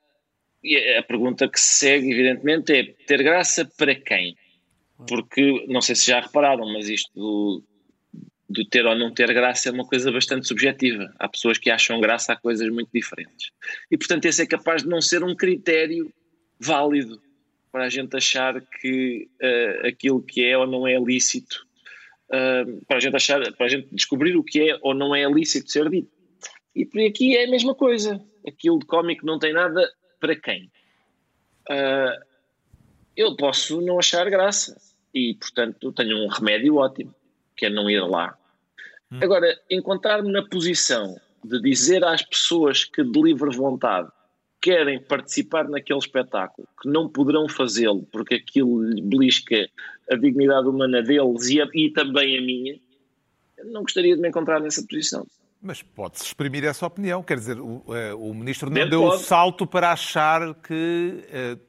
e 0.63 0.78
a 0.96 1.04
pergunta 1.04 1.50
que 1.50 1.60
se 1.60 1.80
segue, 1.80 2.12
evidentemente, 2.12 2.72
é 2.72 2.84
ter 3.06 3.22
graça 3.22 3.70
para 3.78 3.94
quem? 3.94 4.38
Porque, 5.06 5.65
não 5.67 5.82
sei 5.82 5.96
se 5.96 6.08
já 6.08 6.22
repararam, 6.22 6.72
mas 6.72 6.88
isto 6.88 7.12
do, 7.13 7.63
do 8.48 8.63
ter 8.63 8.86
ou 8.86 8.96
não 8.96 9.13
ter 9.13 9.34
graça 9.34 9.67
é 9.67 9.72
uma 9.74 9.86
coisa 9.86 10.12
bastante 10.13 10.48
subjetiva. 10.48 11.13
Há 11.19 11.27
pessoas 11.27 11.58
que 11.58 11.69
acham 11.69 12.00
graça 12.00 12.32
a 12.32 12.38
coisas 12.38 12.69
muito 12.69 12.90
diferentes. 12.94 13.52
E, 13.90 13.98
portanto, 13.98 14.25
esse 14.25 14.42
é 14.44 14.46
capaz 14.46 14.84
de 14.84 14.88
não 14.88 15.02
ser 15.02 15.25
um 15.25 15.36
critério 15.36 16.10
válido 16.58 17.21
para 17.72 17.86
a 17.86 17.90
gente 17.90 18.15
achar 18.15 18.60
que 18.62 19.30
uh, 19.42 19.88
aquilo 19.88 20.22
que 20.22 20.46
é 20.46 20.58
ou 20.58 20.67
não 20.67 20.88
é 20.88 21.00
lícito, 21.00 21.65
uh, 22.28 22.86
para 22.86 22.98
a 22.98 23.00
gente 23.00 23.15
achar, 23.15 23.40
para 23.54 23.65
a 23.65 23.69
gente 23.69 23.88
descobrir 23.92 24.36
o 24.36 24.44
que 24.44 24.69
é 24.69 24.78
ou 24.82 24.94
não 24.94 25.15
é 25.15 25.24
lícito 25.32 25.72
ser 25.72 25.90
dito. 25.90 26.12
E 26.76 26.86
por 26.86 27.02
aqui 27.02 27.36
é 27.36 27.46
a 27.46 27.50
mesma 27.50 27.74
coisa. 27.74 28.22
Aquilo 28.48 28.80
de 28.80 28.86
cómico 28.86 29.26
não 29.26 29.40
tem 29.40 29.54
nada 29.54 29.90
para 30.19 30.36
quem? 30.36 30.72
Uh, 31.69 32.26
eu 33.15 33.36
posso 33.36 33.82
não 33.82 34.00
achar 34.00 34.30
graça 34.30 34.80
e, 35.13 35.36
portanto, 35.36 35.92
tenho 35.94 36.17
um 36.17 36.28
remédio 36.28 36.78
ótimo, 36.78 37.13
que 37.56 37.65
é 37.65 37.69
não 37.69 37.90
ir 37.90 38.02
lá. 38.02 38.38
Hum. 39.12 39.19
Agora, 39.22 39.58
encontrar-me 39.69 40.32
na 40.32 40.44
posição 40.44 41.19
de 41.44 41.62
dizer 41.62 42.04
às 42.04 42.22
pessoas 42.22 42.84
que 42.84 43.04
de 43.04 43.22
livre 43.22 43.56
vontade 43.56 44.10
querem 44.62 45.02
participar 45.02 45.68
naquele 45.68 46.00
espetáculo, 46.00 46.68
que 46.82 46.88
não 46.88 47.10
poderão 47.10 47.50
fazê-lo 47.50 48.08
porque 48.12 48.36
aquilo 48.36 48.84
lhe 48.84 49.02
belisca 49.02 49.68
a 50.10 50.16
dignidade 50.16 50.68
humana 50.68 51.02
deles 51.02 51.50
e, 51.50 51.62
a, 51.62 51.68
e 51.74 51.90
também 51.90 52.38
a 52.38 52.42
minha, 52.42 52.80
não 53.66 53.82
gostaria 53.82 54.16
de 54.16 54.22
me 54.22 54.30
encontrar 54.30 54.60
nessa 54.60 54.86
posição. 54.88 55.26
Mas 55.62 55.84
pode-se 55.84 56.26
exprimir 56.26 56.64
essa 56.64 56.88
opinião. 56.88 57.22
Quer 57.22 57.38
dizer, 57.38 57.60
o, 57.60 57.84
uh, 57.86 58.18
o 58.18 58.34
ministro 58.34 58.68
não 58.68 58.74
Bem, 58.74 58.90
deu 58.90 59.02
pode. 59.02 59.16
o 59.16 59.20
salto 59.20 59.68
para 59.68 59.92
achar 59.92 60.56
que 60.56 61.24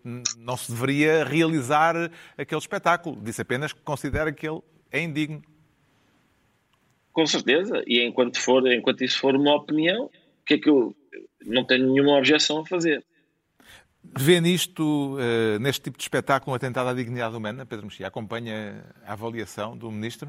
uh, 0.04 0.22
não 0.38 0.56
se 0.56 0.72
deveria 0.72 1.24
realizar 1.24 2.10
aquele 2.36 2.58
espetáculo. 2.58 3.20
Disse 3.20 3.42
apenas 3.42 3.72
que 3.72 3.82
considera 3.82 4.32
que 4.32 4.48
ele 4.48 4.60
é 4.90 5.02
indigno. 5.02 5.42
Com 7.12 7.26
certeza. 7.26 7.82
E 7.86 8.00
enquanto, 8.00 8.40
for, 8.40 8.66
enquanto 8.72 9.04
isso 9.04 9.18
for 9.18 9.36
uma 9.36 9.54
opinião, 9.54 10.06
o 10.06 10.44
que 10.46 10.54
é 10.54 10.58
que 10.58 10.70
eu 10.70 10.96
não 11.44 11.64
tenho 11.64 11.86
nenhuma 11.92 12.18
objeção 12.18 12.60
a 12.60 12.66
fazer? 12.66 13.04
Vê 14.18 14.40
nisto, 14.40 15.16
uh, 15.16 15.58
neste 15.60 15.82
tipo 15.82 15.96
de 15.96 16.02
espetáculo, 16.02 16.52
um 16.52 16.54
atentado 16.56 16.88
à 16.88 16.94
dignidade 16.94 17.36
humana, 17.36 17.64
Pedro 17.64 17.86
Mexia? 17.86 18.08
Acompanha 18.08 18.84
a 19.06 19.12
avaliação 19.12 19.76
do 19.76 19.90
ministro? 19.90 20.28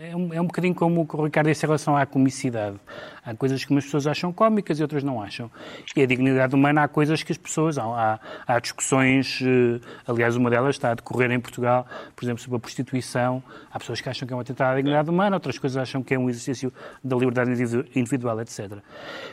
É 0.00 0.16
um, 0.16 0.34
é 0.34 0.40
um 0.40 0.46
bocadinho 0.46 0.74
como 0.74 1.02
o 1.02 1.06
que 1.06 1.14
o 1.14 1.24
Ricardo 1.24 1.46
disse 1.46 1.64
em 1.64 1.68
relação 1.68 1.96
à 1.96 2.04
comicidade. 2.04 2.76
Há 3.24 3.32
coisas 3.34 3.64
que 3.64 3.70
umas 3.70 3.84
pessoas 3.84 4.06
acham 4.06 4.32
cómicas 4.32 4.78
e 4.80 4.82
outras 4.82 5.04
não 5.04 5.22
acham. 5.22 5.50
E 5.96 6.02
a 6.02 6.06
dignidade 6.06 6.54
humana 6.54 6.82
há 6.82 6.88
coisas 6.88 7.22
que 7.22 7.30
as 7.30 7.38
pessoas. 7.38 7.78
Há, 7.78 8.18
há 8.46 8.58
discussões, 8.58 9.40
eh, 9.40 9.80
aliás, 10.06 10.34
uma 10.36 10.50
delas 10.50 10.74
está 10.74 10.90
a 10.90 10.94
decorrer 10.94 11.30
em 11.30 11.38
Portugal, 11.38 11.86
por 12.14 12.24
exemplo, 12.24 12.42
sobre 12.42 12.56
a 12.56 12.60
prostituição. 12.60 13.42
Há 13.72 13.78
pessoas 13.78 14.00
que 14.00 14.08
acham 14.08 14.26
que 14.26 14.34
é 14.34 14.36
um 14.36 14.40
atentado 14.40 14.72
à 14.72 14.76
dignidade 14.76 15.08
humana, 15.08 15.36
outras 15.36 15.58
coisas 15.58 15.76
acham 15.76 16.02
que 16.02 16.12
é 16.12 16.18
um 16.18 16.28
exercício 16.28 16.72
da 17.02 17.16
liberdade 17.16 17.52
individual, 17.94 18.40
etc. 18.40 18.78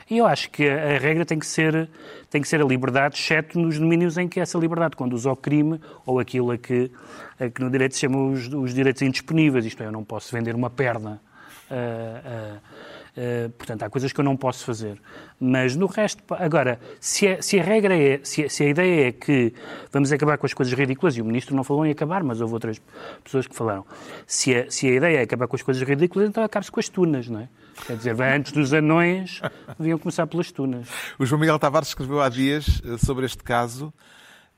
E 0.09 0.20
eu 0.20 0.28
acho 0.28 0.49
que 0.51 0.70
a 0.70 0.99
regra 0.99 1.26
tem 1.26 1.39
que 1.39 1.45
ser, 1.45 1.89
tem 2.32 2.41
que 2.41 2.47
ser 2.47 2.61
a 2.61 2.65
liberdade, 2.65 3.15
exceto 3.17 3.59
nos 3.59 3.77
domínios 3.77 4.17
em 4.17 4.27
que 4.27 4.39
essa 4.39 4.57
liberdade 4.57 4.95
conduz 4.95 5.25
ao 5.25 5.36
crime 5.36 5.79
ou 6.05 6.17
aquilo 6.17 6.51
a 6.51 6.57
que, 6.57 6.89
a 7.38 7.49
que 7.49 7.61
no 7.61 7.69
direito 7.69 7.93
se 7.93 7.99
chama 7.99 8.25
os, 8.25 8.47
os 8.47 8.73
direitos 8.73 9.01
indisponíveis. 9.01 9.65
Isto 9.65 9.84
é, 9.84 9.88
eu 9.88 9.91
não 9.91 10.03
posso 10.03 10.34
vender 10.34 10.55
uma 10.55 10.69
perna. 10.69 11.21
Uh, 11.69 12.57
uh, 12.57 13.01
Uh, 13.11 13.49
portanto, 13.49 13.84
há 13.84 13.89
coisas 13.89 14.13
que 14.13 14.19
eu 14.21 14.23
não 14.23 14.38
posso 14.38 14.63
fazer. 14.63 14.97
Mas 15.38 15.75
no 15.75 15.86
resto, 15.86 16.23
agora, 16.29 16.79
se 16.97 17.27
a, 17.27 17.41
se 17.41 17.59
a 17.59 17.63
regra 17.63 17.93
é, 17.93 18.21
se 18.23 18.45
a, 18.45 18.49
se 18.49 18.63
a, 18.63 18.69
ideia 18.69 19.09
é 19.09 19.11
que 19.11 19.53
vamos 19.91 20.13
acabar 20.13 20.38
com 20.38 20.45
as 20.45 20.53
coisas 20.53 20.73
ridículas, 20.73 21.17
e 21.17 21.21
o 21.21 21.25
Ministro 21.25 21.53
não 21.53 21.61
falou 21.61 21.86
em 21.86 21.91
acabar, 21.91 22.23
mas 22.23 22.39
houve 22.39 22.53
outras 22.53 22.82
pessoas 23.21 23.47
que 23.47 23.53
falaram, 23.53 23.86
se 24.25 24.55
a, 24.55 24.71
se 24.71 24.88
a 24.88 24.91
ideia 24.91 25.17
é 25.17 25.21
acabar 25.23 25.47
com 25.47 25.57
as 25.57 25.61
coisas 25.61 25.84
ridículas, 25.84 26.29
então 26.29 26.41
acabe-se 26.41 26.71
com 26.71 26.79
as 26.79 26.88
tunas, 26.88 27.27
não 27.27 27.41
é? 27.41 27.49
Quer 27.86 27.97
dizer, 27.97 28.22
antes 28.22 28.51
dos 28.51 28.74
anões, 28.74 29.41
deviam 29.78 29.97
começar 29.97 30.28
pelas 30.28 30.51
tunas. 30.51 30.88
O 31.17 31.26
João 31.26 31.39
Miguel 31.39 31.57
Tavares 31.59 31.89
escreveu 31.89 32.22
há 32.22 32.30
dias 32.30 32.82
eh, 32.86 32.97
sobre 32.97 33.26
este 33.26 33.43
caso 33.43 33.93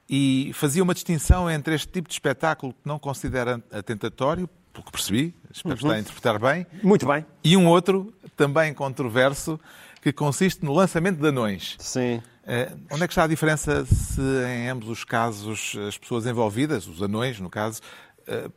e 0.10 0.52
fazia 0.54 0.84
uma 0.84 0.94
distinção 0.94 1.50
entre 1.50 1.74
este 1.76 1.88
tipo 1.88 2.08
de 2.08 2.14
espetáculo 2.14 2.74
que 2.74 2.88
não 2.88 3.00
considera 3.00 3.64
atentatório, 3.72 4.50
pelo 4.72 4.86
que 4.86 4.92
percebi, 4.92 5.34
espero 5.52 5.76
estar 5.76 5.92
a 5.92 6.00
interpretar 6.00 6.40
bem. 6.40 6.66
Muito 6.84 7.06
bem. 7.06 7.26
E 7.44 7.56
um 7.56 7.68
outro, 7.68 8.14
também 8.36 8.74
controverso, 8.74 9.60
que 10.02 10.12
consiste 10.12 10.66
no 10.66 10.74
lançamento 10.74 11.20
de 11.20 11.28
anões. 11.28 11.76
Sim. 11.80 12.18
Uh, 12.44 12.78
onde 12.92 13.04
é 13.04 13.08
que 13.08 13.14
está 13.14 13.24
a 13.24 13.28
diferença 13.28 13.86
se 13.86 14.22
em 14.22 14.68
ambos 14.68 14.90
os 14.90 15.06
casos 15.06 15.78
as 15.88 15.98
pessoas 15.98 16.26
envolvidas, 16.26 16.88
os 16.88 17.02
anões 17.02 17.40
no 17.40 17.50
caso, 17.50 17.80
uh, 18.28 18.52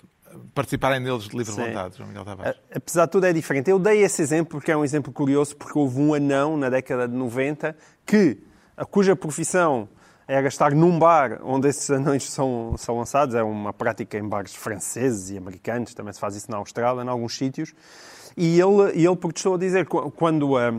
participarem 0.55 1.01
neles 1.01 1.25
de 1.25 1.37
livre 1.37 1.53
Sim. 1.53 1.67
vontade, 1.67 1.97
João 1.97 2.09
Miguel 2.09 2.25
Tavares? 2.25 2.57
Apesar 2.75 3.07
de 3.07 3.13
tudo 3.13 3.27
é 3.27 3.33
diferente. 3.33 3.71
Eu 3.71 3.79
dei 3.79 4.03
esse 4.03 4.23
exemplo 4.23 4.59
porque 4.59 4.71
é 4.71 4.77
um 4.77 4.85
exemplo 4.85 5.13
curioso, 5.13 5.57
porque 5.57 5.79
houve 5.79 6.01
um 6.01 6.15
anão 6.15 6.57
na 6.57 6.69
década 6.69 7.09
de 7.09 7.15
90 7.15 7.77
que, 8.05 8.39
a 8.77 8.85
cuja 8.85 9.17
profissão 9.17 9.89
é 10.29 10.41
gastar 10.43 10.73
num 10.73 10.99
bar 10.99 11.41
onde 11.45 11.69
esses 11.69 11.89
anões 11.91 12.25
são, 12.25 12.75
são 12.77 12.99
lançados. 12.99 13.35
É 13.35 13.43
uma 13.43 13.73
prática 13.73 14.19
em 14.19 14.29
bares 14.29 14.55
franceses 14.55 15.31
e 15.31 15.39
americanos, 15.39 15.95
também 15.95 16.13
se 16.13 16.21
faz 16.21 16.35
isso 16.35 16.51
na 16.51 16.57
Austrália, 16.57 17.03
em 17.03 17.09
alguns 17.09 17.37
sítios. 17.37 17.75
E 18.37 18.61
ele, 18.61 18.91
ele 18.95 19.17
protestou 19.17 19.55
a 19.55 19.59
dizer 19.59 19.87
quando 19.87 20.57
a, 20.57 20.75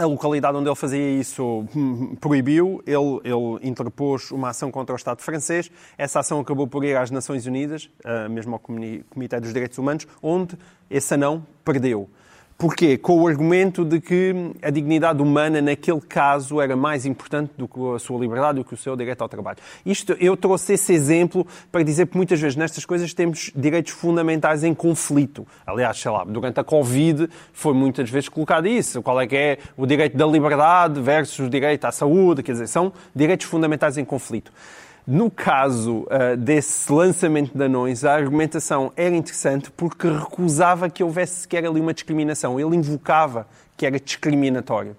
a 0.00 0.06
localidade 0.06 0.56
onde 0.56 0.68
ele 0.68 0.76
fazia 0.76 1.20
isso 1.20 1.64
hum, 1.76 2.16
proibiu, 2.20 2.82
ele, 2.86 3.20
ele 3.22 3.68
interpôs 3.68 4.30
uma 4.30 4.48
ação 4.48 4.70
contra 4.70 4.94
o 4.94 4.96
Estado 4.96 5.20
francês. 5.20 5.70
Essa 5.98 6.20
ação 6.20 6.40
acabou 6.40 6.66
por 6.66 6.84
ir 6.84 6.96
às 6.96 7.10
Nações 7.10 7.46
Unidas, 7.46 7.90
mesmo 8.30 8.54
ao 8.54 8.58
Comitê 8.58 9.38
dos 9.38 9.52
Direitos 9.52 9.76
Humanos, 9.76 10.06
onde 10.22 10.56
esse 10.88 11.12
anão 11.12 11.44
perdeu. 11.64 12.08
Porquê? 12.60 12.98
Com 12.98 13.22
o 13.22 13.26
argumento 13.26 13.86
de 13.86 14.02
que 14.02 14.52
a 14.60 14.68
dignidade 14.68 15.22
humana, 15.22 15.62
naquele 15.62 16.02
caso, 16.02 16.60
era 16.60 16.76
mais 16.76 17.06
importante 17.06 17.52
do 17.56 17.66
que 17.66 17.80
a 17.94 17.98
sua 17.98 18.20
liberdade, 18.20 18.58
do 18.58 18.64
que 18.66 18.74
o 18.74 18.76
seu 18.76 18.94
direito 18.94 19.22
ao 19.22 19.30
trabalho. 19.30 19.56
Isto, 19.84 20.12
eu 20.20 20.36
trouxe 20.36 20.74
esse 20.74 20.92
exemplo 20.92 21.46
para 21.72 21.82
dizer 21.82 22.06
que 22.08 22.18
muitas 22.18 22.38
vezes 22.38 22.56
nestas 22.56 22.84
coisas 22.84 23.14
temos 23.14 23.50
direitos 23.56 23.94
fundamentais 23.94 24.62
em 24.62 24.74
conflito. 24.74 25.46
Aliás, 25.66 25.98
sei 25.98 26.10
lá, 26.10 26.22
durante 26.22 26.60
a 26.60 26.62
Covid 26.62 27.30
foi 27.50 27.72
muitas 27.72 28.10
vezes 28.10 28.28
colocado 28.28 28.68
isso. 28.68 29.00
Qual 29.00 29.18
é 29.18 29.26
que 29.26 29.36
é 29.36 29.58
o 29.74 29.86
direito 29.86 30.18
da 30.18 30.26
liberdade 30.26 31.00
versus 31.00 31.46
o 31.46 31.48
direito 31.48 31.86
à 31.86 31.90
saúde? 31.90 32.42
Quer 32.42 32.52
dizer, 32.52 32.66
são 32.66 32.92
direitos 33.14 33.46
fundamentais 33.46 33.96
em 33.96 34.04
conflito. 34.04 34.52
No 35.12 35.28
caso 35.28 36.06
uh, 36.06 36.36
desse 36.36 36.92
lançamento 36.92 37.50
de 37.52 37.64
anões, 37.64 38.04
a 38.04 38.14
argumentação 38.14 38.92
era 38.94 39.12
interessante 39.12 39.68
porque 39.68 40.06
recusava 40.06 40.88
que 40.88 41.02
houvesse 41.02 41.40
sequer 41.40 41.66
ali 41.66 41.80
uma 41.80 41.92
discriminação. 41.92 42.60
Ele 42.60 42.76
invocava 42.76 43.48
que 43.76 43.84
era 43.84 43.98
discriminatório. 43.98 44.96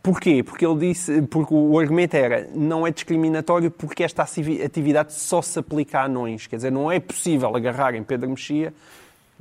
Porquê? 0.00 0.44
Porque 0.44 0.64
ele 0.64 0.78
disse, 0.86 1.22
porque 1.22 1.52
o 1.52 1.76
argumento 1.76 2.14
era 2.14 2.46
não 2.54 2.86
é 2.86 2.92
discriminatório 2.92 3.68
porque 3.68 4.04
esta 4.04 4.22
atividade 4.22 5.12
só 5.12 5.42
se 5.42 5.58
aplica 5.58 5.98
a 5.98 6.04
anões. 6.04 6.46
Quer 6.46 6.54
dizer, 6.54 6.70
não 6.70 6.92
é 6.92 7.00
possível 7.00 7.56
agarrar 7.56 7.96
em 7.96 8.04
Pedro 8.04 8.30
Mexia 8.30 8.72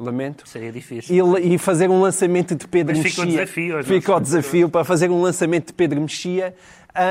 lamento. 0.03 0.47
Seria 0.47 0.71
difícil. 0.71 1.37
E, 1.37 1.53
e, 1.53 1.57
fazer 1.57 1.89
um 1.89 2.01
lançamento 2.01 2.55
de 2.55 2.67
Pedro 2.67 2.95
Mas 2.95 3.03
Mexia. 3.03 3.23
Fica 3.23 3.27
o 3.27 3.31
desafio. 3.31 3.83
Fica 3.83 4.15
o 4.15 4.19
desafio 4.19 4.69
para 4.69 4.83
fazer 4.83 5.09
um 5.09 5.21
lançamento 5.21 5.67
de 5.67 5.73
Pedro 5.73 6.01
Mexia 6.01 6.53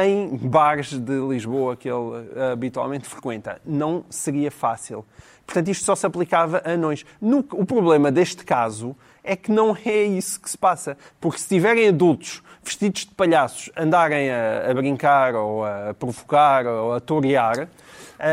em 0.05 0.36
bares 0.36 0.93
de 0.93 1.20
Lisboa 1.20 1.76
que 1.76 1.88
ele 1.88 2.28
eh, 2.34 2.53
habitualmente 2.53 3.09
frequenta. 3.09 3.61
Não 3.64 4.05
seria 4.11 4.51
fácil. 4.51 5.05
Portanto, 5.47 5.68
isto 5.68 5.84
só 5.84 5.97
se 5.97 6.07
aplicava 6.07 6.62
a 6.64 6.72
anões. 6.72 7.05
No, 7.20 7.38
o 7.53 7.64
problema 7.64 8.12
deste 8.12 8.45
caso 8.45 8.95
é 9.24 9.34
que 9.34 9.51
não 9.51 9.76
é 9.84 10.05
isso 10.05 10.41
que 10.41 10.51
se 10.51 10.59
passa. 10.59 10.97
Porque 11.20 11.38
se 11.38 11.49
tiverem 11.49 11.88
adultos 11.88 12.43
vestidos 12.63 13.07
de 13.07 13.15
palhaços 13.15 13.71
andarem 13.77 14.31
a, 14.31 14.71
a 14.71 14.75
brincar 14.75 15.35
ou 15.35 15.65
a 15.65 15.95
provocar 15.95 16.67
ou 16.67 16.95
a 16.95 17.01
torear, 17.01 17.69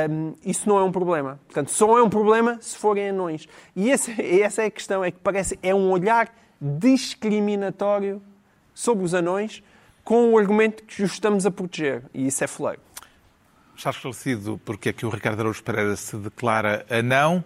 um, 0.10 0.36
isso 0.46 0.68
não 0.68 0.78
é 0.78 0.84
um 0.84 0.92
problema. 0.92 1.40
Portanto, 1.46 1.72
só 1.72 1.98
é 1.98 2.04
um 2.04 2.10
problema 2.10 2.58
se 2.62 2.78
forem 2.78 3.10
anões. 3.10 3.48
E 3.76 3.90
esse, 3.90 4.12
essa 4.42 4.64
é 4.64 4.66
a 4.66 4.72
questão, 4.72 5.04
é 5.04 5.12
que 5.12 5.20
parece 5.20 5.58
é 5.64 5.74
um 5.74 5.90
olhar 5.92 6.34
discriminatório 6.60 8.22
sobre 8.74 9.06
os 9.06 9.14
anões 9.14 9.64
com 10.04 10.34
o 10.34 10.38
argumento 10.38 10.84
que 10.84 11.04
os 11.04 11.14
estamos 11.14 11.46
a 11.46 11.52
proteger. 11.52 12.04
E 12.14 12.28
isso 12.28 12.44
é 12.44 12.48
foleiro. 12.48 12.82
Está 13.76 13.92
esclarecido 13.92 14.60
porque 14.66 14.90
é 14.90 14.94
que 14.94 15.06
o 15.06 15.10
Ricardo 15.10 15.40
Araújo 15.42 15.64
Pereira 15.64 15.96
se 15.96 16.16
declara 16.18 16.86
a 16.90 17.02
não. 17.02 17.44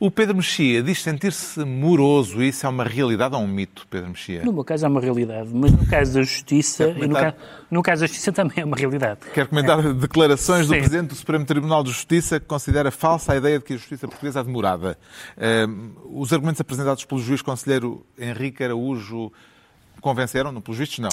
O 0.00 0.12
Pedro 0.12 0.36
Mexia 0.36 0.80
diz 0.80 1.02
sentir-se 1.02 1.58
moroso. 1.64 2.40
Isso 2.40 2.64
é 2.64 2.68
uma 2.68 2.84
realidade 2.84 3.34
ou 3.34 3.40
um 3.40 3.48
mito, 3.48 3.84
Pedro 3.90 4.10
Mexia? 4.10 4.44
No 4.44 4.52
meu 4.52 4.62
caso 4.62 4.86
é 4.86 4.88
uma 4.88 5.00
realidade, 5.00 5.50
mas 5.52 5.72
no 5.72 5.84
caso 5.88 6.14
da 6.14 6.22
Justiça, 6.22 6.94
no 6.94 7.12
caso, 7.12 7.36
no, 7.68 7.82
caso, 7.82 8.00
da 8.02 8.06
Justiça 8.06 8.30
também 8.30 8.58
é 8.58 8.64
uma 8.64 8.76
realidade. 8.76 9.20
Quer 9.34 9.48
comentar 9.48 9.84
é. 9.84 9.92
declarações 9.92 10.68
do 10.68 10.74
Presidente 10.74 11.08
do 11.08 11.14
Supremo 11.16 11.44
Tribunal 11.44 11.82
de 11.82 11.90
Justiça 11.90 12.38
que 12.38 12.46
considera 12.46 12.92
falsa 12.92 13.32
a 13.32 13.36
ideia 13.36 13.58
de 13.58 13.64
que 13.64 13.72
a 13.72 13.76
Justiça 13.76 14.06
portuguesa 14.06 14.38
é 14.38 14.44
demorada. 14.44 14.96
Uh, 15.36 16.20
os 16.22 16.32
argumentos 16.32 16.60
apresentados 16.60 17.04
pelo 17.04 17.20
juiz 17.20 17.42
conselheiro 17.42 18.06
Henrique 18.16 18.62
Araújo 18.62 19.32
convenceram-no? 20.00 20.62
Pelos 20.62 20.78
vistos, 20.78 21.00
não. 21.00 21.10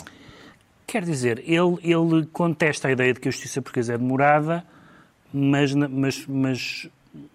Quer 0.85 1.03
dizer, 1.03 1.39
ele, 1.39 1.79
ele 1.81 2.27
contesta 2.31 2.87
a 2.87 2.91
ideia 2.91 3.11
de 3.15 3.19
que 3.19 3.27
a 3.29 3.31
justiça 3.31 3.63
portuguesa 3.63 3.95
é 3.95 3.97
demorada, 3.97 4.63
mas, 5.33 5.73
mas, 5.73 6.25
mas 6.27 6.89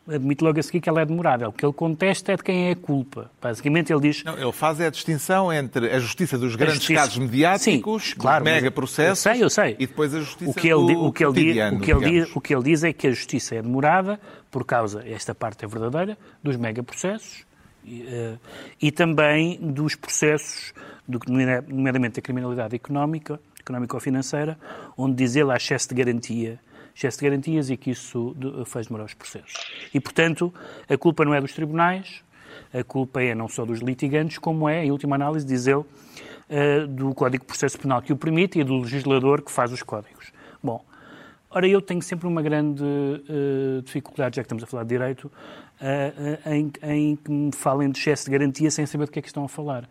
admite 0.08 0.42
logo 0.42 0.58
a 0.58 0.62
seguir 0.62 0.80
que 0.80 0.88
ela 0.88 1.00
é 1.00 1.06
demorada. 1.06 1.48
O 1.48 1.52
que 1.52 1.64
ele 1.64 1.72
contesta 1.72 2.32
é 2.32 2.36
de 2.36 2.42
quem 2.42 2.68
é 2.68 2.72
a 2.72 2.76
culpa. 2.76 3.30
Basicamente, 3.40 3.92
ele 3.92 4.00
diz. 4.00 4.24
Não, 4.24 4.36
ele 4.36 4.52
faz 4.52 4.80
a 4.80 4.90
distinção 4.90 5.52
entre 5.52 5.90
a 5.90 5.98
justiça 5.98 6.36
dos 6.36 6.56
grandes 6.56 6.76
justiça... 6.76 7.00
casos 7.00 7.18
mediáticos, 7.18 8.10
Sim, 8.10 8.16
claro, 8.16 8.44
mega 8.44 8.70
processos. 8.70 9.24
Eu 9.24 9.32
sei, 9.32 9.44
eu 9.44 9.50
sei. 9.50 9.76
E 9.78 9.86
depois 9.86 10.14
a 10.14 10.20
justiça 10.20 10.50
o 10.50 10.54
que 10.54 10.68
ele, 10.68 10.94
do 10.94 11.04
o 11.04 11.12
que 11.12 11.24
ele 11.24 11.32
diz, 11.32 11.72
o 11.72 11.80
que 11.80 11.92
ele 11.92 12.10
diz, 12.10 12.36
o 12.36 12.40
que 12.40 12.54
ele 12.54 12.62
diz 12.64 12.84
é 12.84 12.92
que 12.92 13.06
a 13.06 13.10
justiça 13.10 13.54
é 13.54 13.62
demorada 13.62 14.20
por 14.50 14.64
causa, 14.64 15.04
esta 15.06 15.34
parte 15.34 15.64
é 15.64 15.68
verdadeira, 15.68 16.18
dos 16.42 16.56
mega 16.56 16.82
processos 16.82 17.44
e, 17.84 18.02
uh, 18.02 18.38
e 18.80 18.90
também 18.90 19.58
dos 19.60 19.94
processos 19.94 20.74
do, 21.06 21.20
nomeadamente 21.28 22.18
a 22.18 22.22
criminalidade 22.22 22.74
económica, 22.74 23.40
económico-financeira, 23.60 24.58
onde 24.96 25.16
diz 25.16 25.36
ele 25.36 25.52
há 25.52 25.56
excesso 25.56 25.88
de 25.88 25.94
garantia 25.94 26.58
excesso 26.94 27.18
de 27.18 27.24
garantias 27.24 27.70
e 27.70 27.76
que 27.76 27.90
isso 27.90 28.36
faz 28.66 28.86
demorar 28.86 29.04
os 29.04 29.14
processos. 29.14 29.54
E, 29.92 30.00
portanto, 30.00 30.52
a 30.88 30.96
culpa 30.96 31.24
não 31.24 31.34
é 31.34 31.40
dos 31.40 31.52
tribunais, 31.52 32.22
a 32.72 32.84
culpa 32.84 33.22
é 33.22 33.34
não 33.34 33.48
só 33.48 33.64
dos 33.64 33.80
litigantes, 33.80 34.38
como 34.38 34.68
é, 34.68 34.84
em 34.84 34.90
última 34.90 35.16
análise, 35.16 35.46
diz 35.46 35.66
ele, 35.66 35.80
uh, 36.50 36.86
do 36.88 37.14
Código 37.14 37.44
de 37.44 37.46
Processo 37.46 37.78
Penal 37.78 38.02
que 38.02 38.12
o 38.12 38.16
permite 38.16 38.58
e 38.58 38.64
do 38.64 38.78
legislador 38.78 39.42
que 39.42 39.50
faz 39.50 39.72
os 39.72 39.82
códigos. 39.82 40.32
Bom, 40.62 40.84
ora, 41.50 41.66
eu 41.66 41.80
tenho 41.80 42.02
sempre 42.02 42.26
uma 42.26 42.42
grande 42.42 42.82
uh, 42.82 43.82
dificuldade, 43.82 44.36
já 44.36 44.42
que 44.42 44.46
estamos 44.46 44.62
a 44.64 44.66
falar 44.66 44.84
de 44.84 44.88
direito, 44.90 45.24
uh, 45.80 46.50
em, 46.50 46.72
em 46.82 47.16
que 47.16 47.30
me 47.30 47.52
falem 47.52 47.90
de 47.90 47.98
excesso 47.98 48.26
de 48.26 48.30
garantia 48.30 48.70
sem 48.70 48.86
saber 48.86 49.06
do 49.06 49.12
que 49.12 49.18
é 49.18 49.22
que 49.22 49.28
estão 49.28 49.44
a 49.44 49.48
falar. 49.48 49.88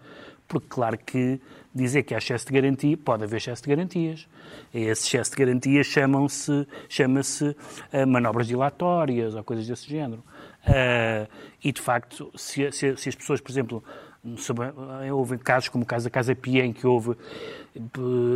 Porque, 0.50 0.68
claro 0.68 0.98
que 0.98 1.40
dizer 1.74 2.02
que 2.02 2.16
há 2.16 2.18
excesso 2.18 2.48
de 2.48 2.52
garantia, 2.52 2.98
pode 2.98 3.24
haver 3.24 3.38
excesso 3.38 3.62
de 3.62 3.70
garantias. 3.70 4.28
Esse 4.74 5.08
excesso 5.08 5.32
de 5.32 5.38
garantias 5.38 5.86
chamam-se, 5.86 6.68
chama-se 6.90 7.46
uh, 7.94 8.08
manobras 8.08 8.48
dilatórias 8.48 9.36
ou 9.36 9.44
coisas 9.44 9.68
desse 9.68 9.88
género. 9.88 10.24
Uh, 10.68 11.30
e, 11.64 11.72
de 11.72 11.80
facto, 11.80 12.32
se, 12.36 12.72
se, 12.72 12.98
se, 12.98 13.10
as 13.10 13.16
pessoas, 13.16 13.40
por 13.40 13.52
exemplo, 13.52 13.84
houve 15.14 15.38
casos 15.38 15.70
como 15.70 15.84
o 15.84 15.88
caso 15.88 16.06
da 16.06 16.10
Casa 16.10 16.36
Pia, 16.36 16.66
em 16.66 16.74
que 16.74 16.86
houve 16.86 17.16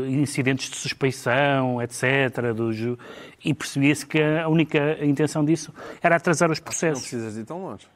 incidentes 0.07 0.69
de 0.69 0.77
suspeição, 0.77 1.81
etc., 1.81 2.53
do, 2.55 2.97
e 3.43 3.53
percebia-se 3.55 4.05
que 4.05 4.21
a 4.21 4.47
única 4.47 5.03
intenção 5.03 5.43
disso 5.43 5.73
era 6.01 6.15
atrasar 6.15 6.51
os 6.51 6.59
processos. 6.59 6.99
Não 6.99 7.09
precisas 7.09 7.37
ir 7.37 7.45
tão 7.45 7.61
longe. 7.61 7.87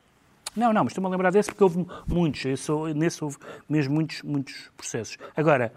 Não, 0.58 0.74
não, 0.74 0.84
mas 0.84 0.92
estou-me 0.92 1.08
a 1.08 1.12
lembrar 1.12 1.32
desse 1.32 1.50
porque 1.50 1.64
houve 1.64 1.86
muitos, 2.08 2.44
nesse 2.96 3.24
houve 3.24 3.38
mesmo 3.70 3.94
muitos, 3.94 4.24
muitos 4.24 4.72
processos. 4.76 5.18
Agora, 5.36 5.72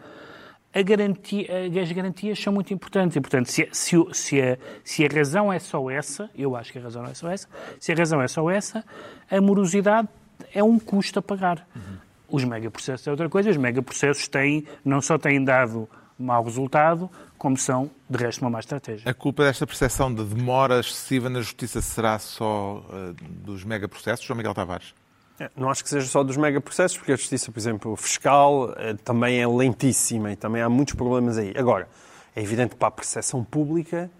garantia, 0.84 1.46
as 1.82 1.92
garantias 1.92 2.38
são 2.38 2.52
muito 2.52 2.72
importantes. 2.72 3.14
E, 3.14 3.20
portanto, 3.20 3.46
se, 3.46 3.68
se, 3.72 3.96
se, 4.12 4.40
a, 4.40 4.56
se 4.82 5.04
a 5.04 5.08
razão 5.08 5.52
é 5.52 5.58
só 5.58 5.90
essa, 5.90 6.30
eu 6.34 6.56
acho 6.56 6.72
que 6.72 6.78
a 6.78 6.82
razão 6.82 7.02
não 7.02 7.10
é 7.10 7.14
só 7.14 7.28
essa, 7.28 7.46
se 7.78 7.92
a 7.92 7.94
razão 7.94 8.22
é 8.22 8.28
só 8.28 8.50
essa, 8.50 8.82
a 9.30 9.40
morosidade 9.40 10.08
é 10.54 10.64
um 10.64 10.78
custo 10.78 11.18
a 11.18 11.22
pagar. 11.22 11.66
Uhum. 11.76 11.98
Os 12.30 12.44
megaprocessos 12.44 13.06
é 13.06 13.10
outra 13.10 13.28
coisa. 13.28 13.50
Os 13.50 13.56
megaprocessos 13.58 14.28
têm, 14.28 14.64
não 14.84 15.02
só 15.02 15.18
têm 15.18 15.44
dado 15.44 15.88
mau 16.20 16.44
resultado, 16.44 17.10
como 17.38 17.56
são, 17.56 17.90
de 18.08 18.18
resto, 18.18 18.42
uma 18.42 18.50
má 18.50 18.60
estratégia. 18.60 19.10
A 19.10 19.14
culpa 19.14 19.44
desta 19.44 19.66
percepção 19.66 20.12
de 20.14 20.22
demora 20.24 20.80
excessiva 20.80 21.28
na 21.30 21.40
justiça 21.40 21.80
será 21.80 22.18
só 22.18 22.84
uh, 22.88 23.14
dos 23.44 23.64
megaprocessos, 23.64 24.24
João 24.24 24.36
Miguel 24.36 24.54
Tavares? 24.54 24.94
É, 25.38 25.50
não 25.56 25.70
acho 25.70 25.82
que 25.82 25.88
seja 25.88 26.06
só 26.06 26.22
dos 26.22 26.36
megaprocessos, 26.36 26.98
porque 26.98 27.12
a 27.12 27.16
justiça, 27.16 27.50
por 27.50 27.58
exemplo, 27.58 27.96
fiscal 27.96 28.70
uh, 28.70 28.96
também 29.02 29.40
é 29.40 29.46
lentíssima 29.46 30.32
e 30.32 30.36
também 30.36 30.60
há 30.60 30.68
muitos 30.68 30.94
problemas 30.94 31.38
aí. 31.38 31.54
Agora, 31.56 31.88
é 32.36 32.42
evidente 32.42 32.70
que 32.70 32.76
para 32.76 32.88
a 32.88 32.92
percepção 32.92 33.42
pública 33.42 34.10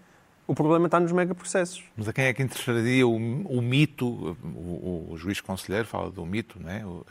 o 0.51 0.55
problema 0.55 0.87
está 0.87 0.99
nos 0.99 1.11
megaprocessos. 1.11 1.83
Mas 1.95 2.09
a 2.09 2.13
quem 2.13 2.25
é 2.25 2.33
que 2.33 2.43
interessaria 2.43 3.07
o, 3.07 3.15
o 3.15 3.61
mito, 3.61 4.35
o, 4.43 5.11
o, 5.11 5.17
juiz 5.17 5.39
conselheiro 5.39 5.87
fala 5.87 6.11
do 6.11 6.25
mito, 6.25 6.59
não 6.59 6.69
é? 6.69 6.85
O, 6.85 6.89
uh, 6.89 7.05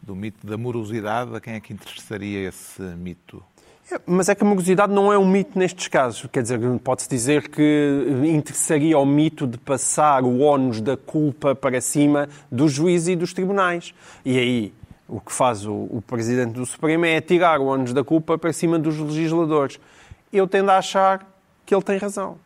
do 0.00 0.16
mito 0.16 0.46
da 0.46 0.56
morosidade, 0.56 1.34
a 1.36 1.40
quem 1.40 1.54
é 1.54 1.60
que 1.60 1.74
interessaria 1.74 2.48
esse 2.48 2.80
mito? 2.80 3.44
Mas 4.06 4.28
é 4.28 4.34
que 4.34 4.42
a 4.42 4.46
morosidade 4.46 4.92
não 4.92 5.12
é 5.12 5.18
um 5.18 5.26
mito 5.26 5.58
nestes 5.58 5.88
casos. 5.88 6.28
Quer 6.30 6.42
dizer, 6.42 6.60
pode-se 6.82 7.08
dizer 7.08 7.48
que 7.48 8.06
interessaria 8.24 8.94
ao 8.96 9.06
mito 9.06 9.46
de 9.46 9.58
passar 9.58 10.22
o 10.22 10.40
ónus 10.40 10.80
da 10.80 10.96
culpa 10.96 11.54
para 11.54 11.80
cima 11.80 12.28
dos 12.50 12.72
juízes 12.72 13.08
e 13.08 13.16
dos 13.16 13.32
tribunais. 13.32 13.94
E 14.24 14.38
aí, 14.38 14.74
o 15.08 15.20
que 15.20 15.32
faz 15.32 15.66
o, 15.66 15.72
o 15.72 16.02
Presidente 16.06 16.52
do 16.52 16.66
Supremo 16.66 17.04
é 17.04 17.20
tirar 17.20 17.60
o 17.60 17.66
ónus 17.66 17.92
da 17.92 18.04
culpa 18.04 18.38
para 18.38 18.52
cima 18.52 18.78
dos 18.78 18.98
legisladores. 18.98 19.80
Eu 20.32 20.46
tendo 20.46 20.70
a 20.70 20.78
achar 20.78 21.26
que 21.66 21.74
ele 21.74 21.82
tem 21.82 21.98
razão 21.98 22.38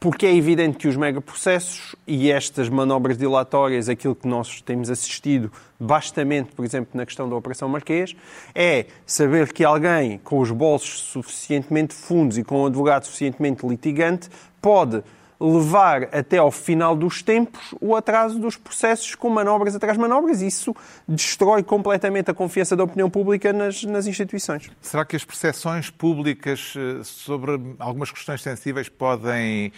porque 0.00 0.24
é 0.24 0.34
evidente 0.34 0.78
que 0.78 0.88
os 0.88 0.96
megaprocessos 0.96 1.94
e 2.06 2.32
estas 2.32 2.70
manobras 2.70 3.18
dilatórias, 3.18 3.86
aquilo 3.86 4.14
que 4.14 4.26
nós 4.26 4.62
temos 4.62 4.88
assistido 4.88 5.52
bastamente, 5.78 6.52
por 6.52 6.64
exemplo, 6.64 6.88
na 6.94 7.04
questão 7.04 7.28
da 7.28 7.36
Operação 7.36 7.68
Marquês, 7.68 8.16
é 8.54 8.86
saber 9.04 9.52
que 9.52 9.62
alguém 9.62 10.16
com 10.24 10.38
os 10.38 10.50
bolsos 10.50 11.00
suficientemente 11.00 11.94
fundos 11.94 12.38
e 12.38 12.42
com 12.42 12.62
um 12.62 12.66
advogado 12.66 13.04
suficientemente 13.04 13.66
litigante 13.66 14.30
pode 14.60 15.02
levar 15.40 16.14
até 16.14 16.36
ao 16.36 16.50
final 16.50 16.94
dos 16.94 17.22
tempos 17.22 17.74
o 17.80 17.96
atraso 17.96 18.38
dos 18.38 18.56
processos 18.56 19.14
com 19.14 19.30
manobras 19.30 19.74
atrás 19.74 19.96
de 19.96 20.00
manobras. 20.00 20.42
Isso 20.42 20.76
destrói 21.08 21.62
completamente 21.62 22.30
a 22.30 22.34
confiança 22.34 22.76
da 22.76 22.84
opinião 22.84 23.08
pública 23.08 23.52
nas, 23.52 23.82
nas 23.84 24.06
instituições. 24.06 24.70
Será 24.82 25.04
que 25.04 25.16
as 25.16 25.24
percepções 25.24 25.88
públicas 25.88 26.74
eh, 26.76 27.02
sobre 27.02 27.52
algumas 27.78 28.10
questões 28.10 28.42
sensíveis 28.42 28.88
podem, 28.88 29.72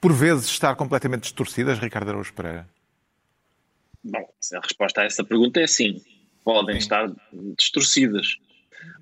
por 0.00 0.12
vezes, 0.12 0.46
estar 0.46 0.76
completamente 0.76 1.22
distorcidas, 1.22 1.78
Ricardo 1.80 2.10
Araújo 2.10 2.32
Pereira? 2.32 2.68
Bom, 4.04 4.28
a 4.54 4.60
resposta 4.60 5.00
a 5.00 5.04
essa 5.04 5.24
pergunta 5.24 5.60
é 5.60 5.66
sim. 5.66 6.00
Podem 6.44 6.74
sim. 6.74 6.78
estar 6.78 7.10
distorcidas. 7.58 8.36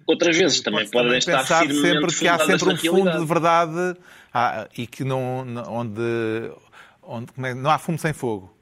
Outras 0.07 0.37
vezes 0.37 0.61
também 0.61 0.89
podem 0.89 1.19
estar 1.19 1.45
firmemente 1.45 1.81
sempre 1.81 2.19
que 2.19 2.29
há 2.29 2.39
sempre 2.39 2.73
um 2.73 2.77
fundo 2.77 3.19
de 3.19 3.25
verdade 3.25 3.97
ah, 4.33 4.69
e 4.77 4.87
que 4.87 5.05
não, 5.05 5.41
onde, 5.69 6.01
onde 7.03 7.33
é, 7.45 7.55
não 7.55 7.71
há 7.71 7.79
fumo 7.79 7.99
sem 7.99 8.13
fogo. 8.13 8.57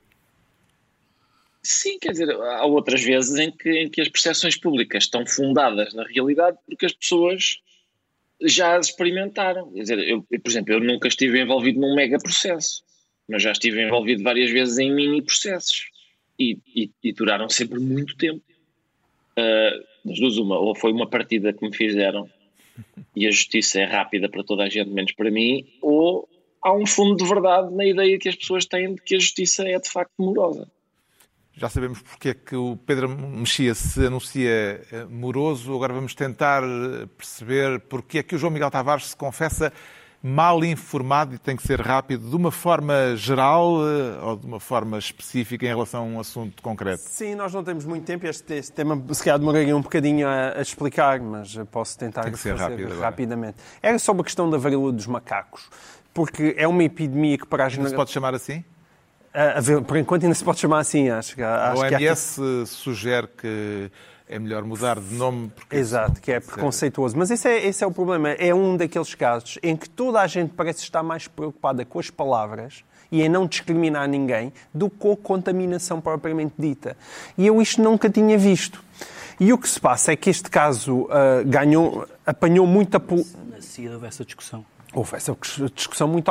Sim, 1.62 1.98
quer 1.98 2.12
dizer, 2.12 2.30
há 2.30 2.64
outras 2.64 3.02
vezes 3.02 3.38
em 3.38 3.50
que, 3.50 3.70
em 3.70 3.90
que 3.90 4.00
as 4.00 4.08
percepções 4.08 4.56
públicas 4.56 5.04
estão 5.04 5.26
fundadas 5.26 5.92
na 5.92 6.04
realidade 6.04 6.56
porque 6.66 6.86
as 6.86 6.92
pessoas 6.92 7.60
já 8.42 8.78
experimentaram. 8.78 9.70
Quer 9.72 9.80
dizer, 9.80 9.98
eu, 9.98 10.22
por 10.22 10.48
exemplo, 10.48 10.72
eu 10.72 10.80
nunca 10.80 11.08
estive 11.08 11.40
envolvido 11.40 11.78
num 11.78 11.94
mega 11.94 12.18
processo, 12.18 12.82
mas 13.28 13.42
já 13.42 13.52
estive 13.52 13.82
envolvido 13.82 14.22
várias 14.22 14.50
vezes 14.50 14.78
em 14.78 14.90
mini 14.90 15.22
processos 15.22 15.90
e, 16.38 16.58
e, 16.74 16.90
e 17.02 17.12
duraram 17.12 17.48
sempre 17.48 17.78
muito 17.78 18.16
tempo. 18.16 18.42
Uh, 19.32 20.08
das 20.08 20.18
duas, 20.18 20.38
uma, 20.38 20.58
ou 20.58 20.74
foi 20.74 20.92
uma 20.92 21.08
partida 21.08 21.52
que 21.52 21.64
me 21.64 21.76
fizeram 21.76 22.28
e 23.14 23.26
a 23.26 23.30
justiça 23.30 23.80
é 23.80 23.84
rápida 23.84 24.28
para 24.28 24.44
toda 24.44 24.64
a 24.64 24.68
gente, 24.68 24.90
menos 24.90 25.12
para 25.12 25.30
mim, 25.30 25.66
ou 25.82 26.28
há 26.62 26.72
um 26.72 26.86
fundo 26.86 27.16
de 27.16 27.28
verdade 27.28 27.74
na 27.74 27.84
ideia 27.84 28.18
que 28.18 28.28
as 28.28 28.36
pessoas 28.36 28.66
têm 28.66 28.94
de 28.94 29.02
que 29.02 29.16
a 29.16 29.18
justiça 29.18 29.66
é 29.66 29.78
de 29.78 29.88
facto 29.88 30.12
morosa. 30.18 30.68
Já 31.52 31.68
sabemos 31.68 32.00
porque 32.00 32.30
é 32.30 32.34
que 32.34 32.56
o 32.56 32.76
Pedro 32.76 33.08
Mexia 33.08 33.74
se 33.74 34.06
anuncia 34.06 34.50
eh, 34.50 35.04
moroso, 35.10 35.74
agora 35.74 35.92
vamos 35.92 36.14
tentar 36.14 36.62
eh, 36.62 37.06
perceber 37.18 37.80
porque 37.80 38.18
é 38.18 38.22
que 38.22 38.34
o 38.34 38.38
João 38.38 38.52
Miguel 38.52 38.70
Tavares 38.70 39.08
se 39.08 39.16
confessa 39.16 39.72
mal 40.22 40.62
informado 40.64 41.34
e 41.34 41.38
tem 41.38 41.56
que 41.56 41.62
ser 41.62 41.80
rápido, 41.80 42.28
de 42.28 42.36
uma 42.36 42.50
forma 42.50 43.16
geral 43.16 43.78
eh, 43.80 44.22
ou 44.22 44.36
de 44.36 44.46
uma 44.46 44.60
forma 44.60 44.98
específica 44.98 45.64
em 45.64 45.68
relação 45.68 46.02
a 46.02 46.04
um 46.04 46.20
assunto 46.20 46.62
concreto? 46.62 47.02
Sim, 47.06 47.34
nós 47.34 47.54
não 47.54 47.64
temos 47.64 47.86
muito 47.86 48.04
tempo. 48.04 48.26
Este, 48.26 48.54
este 48.54 48.72
tema, 48.72 49.02
se 49.14 49.24
calhar, 49.24 49.38
demoraria 49.38 49.74
um 49.74 49.80
bocadinho 49.80 50.28
a, 50.28 50.58
a, 50.58 50.62
explicar, 50.62 51.20
mas 51.20 51.56
posso 51.70 51.98
tentar 51.98 52.22
tem 52.22 52.32
que 52.32 52.38
ser 52.38 52.54
rápido 52.54 52.98
rapidamente. 53.00 53.56
Era 53.82 53.98
sobre 53.98 54.20
a 54.22 54.24
questão 54.24 54.50
da 54.50 54.58
varíola 54.58 54.92
dos 54.92 55.06
macacos, 55.06 55.70
porque 56.12 56.54
é 56.58 56.68
uma 56.68 56.84
epidemia 56.84 57.38
que 57.38 57.46
para 57.46 57.64
a 57.64 57.68
generação... 57.68 57.92
se 57.92 57.96
pode 57.96 58.10
chamar 58.10 58.34
assim? 58.34 58.62
A, 59.32 59.58
a, 59.58 59.82
por 59.82 59.96
enquanto 59.96 60.24
ainda 60.24 60.34
se 60.34 60.44
pode 60.44 60.58
chamar 60.58 60.80
assim, 60.80 61.08
acho. 61.08 61.32
acho 61.42 61.42
a 61.42 61.74
OMS 61.74 62.40
que 62.40 62.66
sugere 62.66 63.26
que 63.28 63.90
é 64.30 64.38
melhor 64.38 64.64
mudar 64.64 65.00
de 65.00 65.14
nome 65.14 65.50
porque 65.54 65.76
Exato, 65.76 66.20
que 66.20 66.30
é 66.30 66.38
preconceituoso. 66.38 67.18
Mas 67.18 67.32
esse 67.32 67.48
é, 67.48 67.66
esse 67.66 67.82
é 67.82 67.86
o 67.86 67.90
problema. 67.90 68.30
É 68.30 68.54
um 68.54 68.76
daqueles 68.76 69.12
casos 69.14 69.58
em 69.60 69.76
que 69.76 69.90
toda 69.90 70.20
a 70.20 70.26
gente 70.28 70.52
parece 70.54 70.82
estar 70.84 71.02
mais 71.02 71.26
preocupada 71.26 71.84
com 71.84 71.98
as 71.98 72.10
palavras 72.10 72.84
e 73.10 73.22
em 73.22 73.28
não 73.28 73.44
discriminar 73.44 74.08
ninguém 74.08 74.52
do 74.72 74.88
que 74.88 74.96
com 74.98 75.12
a 75.12 75.16
contaminação 75.16 76.00
propriamente 76.00 76.54
dita. 76.56 76.96
E 77.36 77.44
eu 77.44 77.60
isto 77.60 77.82
nunca 77.82 78.08
tinha 78.08 78.38
visto. 78.38 78.82
E 79.40 79.52
o 79.52 79.58
que 79.58 79.68
se 79.68 79.80
passa 79.80 80.12
é 80.12 80.16
que 80.16 80.30
este 80.30 80.48
caso 80.48 81.02
uh, 81.02 81.08
ganhou, 81.44 82.06
apanhou 82.24 82.66
muita... 82.66 83.02
Na 83.50 83.60
CIA 83.60 83.94
houve 83.94 84.06
essa 84.06 84.24
discussão. 84.24 84.64
Houve 84.92 85.16
essa 85.16 85.36
discussão 85.72 86.08
muito 86.08 86.28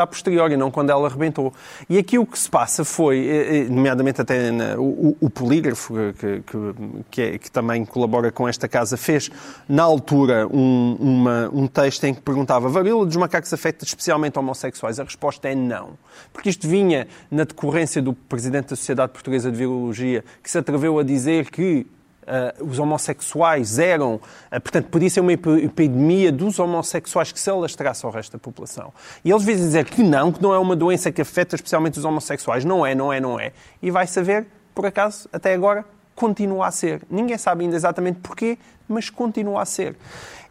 a, 0.00 0.06
posteriori, 0.06 0.56
não 0.56 0.70
quando 0.70 0.90
ela 0.90 1.08
arrebentou. 1.08 1.52
E 1.90 1.98
aqui 1.98 2.18
o 2.18 2.24
que 2.24 2.38
se 2.38 2.48
passa 2.48 2.84
foi, 2.84 3.26
eh, 3.26 3.56
eh, 3.56 3.64
nomeadamente 3.64 4.20
até 4.20 4.52
na, 4.52 4.76
o, 4.78 5.16
o, 5.20 5.28
polígrafo, 5.28 5.92
que, 6.16 6.40
que, 6.42 6.74
que, 7.10 7.22
é, 7.22 7.38
que, 7.38 7.50
também 7.50 7.84
colabora 7.84 8.30
com 8.30 8.48
esta 8.48 8.68
casa, 8.68 8.96
fez 8.96 9.28
na 9.68 9.82
altura 9.82 10.46
um, 10.46 10.96
uma, 11.00 11.50
um 11.52 11.66
texto 11.66 12.04
em 12.04 12.14
que 12.14 12.20
perguntava 12.20 12.68
varíola 12.68 13.04
dos 13.04 13.16
macacos 13.16 13.52
afeta 13.52 13.84
especialmente 13.84 14.38
homossexuais? 14.38 15.00
A 15.00 15.04
resposta 15.04 15.48
é 15.48 15.56
não. 15.56 15.98
Porque 16.32 16.48
isto 16.48 16.68
vinha 16.68 17.08
na 17.28 17.42
decorrência 17.42 18.00
do 18.00 18.12
presidente 18.12 18.70
da 18.70 18.76
Sociedade 18.76 19.10
Portuguesa 19.10 19.50
de 19.50 19.56
Virologia, 19.56 20.24
que 20.44 20.48
se 20.48 20.58
atreveu 20.58 20.96
a 21.00 21.02
dizer 21.02 21.50
que 21.50 21.84
uh, 22.26 22.64
os 22.64 22.78
homossexuais 22.78 23.78
eram, 23.78 24.14
uh, 24.14 24.60
portanto, 24.60 24.86
podia 24.86 25.08
ser 25.08 25.20
uma 25.20 25.32
epidemia 25.32 26.30
dos 26.30 26.58
homossexuais 26.58 27.32
que 27.32 27.40
se 27.40 27.48
alastrasse 27.48 28.04
ao 28.04 28.12
resto 28.12 28.32
da 28.32 28.38
população. 28.38 28.92
E 29.24 29.30
eles 29.30 29.44
vêm 29.44 29.56
dizer 29.56 29.84
que 29.84 30.02
não, 30.02 30.32
que 30.32 30.42
não 30.42 30.52
é 30.52 30.58
uma 30.58 30.76
doença 30.76 31.10
que 31.12 31.22
afeta 31.22 31.56
especialmente 31.56 31.98
os 31.98 32.04
homossexuais. 32.04 32.64
Não 32.64 32.84
é, 32.84 32.94
não 32.94 33.12
é, 33.12 33.20
não 33.20 33.38
é. 33.38 33.52
E 33.82 33.90
vai 33.90 34.06
saber, 34.06 34.46
por 34.74 34.86
acaso, 34.86 35.28
até 35.32 35.54
agora, 35.54 35.84
continua 36.14 36.66
a 36.66 36.70
ser. 36.70 37.02
Ninguém 37.10 37.36
sabe 37.38 37.64
ainda 37.64 37.76
exatamente 37.76 38.18
porquê, 38.20 38.58
mas 38.88 39.10
continua 39.10 39.62
a 39.62 39.64
ser. 39.64 39.94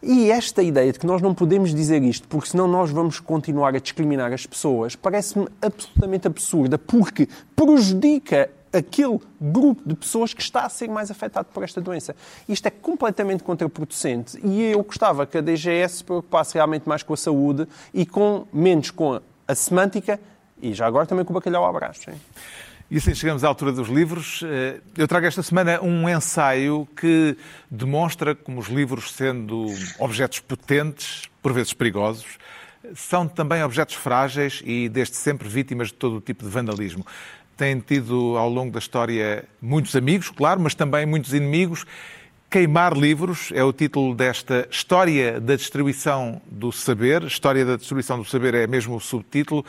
E 0.02 0.30
esta 0.30 0.62
ideia 0.62 0.92
de 0.92 0.98
que 0.98 1.06
nós 1.06 1.20
não 1.20 1.34
podemos 1.34 1.74
dizer 1.74 2.02
isto, 2.02 2.28
porque 2.28 2.50
senão 2.50 2.68
nós 2.68 2.90
vamos 2.90 3.18
continuar 3.18 3.74
a 3.74 3.78
discriminar 3.78 4.32
as 4.32 4.46
pessoas, 4.46 4.94
parece-me 4.94 5.48
absolutamente 5.60 6.26
absurda, 6.28 6.78
porque 6.78 7.28
prejudica 7.56 8.48
aquele 8.76 9.18
grupo 9.40 9.82
de 9.86 9.94
pessoas 9.94 10.34
que 10.34 10.42
está 10.42 10.62
a 10.62 10.68
ser 10.68 10.88
mais 10.88 11.10
afetado 11.10 11.48
por 11.52 11.62
esta 11.62 11.80
doença. 11.80 12.14
Isto 12.48 12.66
é 12.66 12.70
completamente 12.70 13.42
contraproducente 13.42 14.38
e 14.44 14.62
eu 14.62 14.82
gostava 14.82 15.26
que 15.26 15.38
a 15.38 15.40
DGS 15.40 15.98
se 15.98 16.04
preocupasse 16.04 16.54
realmente 16.54 16.88
mais 16.88 17.02
com 17.02 17.14
a 17.14 17.16
saúde 17.16 17.66
e 17.92 18.04
com 18.04 18.46
menos 18.52 18.90
com 18.90 19.20
a 19.46 19.54
semântica 19.54 20.20
e 20.60 20.72
já 20.72 20.86
agora 20.86 21.06
também 21.06 21.24
com 21.24 21.32
o 21.32 21.34
bacalhau. 21.34 21.74
Sim. 21.94 22.12
E 22.90 22.98
assim 22.98 23.14
chegamos 23.14 23.42
à 23.42 23.48
altura 23.48 23.72
dos 23.72 23.88
livros. 23.88 24.42
Eh, 24.44 24.80
eu 24.96 25.08
trago 25.08 25.26
esta 25.26 25.42
semana 25.42 25.80
um 25.82 26.08
ensaio 26.08 26.86
que 26.96 27.36
demonstra 27.68 28.34
como 28.34 28.60
os 28.60 28.68
livros, 28.68 29.12
sendo 29.12 29.66
objetos 29.98 30.38
potentes, 30.38 31.24
por 31.42 31.52
vezes 31.52 31.72
perigosos, 31.72 32.38
são 32.94 33.26
também 33.26 33.62
objetos 33.62 33.96
frágeis 33.96 34.62
e 34.64 34.88
desde 34.88 35.16
sempre 35.16 35.48
vítimas 35.48 35.88
de 35.88 35.94
todo 35.94 36.16
o 36.16 36.20
tipo 36.20 36.44
de 36.44 36.50
vandalismo. 36.50 37.04
Têm 37.56 37.80
tido 37.80 38.36
ao 38.36 38.50
longo 38.50 38.70
da 38.70 38.78
história 38.78 39.44
muitos 39.62 39.96
amigos, 39.96 40.28
claro, 40.28 40.60
mas 40.60 40.74
também 40.74 41.06
muitos 41.06 41.32
inimigos. 41.32 41.86
Queimar 42.50 42.92
livros 42.96 43.50
é 43.54 43.64
o 43.64 43.72
título 43.72 44.14
desta 44.14 44.68
História 44.70 45.40
da 45.40 45.56
Distribuição 45.56 46.40
do 46.46 46.70
Saber. 46.70 47.22
História 47.24 47.64
da 47.64 47.76
Distribuição 47.76 48.18
do 48.18 48.24
Saber 48.24 48.54
é 48.54 48.66
mesmo 48.66 48.96
o 48.96 49.00
subtítulo, 49.00 49.64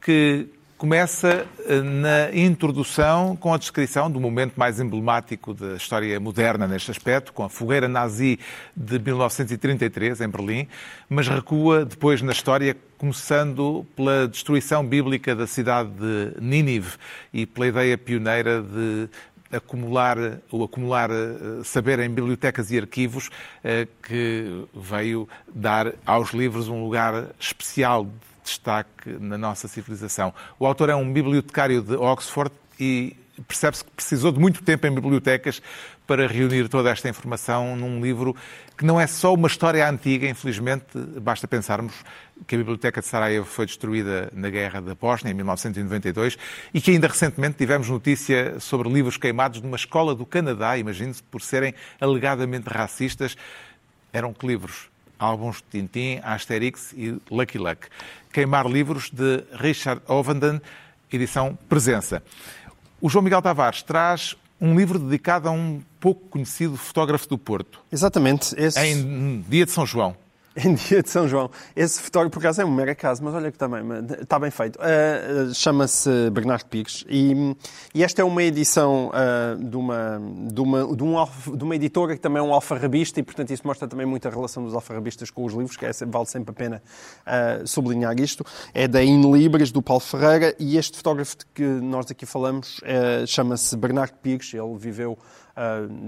que 0.00 0.46
começa 0.82 1.46
eh, 1.68 1.80
na 1.80 2.36
introdução 2.36 3.36
com 3.36 3.54
a 3.54 3.56
descrição 3.56 4.10
do 4.10 4.18
momento 4.18 4.54
mais 4.56 4.80
emblemático 4.80 5.54
da 5.54 5.76
história 5.76 6.18
moderna 6.18 6.66
neste 6.66 6.90
aspecto, 6.90 7.32
com 7.32 7.44
a 7.44 7.48
fogueira 7.48 7.86
nazi 7.86 8.36
de 8.76 8.98
1933 8.98 10.22
em 10.22 10.28
Berlim, 10.28 10.66
mas 11.08 11.28
recua 11.28 11.84
depois 11.84 12.20
na 12.20 12.32
história, 12.32 12.76
começando 12.98 13.86
pela 13.94 14.26
destruição 14.26 14.84
bíblica 14.84 15.36
da 15.36 15.46
cidade 15.46 15.90
de 15.90 16.40
Nínive 16.40 16.96
e 17.32 17.46
pela 17.46 17.68
ideia 17.68 17.96
pioneira 17.96 18.60
de 18.60 19.08
acumular, 19.52 20.18
o 20.50 20.64
acumular 20.64 21.10
eh, 21.12 21.62
saber 21.62 22.00
em 22.00 22.10
bibliotecas 22.10 22.72
e 22.72 22.78
arquivos 22.80 23.30
eh, 23.62 23.86
que 24.02 24.64
veio 24.74 25.28
dar 25.54 25.92
aos 26.04 26.32
livros 26.32 26.66
um 26.66 26.82
lugar 26.82 27.26
especial 27.38 28.04
destaque 28.52 29.10
na 29.20 29.38
nossa 29.38 29.68
civilização. 29.68 30.32
O 30.58 30.66
autor 30.66 30.90
é 30.90 30.94
um 30.94 31.12
bibliotecário 31.12 31.82
de 31.82 31.94
Oxford 31.94 32.52
e 32.78 33.16
percebe-se 33.48 33.84
que 33.84 33.90
precisou 33.90 34.30
de 34.30 34.38
muito 34.38 34.62
tempo 34.62 34.86
em 34.86 34.94
bibliotecas 34.94 35.62
para 36.06 36.26
reunir 36.26 36.68
toda 36.68 36.90
esta 36.90 37.08
informação 37.08 37.76
num 37.76 38.00
livro 38.00 38.36
que 38.76 38.84
não 38.84 39.00
é 39.00 39.06
só 39.06 39.32
uma 39.32 39.46
história 39.46 39.88
antiga, 39.88 40.28
infelizmente, 40.28 40.84
basta 41.20 41.46
pensarmos 41.46 41.94
que 42.46 42.54
a 42.54 42.58
Biblioteca 42.58 43.00
de 43.00 43.06
Sarajevo 43.06 43.46
foi 43.46 43.66
destruída 43.66 44.28
na 44.32 44.50
Guerra 44.50 44.80
da 44.80 44.94
Bósnia, 44.94 45.30
em 45.30 45.34
1992, 45.34 46.36
e 46.74 46.80
que 46.80 46.90
ainda 46.90 47.06
recentemente 47.06 47.56
tivemos 47.56 47.88
notícia 47.88 48.58
sobre 48.58 48.88
livros 48.88 49.16
queimados 49.16 49.60
numa 49.60 49.76
escola 49.76 50.14
do 50.14 50.26
Canadá, 50.26 50.76
imagine-se, 50.76 51.22
por 51.22 51.40
serem 51.40 51.74
alegadamente 52.00 52.68
racistas. 52.68 53.36
Eram 54.12 54.34
que 54.34 54.46
livros? 54.46 54.91
Álbuns 55.22 55.56
de 55.56 55.80
Tintin, 55.80 56.20
Asterix 56.22 56.92
e 56.92 57.16
Lucky 57.30 57.58
Luck. 57.58 57.86
Queimar 58.32 58.66
livros 58.66 59.10
de 59.10 59.44
Richard 59.52 60.02
Ovenden, 60.08 60.60
edição 61.12 61.56
Presença. 61.68 62.22
O 63.00 63.08
João 63.08 63.22
Miguel 63.22 63.40
Tavares 63.40 63.82
traz 63.82 64.36
um 64.60 64.76
livro 64.76 64.98
dedicado 64.98 65.48
a 65.48 65.52
um 65.52 65.80
pouco 66.00 66.28
conhecido 66.28 66.76
fotógrafo 66.76 67.28
do 67.28 67.38
Porto. 67.38 67.80
Exatamente. 67.90 68.54
Esse... 68.56 68.80
Em 68.80 69.44
dia 69.48 69.64
de 69.64 69.72
São 69.72 69.86
João. 69.86 70.16
Em 70.56 70.74
dia 70.74 71.02
de 71.02 71.08
São 71.08 71.26
João. 71.26 71.50
Esse 71.74 72.00
fotógrafo, 72.00 72.34
por 72.34 72.40
acaso, 72.40 72.60
é 72.60 72.64
um 72.64 72.70
mega 72.70 72.94
caso, 72.94 73.24
mas 73.24 73.34
olha 73.34 73.50
que 73.50 73.56
também 73.56 73.82
está 74.20 74.38
bem 74.38 74.50
feito. 74.50 74.78
Uh, 74.78 75.54
Chama-se 75.54 76.30
Bernardo 76.30 76.66
Pires 76.66 77.04
e, 77.08 77.56
e, 77.94 78.04
esta 78.04 78.20
é 78.20 78.24
uma 78.24 78.42
edição 78.42 79.10
uh, 79.10 79.56
de, 79.56 79.76
uma, 79.76 80.20
de, 80.52 80.60
uma, 80.60 80.94
de, 80.94 81.02
um, 81.02 81.56
de 81.56 81.64
uma 81.64 81.74
editora 81.74 82.14
que 82.14 82.20
também 82.20 82.40
é 82.40 82.42
um 82.42 82.52
alfarrabista 82.52 83.18
e, 83.18 83.22
portanto, 83.22 83.50
isso 83.50 83.66
mostra 83.66 83.88
também 83.88 84.04
muito 84.04 84.28
a 84.28 84.30
relação 84.30 84.62
dos 84.62 84.74
alfarrabistas 84.74 85.30
com 85.30 85.42
os 85.44 85.54
livros, 85.54 85.76
que 85.76 85.86
é, 85.86 85.90
vale 86.06 86.26
sempre 86.26 86.50
a 86.50 86.54
pena 86.54 86.82
uh, 87.26 87.66
sublinhar 87.66 88.18
isto. 88.20 88.44
É 88.74 88.86
da 88.86 89.02
In 89.02 89.32
Libres, 89.32 89.72
do 89.72 89.80
Paulo 89.80 90.02
Ferreira, 90.02 90.54
e 90.58 90.76
este 90.76 90.98
fotógrafo 90.98 91.38
de 91.38 91.46
que 91.46 91.62
nós 91.62 92.10
aqui 92.10 92.26
falamos 92.26 92.80
chama-se 93.26 93.76
Bernardo 93.76 94.14
Pires. 94.22 94.52
Ele 94.52 94.76
viveu 94.76 95.16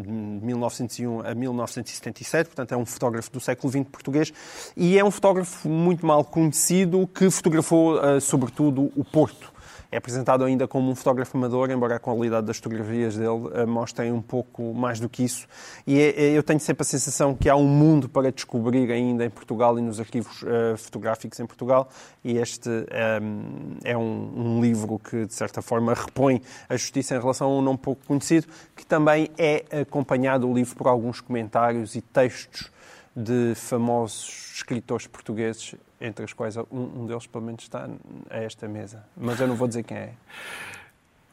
de 0.02 0.10
1901 0.10 1.20
a 1.20 1.34
1977, 1.34 2.46
portanto 2.46 2.72
é 2.72 2.76
um 2.76 2.86
fotógrafo 2.86 3.30
do 3.30 3.40
século 3.40 3.72
XX 3.72 3.84
português 3.90 4.32
e 4.76 4.98
é 4.98 5.04
um 5.04 5.10
fotógrafo 5.10 5.68
muito 5.68 6.06
mal 6.06 6.24
conhecido 6.24 7.06
que 7.06 7.30
fotografou 7.30 7.98
ah, 7.98 8.20
sobretudo 8.20 8.90
o 8.96 9.04
Porto 9.04 9.53
é 9.94 9.96
apresentado 9.96 10.42
ainda 10.42 10.66
como 10.66 10.90
um 10.90 10.94
fotógrafo 10.96 11.36
amador, 11.36 11.70
embora 11.70 11.94
a 11.94 11.98
qualidade 12.00 12.48
das 12.48 12.56
fotografias 12.56 13.16
dele 13.16 13.28
uh, 13.28 13.64
mostrem 13.64 14.10
um 14.10 14.20
pouco 14.20 14.74
mais 14.74 14.98
do 14.98 15.08
que 15.08 15.22
isso. 15.22 15.46
E 15.86 16.00
é, 16.00 16.08
é, 16.08 16.30
eu 16.30 16.42
tenho 16.42 16.58
sempre 16.58 16.82
a 16.82 16.84
sensação 16.84 17.32
que 17.32 17.48
há 17.48 17.54
um 17.54 17.68
mundo 17.68 18.08
para 18.08 18.32
descobrir 18.32 18.90
ainda 18.90 19.24
em 19.24 19.30
Portugal 19.30 19.78
e 19.78 19.82
nos 19.82 20.00
arquivos 20.00 20.42
uh, 20.42 20.76
fotográficos 20.76 21.38
em 21.38 21.46
Portugal, 21.46 21.88
e 22.24 22.36
este 22.38 22.68
um, 22.68 22.84
ehm, 22.90 23.78
é 23.84 23.96
um, 23.96 24.56
um, 24.56 24.60
livro 24.60 24.98
que, 24.98 25.26
de 25.26 25.34
certa 25.34 25.62
forma, 25.62 25.94
repõe 25.94 26.42
a 26.68 26.76
justiça 26.76 27.14
em 27.14 27.20
relação 27.20 27.48
a 27.48 27.58
um 27.58 27.62
não 27.62 27.76
pouco 27.76 28.04
conhecido, 28.04 28.48
que 28.74 28.84
também 28.84 29.30
é 29.38 29.64
acompanhado 29.82 30.50
o 30.50 30.52
livro 30.52 30.74
por 30.74 30.88
alguns 30.88 31.20
comentários 31.20 31.94
e 31.94 32.00
textos 32.00 32.73
de 33.16 33.54
famosos 33.54 34.52
escritores 34.54 35.06
portugueses 35.06 35.74
entre 36.00 36.24
os 36.24 36.32
quais 36.32 36.56
um, 36.56 36.64
um 36.70 37.06
deles, 37.06 37.26
pelo 37.26 37.44
menos, 37.44 37.62
está 37.62 37.88
a 38.28 38.38
esta 38.38 38.68
mesa. 38.68 39.04
Mas 39.16 39.40
eu 39.40 39.46
não 39.46 39.54
vou 39.54 39.68
dizer 39.68 39.82
quem 39.82 39.96
é. 39.96 40.12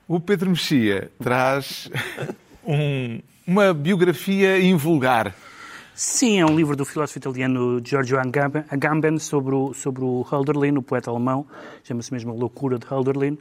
O 0.08 0.20
Pedro 0.20 0.50
Mexia 0.50 1.12
traz 1.22 1.90
um, 2.64 3.20
uma 3.48 3.74
biografia 3.74 4.60
invulgar 4.60 5.34
Sim, 5.94 6.40
é 6.40 6.46
um 6.46 6.56
livro 6.56 6.74
do 6.74 6.86
filósofo 6.86 7.20
italiano 7.20 7.82
Giorgio 7.84 8.18
Agamben 8.18 9.20
sobre 9.20 9.54
o, 9.54 9.74
sobre 9.74 10.04
o 10.04 10.26
Hölderlin, 10.32 10.78
o 10.78 10.82
poeta 10.82 11.12
alemão, 11.12 11.46
chama-se 11.84 12.14
mesmo 12.14 12.32
A 12.32 12.34
Loucura 12.34 12.80
de 12.80 12.86
Hölderlin. 12.90 13.38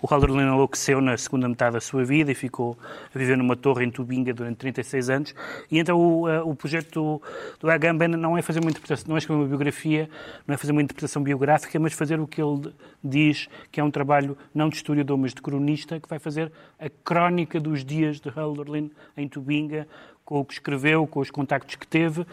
O 0.00 0.12
Hölderlin 0.12 0.42
enlouqueceu 0.42 1.00
na 1.00 1.16
segunda 1.16 1.48
metade 1.48 1.74
da 1.74 1.80
sua 1.80 2.04
vida 2.04 2.32
e 2.32 2.34
ficou 2.34 2.76
a 3.14 3.16
viver 3.16 3.36
numa 3.36 3.54
torre 3.54 3.84
em 3.84 3.90
Tubinga 3.90 4.34
durante 4.34 4.56
36 4.56 5.10
anos. 5.10 5.34
E 5.70 5.78
então 5.78 5.96
o, 5.96 6.28
uh, 6.28 6.46
o 6.46 6.56
projeto 6.56 6.92
do, 6.92 7.22
do 7.60 7.70
Agamben 7.70 8.08
não 8.08 8.36
é 8.36 8.42
fazer 8.42 8.58
uma 8.58 8.70
interpretação, 8.70 9.06
não 9.08 9.14
é 9.14 9.18
escrever 9.18 9.40
uma 9.40 9.48
biografia, 9.48 10.10
não 10.44 10.54
é 10.56 10.58
fazer 10.58 10.72
uma 10.72 10.82
interpretação 10.82 11.22
biográfica, 11.22 11.78
mas 11.78 11.92
fazer 11.92 12.18
o 12.18 12.26
que 12.26 12.42
ele 12.42 12.74
diz 13.02 13.48
que 13.70 13.80
é 13.80 13.84
um 13.84 13.92
trabalho 13.92 14.36
não 14.52 14.68
de 14.68 14.74
historiador, 14.74 15.16
mas 15.16 15.32
de 15.32 15.40
cronista, 15.40 16.00
que 16.00 16.08
vai 16.08 16.18
fazer 16.18 16.50
a 16.80 16.90
crónica 16.90 17.60
dos 17.60 17.84
dias 17.84 18.20
de 18.20 18.28
Hölderlin 18.28 18.90
em 19.16 19.28
Tubinga, 19.28 19.86
com 20.32 20.40
o 20.40 20.44
que 20.46 20.54
escreveu, 20.54 21.06
com 21.06 21.20
os 21.20 21.30
contactos 21.30 21.74
que 21.74 21.86
teve, 21.86 22.24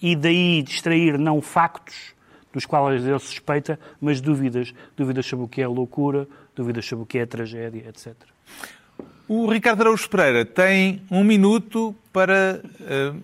e 0.00 0.14
daí 0.14 0.62
extrair 0.62 1.18
não 1.18 1.40
factos 1.40 2.14
dos 2.52 2.66
quais 2.66 3.02
ele 3.02 3.18
suspeita, 3.18 3.80
mas 3.98 4.20
dúvidas. 4.20 4.74
Dúvidas 4.94 5.24
sobre 5.24 5.46
o 5.46 5.48
que 5.48 5.62
é 5.62 5.66
loucura, 5.66 6.28
dúvidas 6.54 6.84
sobre 6.84 7.04
o 7.04 7.06
que 7.06 7.18
é 7.18 7.24
tragédia, 7.24 7.88
etc. 7.88 8.14
O 9.26 9.46
Ricardo 9.50 9.80
Araújo 9.80 10.06
Pereira 10.10 10.44
tem 10.44 11.00
um 11.10 11.24
minuto 11.24 11.96
para, 12.12 12.60
uh, 12.62 13.22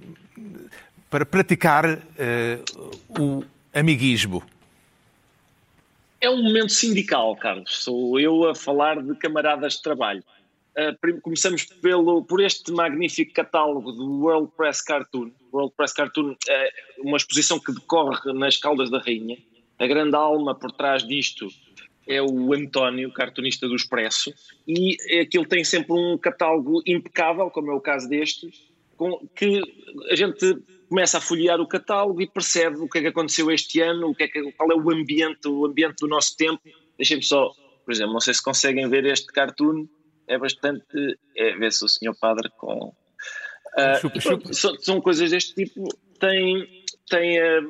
para 1.11 1.27
praticar 1.27 1.85
uh, 1.85 3.21
o 3.21 3.45
amiguismo. 3.75 4.43
É 6.23 6.31
um 6.31 6.43
momento 6.43 6.73
sindical, 6.73 7.37
Carlos. 7.37 7.85
Sou 7.85 8.19
eu 8.19 8.49
a 8.49 8.55
falar 8.55 9.03
de 9.03 9.15
camaradas 9.17 9.75
de 9.75 9.83
trabalho. 9.83 10.25
Uh, 10.75 11.21
começamos 11.21 11.65
pelo, 11.65 12.25
por 12.25 12.41
este 12.41 12.73
magnífico 12.73 13.35
catálogo 13.35 13.93
do 13.93 14.23
World 14.23 14.51
Press 14.57 14.81
Cartoon. 14.81 15.31
World 15.53 15.75
Press 15.77 15.93
Cartoon 15.93 16.35
é 16.49 16.71
uma 16.99 17.19
exposição 17.19 17.59
que 17.59 17.73
decorre 17.73 18.33
nas 18.33 18.57
Caldas 18.57 18.91
da 18.91 18.99
Rainha. 18.99 19.37
A 19.79 19.87
grande 19.87 20.17
alma 20.17 20.55
por 20.55 20.73
trás 20.73 21.07
disto 21.07 21.49
é 22.07 22.23
o 22.23 22.53
António, 22.55 23.13
cartunista 23.13 23.69
do 23.69 23.77
Expresso, 23.77 24.33
e 24.67 24.97
aquilo 25.21 25.47
tem 25.47 25.63
sempre 25.63 25.93
um 25.93 26.19
catálogo 26.19 26.83
impecável, 26.87 27.51
como 27.51 27.71
é 27.71 27.75
o 27.75 27.81
caso 27.81 28.09
deste, 28.09 28.49
com, 28.97 29.27
que 29.35 29.61
a 30.11 30.17
gente 30.17 30.57
começa 30.89 31.19
a 31.19 31.21
folhear 31.21 31.61
o 31.61 31.67
catálogo 31.67 32.21
e 32.21 32.27
percebe 32.27 32.79
o 32.79 32.89
que 32.89 32.99
é 32.99 33.01
que 33.03 33.09
aconteceu 33.09 33.51
este 33.51 33.81
ano, 33.81 34.11
o 34.11 34.15
que 34.15 34.25
é 34.25 34.29
que, 34.29 34.53
qual 34.53 34.71
é 34.71 34.75
o 34.75 34.91
ambiente, 34.91 35.49
o 35.49 35.65
ambiente 35.65 35.97
do 36.01 36.09
nosso 36.09 36.37
tempo. 36.37 36.61
Deixem-me 36.97 37.23
só, 37.23 37.51
por 37.85 37.93
exemplo, 37.93 38.13
não 38.13 38.21
sei 38.21 38.35
se 38.35 38.43
conseguem 38.43 38.89
ver 38.89 39.05
este 39.07 39.27
cartoon, 39.27 39.87
é 40.33 40.39
bastante. 40.39 40.85
É, 41.37 41.57
Vê-se 41.57 41.85
o 41.85 41.89
senhor 41.89 42.15
padre 42.19 42.49
com. 42.57 42.95
Uh, 43.77 44.01
chupa, 44.01 44.21
chupa. 44.21 44.53
São, 44.53 44.81
são, 44.81 45.01
coisas 45.01 45.31
deste 45.31 45.55
tipo. 45.55 45.89
Tem, 46.19 46.85
tem 47.09 47.41
a, 47.41 47.61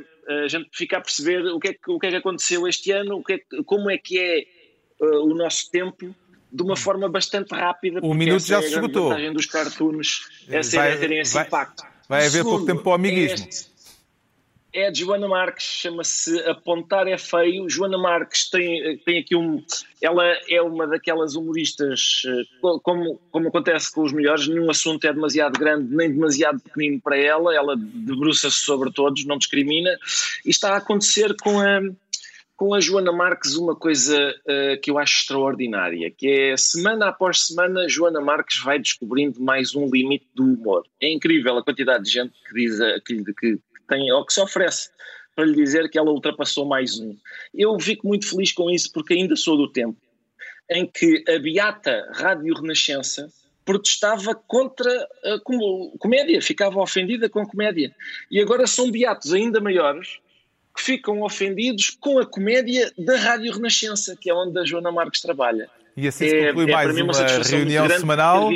a, 0.45 0.49
gente 0.49 0.69
fica 0.73 0.99
a 0.99 1.01
perceber 1.01 1.45
o 1.47 1.59
que, 1.59 1.69
é 1.69 1.73
que, 1.75 1.91
o 1.91 1.99
que 1.99 2.07
é 2.07 2.11
que 2.11 2.17
aconteceu 2.17 2.67
este 2.67 2.91
ano, 2.91 3.17
o 3.17 3.23
que 3.23 3.35
é, 3.35 3.39
como 3.65 3.91
é 3.91 3.99
que 3.99 4.19
é 4.19 4.45
uh, 5.05 5.25
o 5.25 5.35
nosso 5.35 5.71
tempo 5.71 6.15
de 6.53 6.63
uma 6.63 6.77
forma 6.77 7.09
bastante 7.09 7.55
rápida. 7.55 8.01
O 8.03 8.13
minuto 8.13 8.45
já 8.45 8.59
é 8.59 8.63
se 8.63 8.67
a 8.67 8.71
esgotou. 8.77 9.09
vantagem 9.09 9.33
dos 9.33 9.47
cartoons, 9.47 10.29
essa 10.49 10.77
Vai- 10.77 10.93
é 10.93 10.97
terem 10.97 11.19
esse 11.21 11.35
vai- 11.35 11.47
impacto. 11.47 11.83
vai 12.09 12.27
haver 12.27 12.43
pouco 12.43 12.59
segundo 12.59 12.67
tempo 12.67 12.83
para 12.83 12.91
o 12.91 12.95
amiguismo. 12.95 13.47
é 13.47 13.49
este. 13.49 13.72
É 14.75 14.91
de 14.91 15.01
Joana 15.01 15.29
Marques, 15.29 15.67
chama-se 15.67 16.39
Apontar 16.49 17.07
é 17.07 17.19
Feio. 17.19 17.69
Joana 17.69 17.99
Marques 17.99 18.49
tem, 18.49 18.97
tem 19.05 19.19
aqui 19.19 19.37
um. 19.37 19.63
Ela 20.01 20.25
é 20.49 20.63
uma 20.63 20.87
daquelas 20.87 21.35
humoristas, 21.37 22.23
eh, 22.27 22.43
co- 22.61 22.81
como, 22.81 23.21
como 23.31 23.49
acontece 23.49 23.93
com 23.93 24.03
os 24.03 24.13
melhores, 24.15 24.49
nenhum 24.49 24.71
assunto 24.71 25.05
é 25.07 25.13
demasiado 25.13 25.59
grande 25.59 25.95
nem 25.95 26.11
demasiado 26.11 26.59
pequenino 26.61 27.01
para 27.03 27.19
ela, 27.19 27.55
ela 27.55 27.77
debruça-se 27.77 28.61
sobre 28.61 28.91
todos, 28.91 29.27
não 29.27 29.37
discrimina, 29.37 29.91
e 30.45 30.49
está 30.49 30.73
a 30.73 30.79
acontecer 30.79 31.37
com 31.43 31.61
a, 31.61 31.81
com 32.57 32.73
a 32.73 32.81
Joana 32.81 33.13
Marques 33.13 33.55
uma 33.57 33.77
coisa 33.77 34.35
eh, 34.47 34.79
que 34.79 34.91
eu 34.91 34.99
acho 34.99 35.21
extraordinária, 35.21 36.11
que 36.17 36.27
é 36.29 36.57
semana 36.57 37.09
após 37.09 37.41
semana 37.47 37.87
Joana 37.91 38.23
Marques 38.23 38.59
vai 38.63 38.79
descobrindo 38.79 39.39
mais 39.43 39.75
um 39.75 39.87
limite 39.91 40.27
do 40.35 40.45
humor. 40.45 40.83
É 41.01 41.13
incrível 41.13 41.59
a 41.59 41.63
quantidade 41.63 42.05
de 42.05 42.11
gente 42.11 42.33
que 42.49 42.55
diz 42.55 42.81
eh, 42.81 42.99
que, 43.07 43.23
que- 43.23 43.59
que 43.59 43.72
tem 43.93 44.11
ou 44.11 44.25
que 44.25 44.33
se 44.33 44.41
oferece 44.41 44.91
para 45.37 45.45
lhe 45.45 45.55
dizer 45.55 45.89
que 45.91 45.99
ela 45.99 46.11
ultrapassou 46.11 46.65
mais 46.65 46.99
um. 46.99 47.17
Eu 47.55 47.79
fico 47.79 48.07
muito 48.07 48.29
feliz 48.29 48.53
com 48.53 48.71
isso 48.71 48.91
porque 48.93 49.15
ainda 49.15 49.37
sou 49.37 49.57
do 49.57 49.71
tempo 49.71 49.97
em 50.71 50.87
que 50.87 51.23
a 51.29 51.39
beata 51.39 52.09
Rádio 52.13 52.55
Renascença 52.55 53.29
protestava 53.65 54.35
contra 54.35 54.91
a 55.25 55.39
com- 55.45 55.93
comédia, 55.99 56.41
ficava 56.41 56.81
ofendida 56.81 57.29
com 57.29 57.41
a 57.41 57.47
comédia. 57.47 57.95
E 58.31 58.41
agora 58.41 58.67
são 58.67 58.91
beatos 58.91 59.33
ainda 59.33 59.61
maiores 59.61 60.19
que 60.75 60.83
ficam 60.83 61.23
ofendidos 61.23 61.91
com 61.91 62.19
a 62.19 62.27
comédia 62.27 62.91
da 62.97 63.17
Rádio 63.19 63.53
Renascença, 63.53 64.17
que 64.19 64.31
é 64.31 64.35
onde 64.35 64.59
a 64.59 64.65
Joana 64.65 64.91
Marques 64.91 65.21
trabalha. 65.21 65.69
E 65.97 66.09
assim 66.09 66.29
se 66.29 66.47
conclui 66.47 66.73
mais 66.73 66.87
para 66.87 66.95
mim 66.95 67.03
uma 67.03 67.13
muito 67.13 67.49
reunião 67.51 67.89
semanal. 67.91 68.51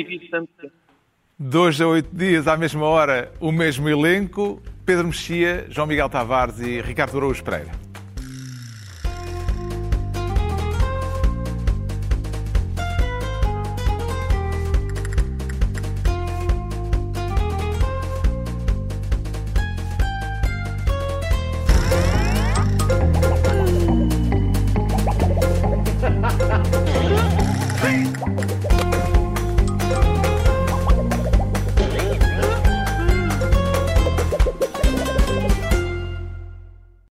Dois 1.39 1.79
a 1.79 1.85
oito 1.85 2.09
dias, 2.11 2.47
à 2.47 2.57
mesma 2.57 2.87
hora, 2.87 3.31
o 3.39 3.51
mesmo 3.51 3.87
elenco. 3.87 4.59
Pedro 4.83 5.05
Mexia, 5.05 5.67
João 5.69 5.85
Miguel 5.85 6.09
Tavares 6.09 6.59
e 6.59 6.81
Ricardo 6.81 7.15
Araújo 7.15 7.43
Pereira. 7.43 7.86